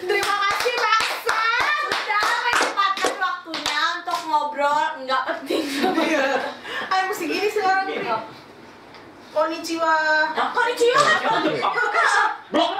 Terima 0.00 0.34
kasih. 0.42 0.74
Sudah 0.74 2.24
menyempatkan 2.42 3.12
waktunya 3.14 3.78
untuk 3.98 4.18
ngobrol 4.24 4.76
nggak 5.00 5.22
penting. 5.26 5.62
Iya. 5.98 6.26
Ayo 6.88 7.02
mesti 7.06 7.24
gini 7.24 7.48
sekarang 7.48 7.86
nih. 7.86 8.00
Konnichiwa. 9.28 9.94
Konnichiwa. 10.50 11.02
Blok. 12.48 12.72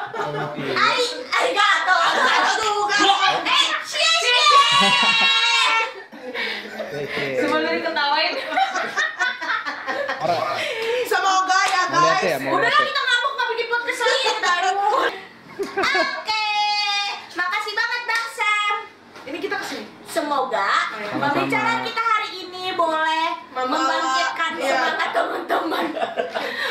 Ai, 0.74 1.00
arigato. 1.30 1.94
Aduh, 1.94 2.88
Eh, 2.88 3.68
cie, 3.84 4.10
cie. 4.18 4.42
Udah 11.38 11.94
lah 11.94 12.12
rese. 12.18 12.84
kita 12.84 13.00
ngambek 13.00 13.30
nggak 13.30 13.48
bikin 13.48 13.66
podcast 13.68 14.00
lagi 14.00 14.26
aduh. 14.28 14.74
Oke, 15.78 16.46
makasih 17.32 17.72
banget 17.72 18.00
Bang 18.04 18.26
Sam. 18.30 18.74
Ini 19.24 19.38
kita 19.38 19.56
ke 19.56 19.66
sini. 19.66 19.84
Semoga 20.04 20.70
Sama-sama. 20.90 21.30
pembicaraan 21.30 21.80
kita 21.82 22.02
hari 22.02 22.30
ini 22.40 22.64
boleh 22.72 23.26
Membawa- 23.50 23.70
membangkitkan 23.70 24.52
iya. 24.56 24.72
semangat 24.72 25.10
teman-teman. 25.12 25.86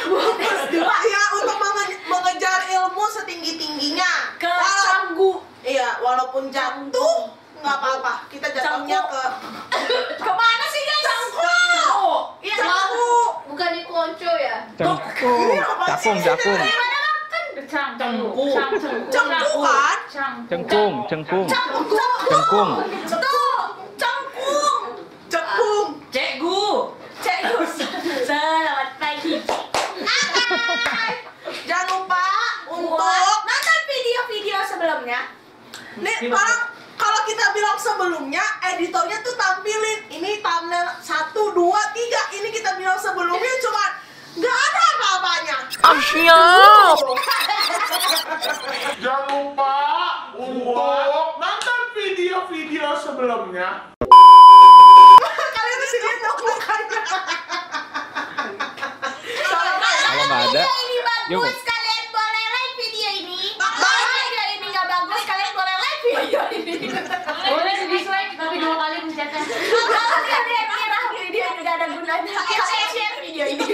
Buat 0.06 0.36
S2 0.38 0.76
Ya 0.84 1.22
untuk 1.34 1.58
menge- 1.58 2.02
mengejar 2.04 2.60
ilmu 2.68 3.04
setinggi 3.08 3.52
tingginya. 3.56 4.12
ke 4.36 4.52
Canggu. 4.84 5.40
Iya, 5.62 6.00
walaupun 6.00 6.50
jatuh 6.50 7.18
nggak 7.58 7.76
apa-apa. 7.76 8.14
Kita 8.28 8.48
jatuhnya 8.50 9.00
Canggu. 9.00 9.22
ke 9.70 10.18
Ke 10.18 10.32
mana 10.34 10.66
sih 10.68 10.82
guys? 10.84 11.04
Canggu. 11.04 12.10
Iya 12.42 12.56
Canggu. 12.58 13.16
Bukan 13.48 13.70
di 13.72 13.84
konco 13.84 14.32
ya? 14.34 14.58
Cengkung, 14.76 15.58
cakung, 15.84 16.18
cakung, 16.20 16.58
Dari 16.58 16.74
mana 16.74 16.98
Bang? 16.98 17.16
Kan 17.28 17.44
Cang, 17.68 17.92
Cengku. 17.98 18.46
Cang, 18.50 18.72
cengku. 18.72 19.10
Cengku 19.10 19.60
kan? 19.60 19.98
Cang. 20.08 20.34
cengkung, 20.48 20.94
cengkung, 21.06 21.46
Canggu. 21.48 22.57
Cengkung. 22.68 23.08
Tuh, 23.08 23.60
Cangkung. 23.96 24.84
cekung. 25.32 25.88
Cikgu. 26.12 26.64
Canggu. 27.24 27.58
Selamat 28.28 28.90
pagi. 29.00 29.34
Jangan 31.68 31.88
lupa 31.88 32.26
Untuk 32.68 33.40
nonton 33.48 33.80
video-video 33.88 34.60
sebelumnya. 34.68 35.20
nih 35.98 36.30
orang 36.30 36.62
kalau 36.94 37.20
kita 37.26 37.46
bilang 37.58 37.74
sebelumnya 37.82 38.44
editornya 38.70 39.18
tuh 39.26 39.34
tampilin 39.34 40.14
ini 40.14 40.38
thumbnail 40.46 40.94
satu 41.02 41.58
dua 41.58 41.82
tiga 41.98 42.22
ini 42.38 42.54
kita 42.54 42.78
bilang 42.78 43.02
sebelumnya 43.02 43.54
cuma 43.66 43.84
nggak 44.38 44.58
ada 44.62 44.82
apa-apanya. 44.94 45.58
Jangan 49.02 49.26
lupa 49.26 49.76
untuk 50.38 51.47
nonton 52.38 52.54
video-video 52.54 52.94
sebelumnya. 53.02 53.70
Kalian 55.58 55.78
di 55.82 55.88
sini 55.90 56.10
dong 56.22 56.38
mukanya. 56.46 57.02
Kalau 59.42 59.74
nggak 59.74 60.42
ada, 60.46 60.62
Video 60.62 60.70
ini 60.70 60.98
yuk. 61.34 61.42
bagus, 61.42 61.58
kalian 61.66 62.06
boleh 62.14 62.46
like 62.54 62.74
video 62.78 63.10
ini. 63.18 63.42
Kalau 63.58 64.06
video 64.06 64.44
ini 64.54 64.66
nggak 64.70 64.86
bagus, 64.86 65.22
kalian 65.26 65.52
boleh 65.58 65.76
like 65.82 66.00
video 66.06 66.42
ini. 66.54 66.74
Boleh 67.26 67.74
di 67.74 67.86
dislike 67.98 68.32
tapi 68.38 68.56
dua 68.62 68.76
kali 68.78 68.98
pencetnya. 69.02 69.42
Kalau 69.42 70.20
kalian 70.22 70.70
kira 70.70 71.00
video 71.10 71.46
ini 71.50 71.60
nggak 71.66 71.76
ada 71.82 71.86
gunanya, 71.90 72.34
kalian 72.38 72.88
share 72.94 73.18
video 73.26 73.46
ini. 73.50 73.66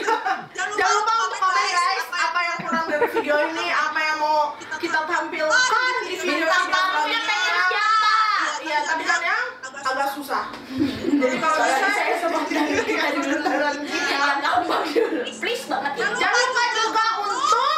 Jangan 0.55 0.93
lupa 1.03 1.13
untuk 1.27 1.39
komen 1.43 1.67
guys 1.67 2.05
apa 2.15 2.39
yang 2.47 2.57
kurang 2.63 2.85
dari 2.87 3.07
video 3.11 3.35
ini, 3.43 3.65
apa 3.75 3.99
yang 3.99 4.17
mau 4.23 4.55
kita 4.79 4.99
tampilkan 5.03 5.93
di 6.07 6.15
video 6.15 6.47
Bintang 6.47 6.63
kita 6.63 6.79
tamunya 6.79 7.19
selanjutnya. 7.19 7.27
pengen 7.27 7.63
siapa? 7.67 8.82
Kan 8.93 9.25
yang 9.25 9.57
agak 9.73 10.13
susah. 10.13 10.53
Jadi 10.69 11.37
kalau 11.41 11.65
bisa 11.65 11.89
saya 11.89 12.13
dari 12.21 12.77
kita 12.85 13.09
dulu. 13.17 13.41
Jangan 13.89 14.37
gampang 14.37 14.85
dulu. 14.93 15.25
Please 15.41 15.65
banget 15.65 15.97
ya. 15.97 16.13
Jangan 16.13 16.41
lupa 16.45 16.63
juga 16.77 17.05
untuk 17.25 17.73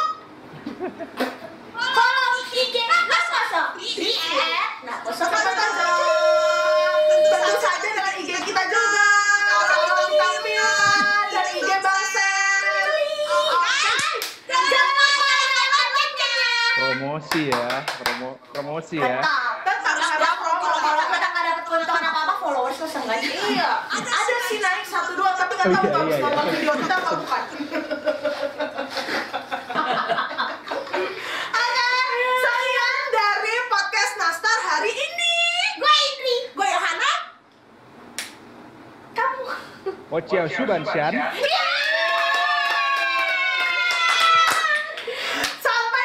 Follow 1.96 2.30
IG 2.52 2.76
Mas 2.84 3.26
Koso 3.32 3.80
di 3.80 4.12
@nakoso 4.84 5.24
tentu 5.26 5.48
saja 7.64 7.80
dengan 7.80 8.12
IG 8.20 8.30
kita 8.44 8.62
juga. 8.68 9.08
Kalau 9.50 10.04
ditampilkan 10.12 11.32
dari 11.32 11.64
IG 11.64 11.70
Bang. 11.80 11.96
Dan 14.46 14.62
promosi 16.76 17.48
ya, 17.48 17.80
promo, 17.98 18.36
promosi 18.52 18.96
ya 19.00 19.16
Tetap 19.20 19.52
tetap 19.64 19.96
ada 19.96 20.30
promo. 20.38 20.68
Kalau 20.76 20.95
kita 21.08 21.26
nggak 21.26 21.44
dapat 21.46 21.64
keuntungan 21.64 22.04
apa-apa, 22.04 22.34
followers 22.38 22.76
tuh 22.76 22.88
seenggaknya. 22.88 23.30
Iya, 23.30 23.70
ada 23.86 24.36
sih 24.48 24.58
naik 24.58 24.84
satu 24.84 25.12
dua 25.14 25.30
tapi 25.34 25.52
nggak 25.54 25.66
Oh, 25.66 25.72
tahu 25.72 25.82
iya, 25.82 25.92
kalau 25.92 26.06
iya, 26.06 26.22
nonton 26.22 26.44
iya. 26.46 26.52
video 26.54 26.72
kita 26.78 26.94
apa 26.96 27.10
bukan. 27.16 27.42
Sekian 32.36 32.96
dari 33.10 33.54
podcast 33.66 34.12
Nastar 34.16 34.58
hari 34.64 34.92
ini. 34.92 35.34
Gue 35.76 35.92
Indri. 36.08 36.36
Gue 36.54 36.68
Yohana. 36.68 37.12
Kamu 39.12 39.42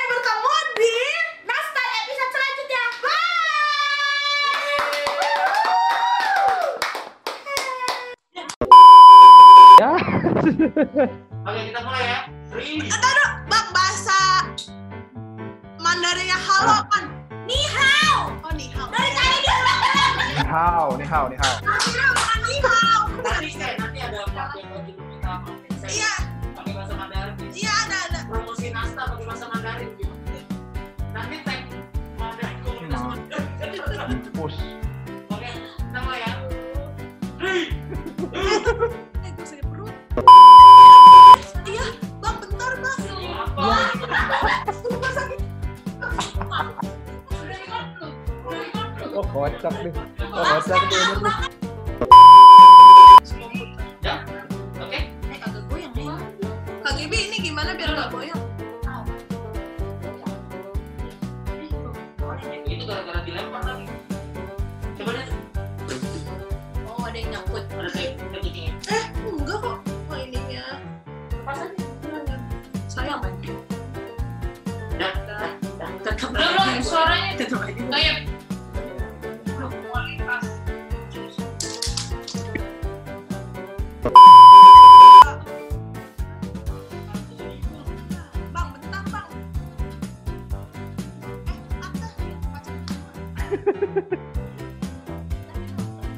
bertemu 0.09 0.55
di 0.75 0.95
Nastar 1.43 1.87
episode 2.01 2.31
selanjutnya. 2.31 2.83
Bye. 2.99 3.19
Ya. 9.79 9.91
Oke, 10.61 11.61
kita 11.73 11.79
mulai 11.81 12.05
ya. 12.05 12.19
Three. 12.53 12.85
Aduh, 12.85 13.31
bang 13.49 13.67
bahasa 13.73 14.45
Mandarinnya 15.81 16.37
halo 16.37 16.85
kan? 16.93 17.09
Ni 17.49 17.57
hao. 17.65 18.37
Oh 18.45 18.53
ni 18.53 18.69
hao. 18.69 18.85
Dari 18.93 19.09
tadi 19.09 19.37
dia 19.41 19.55
bilang. 19.57 19.79
Ni 20.21 20.43
hao, 20.45 20.87
ni 20.93 21.05
hao, 21.09 21.25
ni 21.33 21.37
hao. 21.41 21.55
Akhirnya 21.65 22.05
bukan 22.13 22.39
ni 22.45 22.57
hao. 22.61 23.80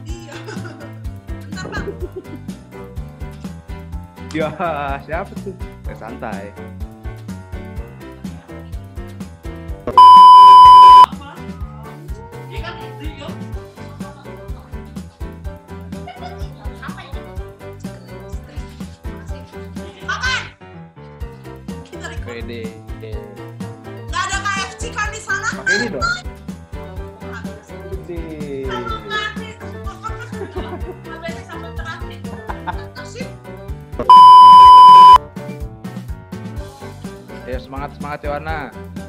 Iya. 0.06 0.34
Ya, 4.34 4.50
siapa 5.06 5.34
tuh? 5.46 5.54
Eh, 5.86 5.94
santai. 5.98 6.50
Semangat 38.22 39.03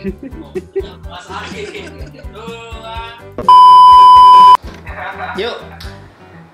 Yuk. 0.00 0.16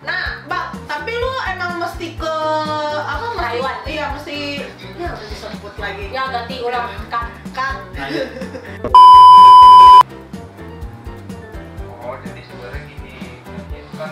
Nah, 0.03 0.43
Bang, 0.51 0.75
tapi 0.91 1.15
lu 1.15 1.31
emang 1.47 1.79
mesti 1.79 2.19
ke 2.19 2.35
apa 3.07 3.23
mesti 3.23 3.39
Taiwan. 3.39 3.79
Iya, 3.87 4.19
mesti 4.19 4.67
ya 4.99 5.15
udah 5.15 5.31
disebut 5.31 5.79
lagi. 5.79 6.11
Ya 6.11 6.27
ganti 6.35 6.59
ulang 6.59 6.91
kan 7.07 7.31
kan. 7.55 7.87
Ayo. 7.95 8.27
Oh, 12.03 12.19
jadi 12.27 12.43
sebenarnya 12.51 12.83
gini, 12.91 13.47
itu 13.71 13.95
kan 13.95 14.11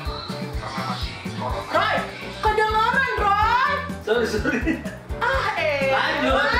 karena 0.62 0.82
masih 0.94 1.10
corona. 1.42 1.74
Roy, 1.74 1.96
kedengeran, 2.38 3.12
Roy. 3.18 3.74
Sorry, 4.06 4.26
sorry. 4.30 4.78
Ah, 5.18 5.58
eh. 5.58 5.90
Lanjut. 5.90 6.54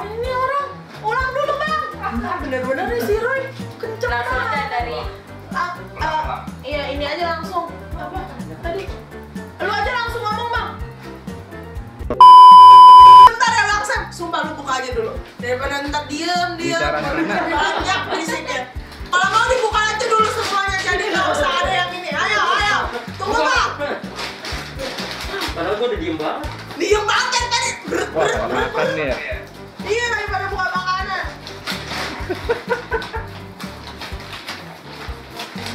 Ini 0.00 0.30
orang 0.32 0.65
Bener-bener 2.14 2.86
nih 2.86 3.02
si 3.02 3.14
Roy. 3.18 3.42
Kenceng 3.82 4.10
Langsung 4.14 4.38
aja 4.38 4.62
dari 4.70 4.94
Ah, 5.56 5.72
ah, 5.98 6.44
iya, 6.62 6.94
ini 6.94 7.02
aja 7.02 7.34
langsung. 7.34 7.66
Apa 7.96 8.28
tadi? 8.62 8.84
Lu 9.58 9.70
aja 9.72 9.90
langsung 9.90 10.22
ngomong, 10.22 10.48
Bang. 10.52 10.70
Bentar 13.26 13.50
ya, 13.56 13.64
Bang 13.66 13.84
Sam. 13.88 14.02
Sumpah 14.12 14.40
lu 14.46 14.52
buka 14.54 14.72
aja 14.84 14.90
dulu. 14.94 15.16
Daripada 15.42 15.82
ntar 15.88 16.04
diem, 16.06 16.48
diem. 16.60 16.78
Banyak 16.78 18.00
berisiknya. 18.12 18.70
Kalau 19.10 19.28
mau 19.32 19.44
dibuka 19.48 19.80
aja 19.80 20.04
dulu 20.06 20.28
semuanya, 20.28 20.78
jadi 20.84 21.04
nggak 21.10 21.26
usah 21.34 21.50
ada 21.64 21.72
yang 21.72 21.90
ini. 21.90 22.10
Ayo, 22.12 22.40
ayo. 22.60 22.78
Tunggu, 23.16 23.40
Bang. 23.40 23.70
Padahal 25.56 25.74
gua 25.80 25.86
udah 25.88 25.98
diem 25.98 26.16
banget. 26.20 26.46
Diem 26.76 27.04
banget 27.08 27.44
tadi. 27.48 27.70
Kalau 27.86 28.46
brut, 28.46 28.52
makan 28.52 28.86
nih 28.94 29.06
ya. 29.08 29.16
Iya. 29.88 30.25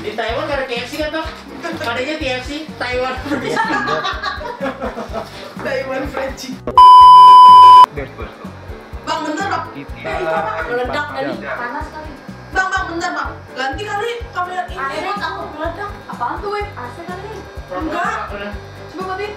Di 0.02 0.12
Taiwan 0.18 0.48
gak 0.50 0.58
ada 0.58 0.66
KFC 0.66 0.94
kan, 1.04 1.10
Toh? 1.14 1.26
Padanya 1.84 2.16
TFC, 2.18 2.66
Taiwan. 2.80 3.14
Taiwan. 5.62 6.02
Des, 7.92 8.08
des. 8.08 8.32
Bang, 9.04 9.20
bentar, 9.28 9.48
Bang. 9.52 9.66
Kita 9.76 10.40
meledak 10.72 11.08
tadi. 11.12 11.34
jam. 11.44 11.56
Panas 11.60 11.88
kali. 11.92 12.12
Bang, 12.56 12.68
bang, 12.72 12.86
bentar, 12.88 13.12
Bang. 13.14 13.30
Ganti 13.54 13.84
kali 13.84 14.12
kamera 14.32 14.64
ini. 14.72 15.12
Takut 15.20 15.48
meledak. 15.60 15.92
Apaan 16.08 16.36
tuh, 16.40 16.50
weh? 16.56 16.66
AC 16.66 16.98
kali. 17.04 17.34
Enggak. 17.72 18.16
Coba 18.96 19.04
matiin. 19.16 19.34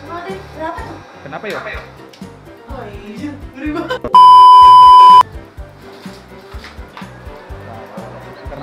Cuma 0.00 0.24
deh, 0.24 0.36
berapa 0.56 0.80
tuh? 0.80 0.96
Kenapa 1.20 1.44
ya? 1.48 1.60
Oh 2.68 2.84
iya, 2.88 3.30
ngeri 3.52 3.70
banget. 3.76 4.17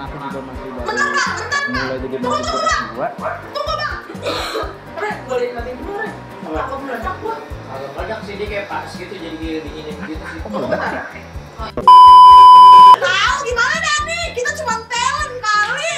Aku 0.06 0.16
juga 0.22 0.40
masih 0.46 0.70
baru 0.70 0.86
Bentar, 0.86 1.10
Bang, 1.10 1.34
bentar, 1.42 1.64
mulai 1.66 1.98
jadi 1.98 2.16
mahasiswa 2.22 2.60
S2. 2.62 3.00
Tunggu, 3.56 3.74
Bang. 3.74 3.96
Ren, 4.96 5.16
boleh 5.28 5.48
matiin 5.52 5.76
dulu, 5.82 5.94
Ren. 5.98 6.14
Takut 6.46 6.80
meledak 6.86 7.16
gua. 7.20 7.36
Kalau 7.66 7.88
meledak 7.98 8.20
sih 8.24 8.34
dia 8.38 8.48
kayak 8.48 8.66
pas 8.70 8.86
gitu 8.88 9.14
jadi 9.14 9.38
dinginin 9.66 9.98
gitu 10.06 10.24
sih. 10.30 10.38
Kok 10.40 10.50
meledak 10.54 10.82
ya? 10.94 11.04
Tahu 12.96 13.38
gimana 13.44 13.78
Dani? 13.82 14.20
Kita 14.32 14.52
cuma 14.56 14.74
talent 14.86 15.36
kali. 15.42 15.96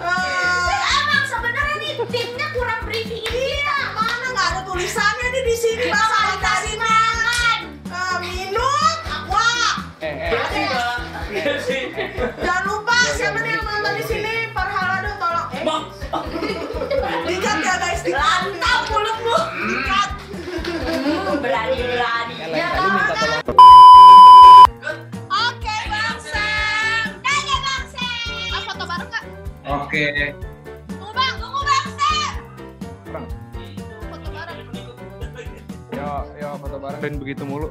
Eh, 0.00 0.80
Emang 0.96 1.24
sebenarnya 1.28 1.76
nih 1.78 1.92
timnya 2.08 2.48
kurang 2.56 2.80
briefing 2.88 3.24
iya, 3.28 3.76
mana 3.92 4.26
nggak 4.32 4.46
ada 4.56 4.60
tulisannya 4.64 5.26
nih 5.30 5.42
di 5.44 5.54
sini, 5.54 5.84
Bang. 5.92 6.08
Dikasih 6.32 6.74
makan. 6.80 7.58
Eh, 7.92 8.16
minum, 8.24 8.96
aqua. 9.04 9.52
Eh, 10.00 10.08
eh. 10.08 10.32
Iya. 10.50 10.88
Iya. 11.30 11.52
Jangan 12.40 12.62
lupa 12.66 12.89
nonton 13.90 13.98
di 13.98 14.04
sini 14.06 14.34
Farhalado 14.54 15.10
tolong 15.18 15.48
eh 15.50 15.62
Bang. 15.66 15.84
dikat 17.26 17.58
ya 17.58 17.74
guys 17.82 18.00
dikat 18.06 18.42
mulutmu. 18.86 19.36
dikat 19.66 20.10
Berani 21.42 21.74
berani. 21.74 22.34
Lain 22.46 22.70
kali 22.70 22.88
minta 22.94 23.14
tolong. 23.18 23.42
oke 25.26 25.76
bang 25.90 26.16
Sam 26.22 27.06
tanya 27.18 27.56
bang 27.58 27.84
Sam 27.90 28.54
ah, 28.54 28.62
foto 28.62 28.84
bareng 28.86 29.08
nggak 29.10 29.24
Oke. 29.66 30.04
tunggu 30.86 31.10
bang 31.10 31.34
tunggu 31.42 31.60
bang 31.66 31.86
Sam 31.90 32.32
Kurang. 33.02 33.26
foto 34.06 34.28
bareng 34.30 34.58
Yo, 35.90 36.10
yo 36.38 36.48
foto 36.62 36.76
bareng. 36.78 37.00
Dan 37.02 37.14
begitu 37.18 37.42
mulu. 37.42 37.68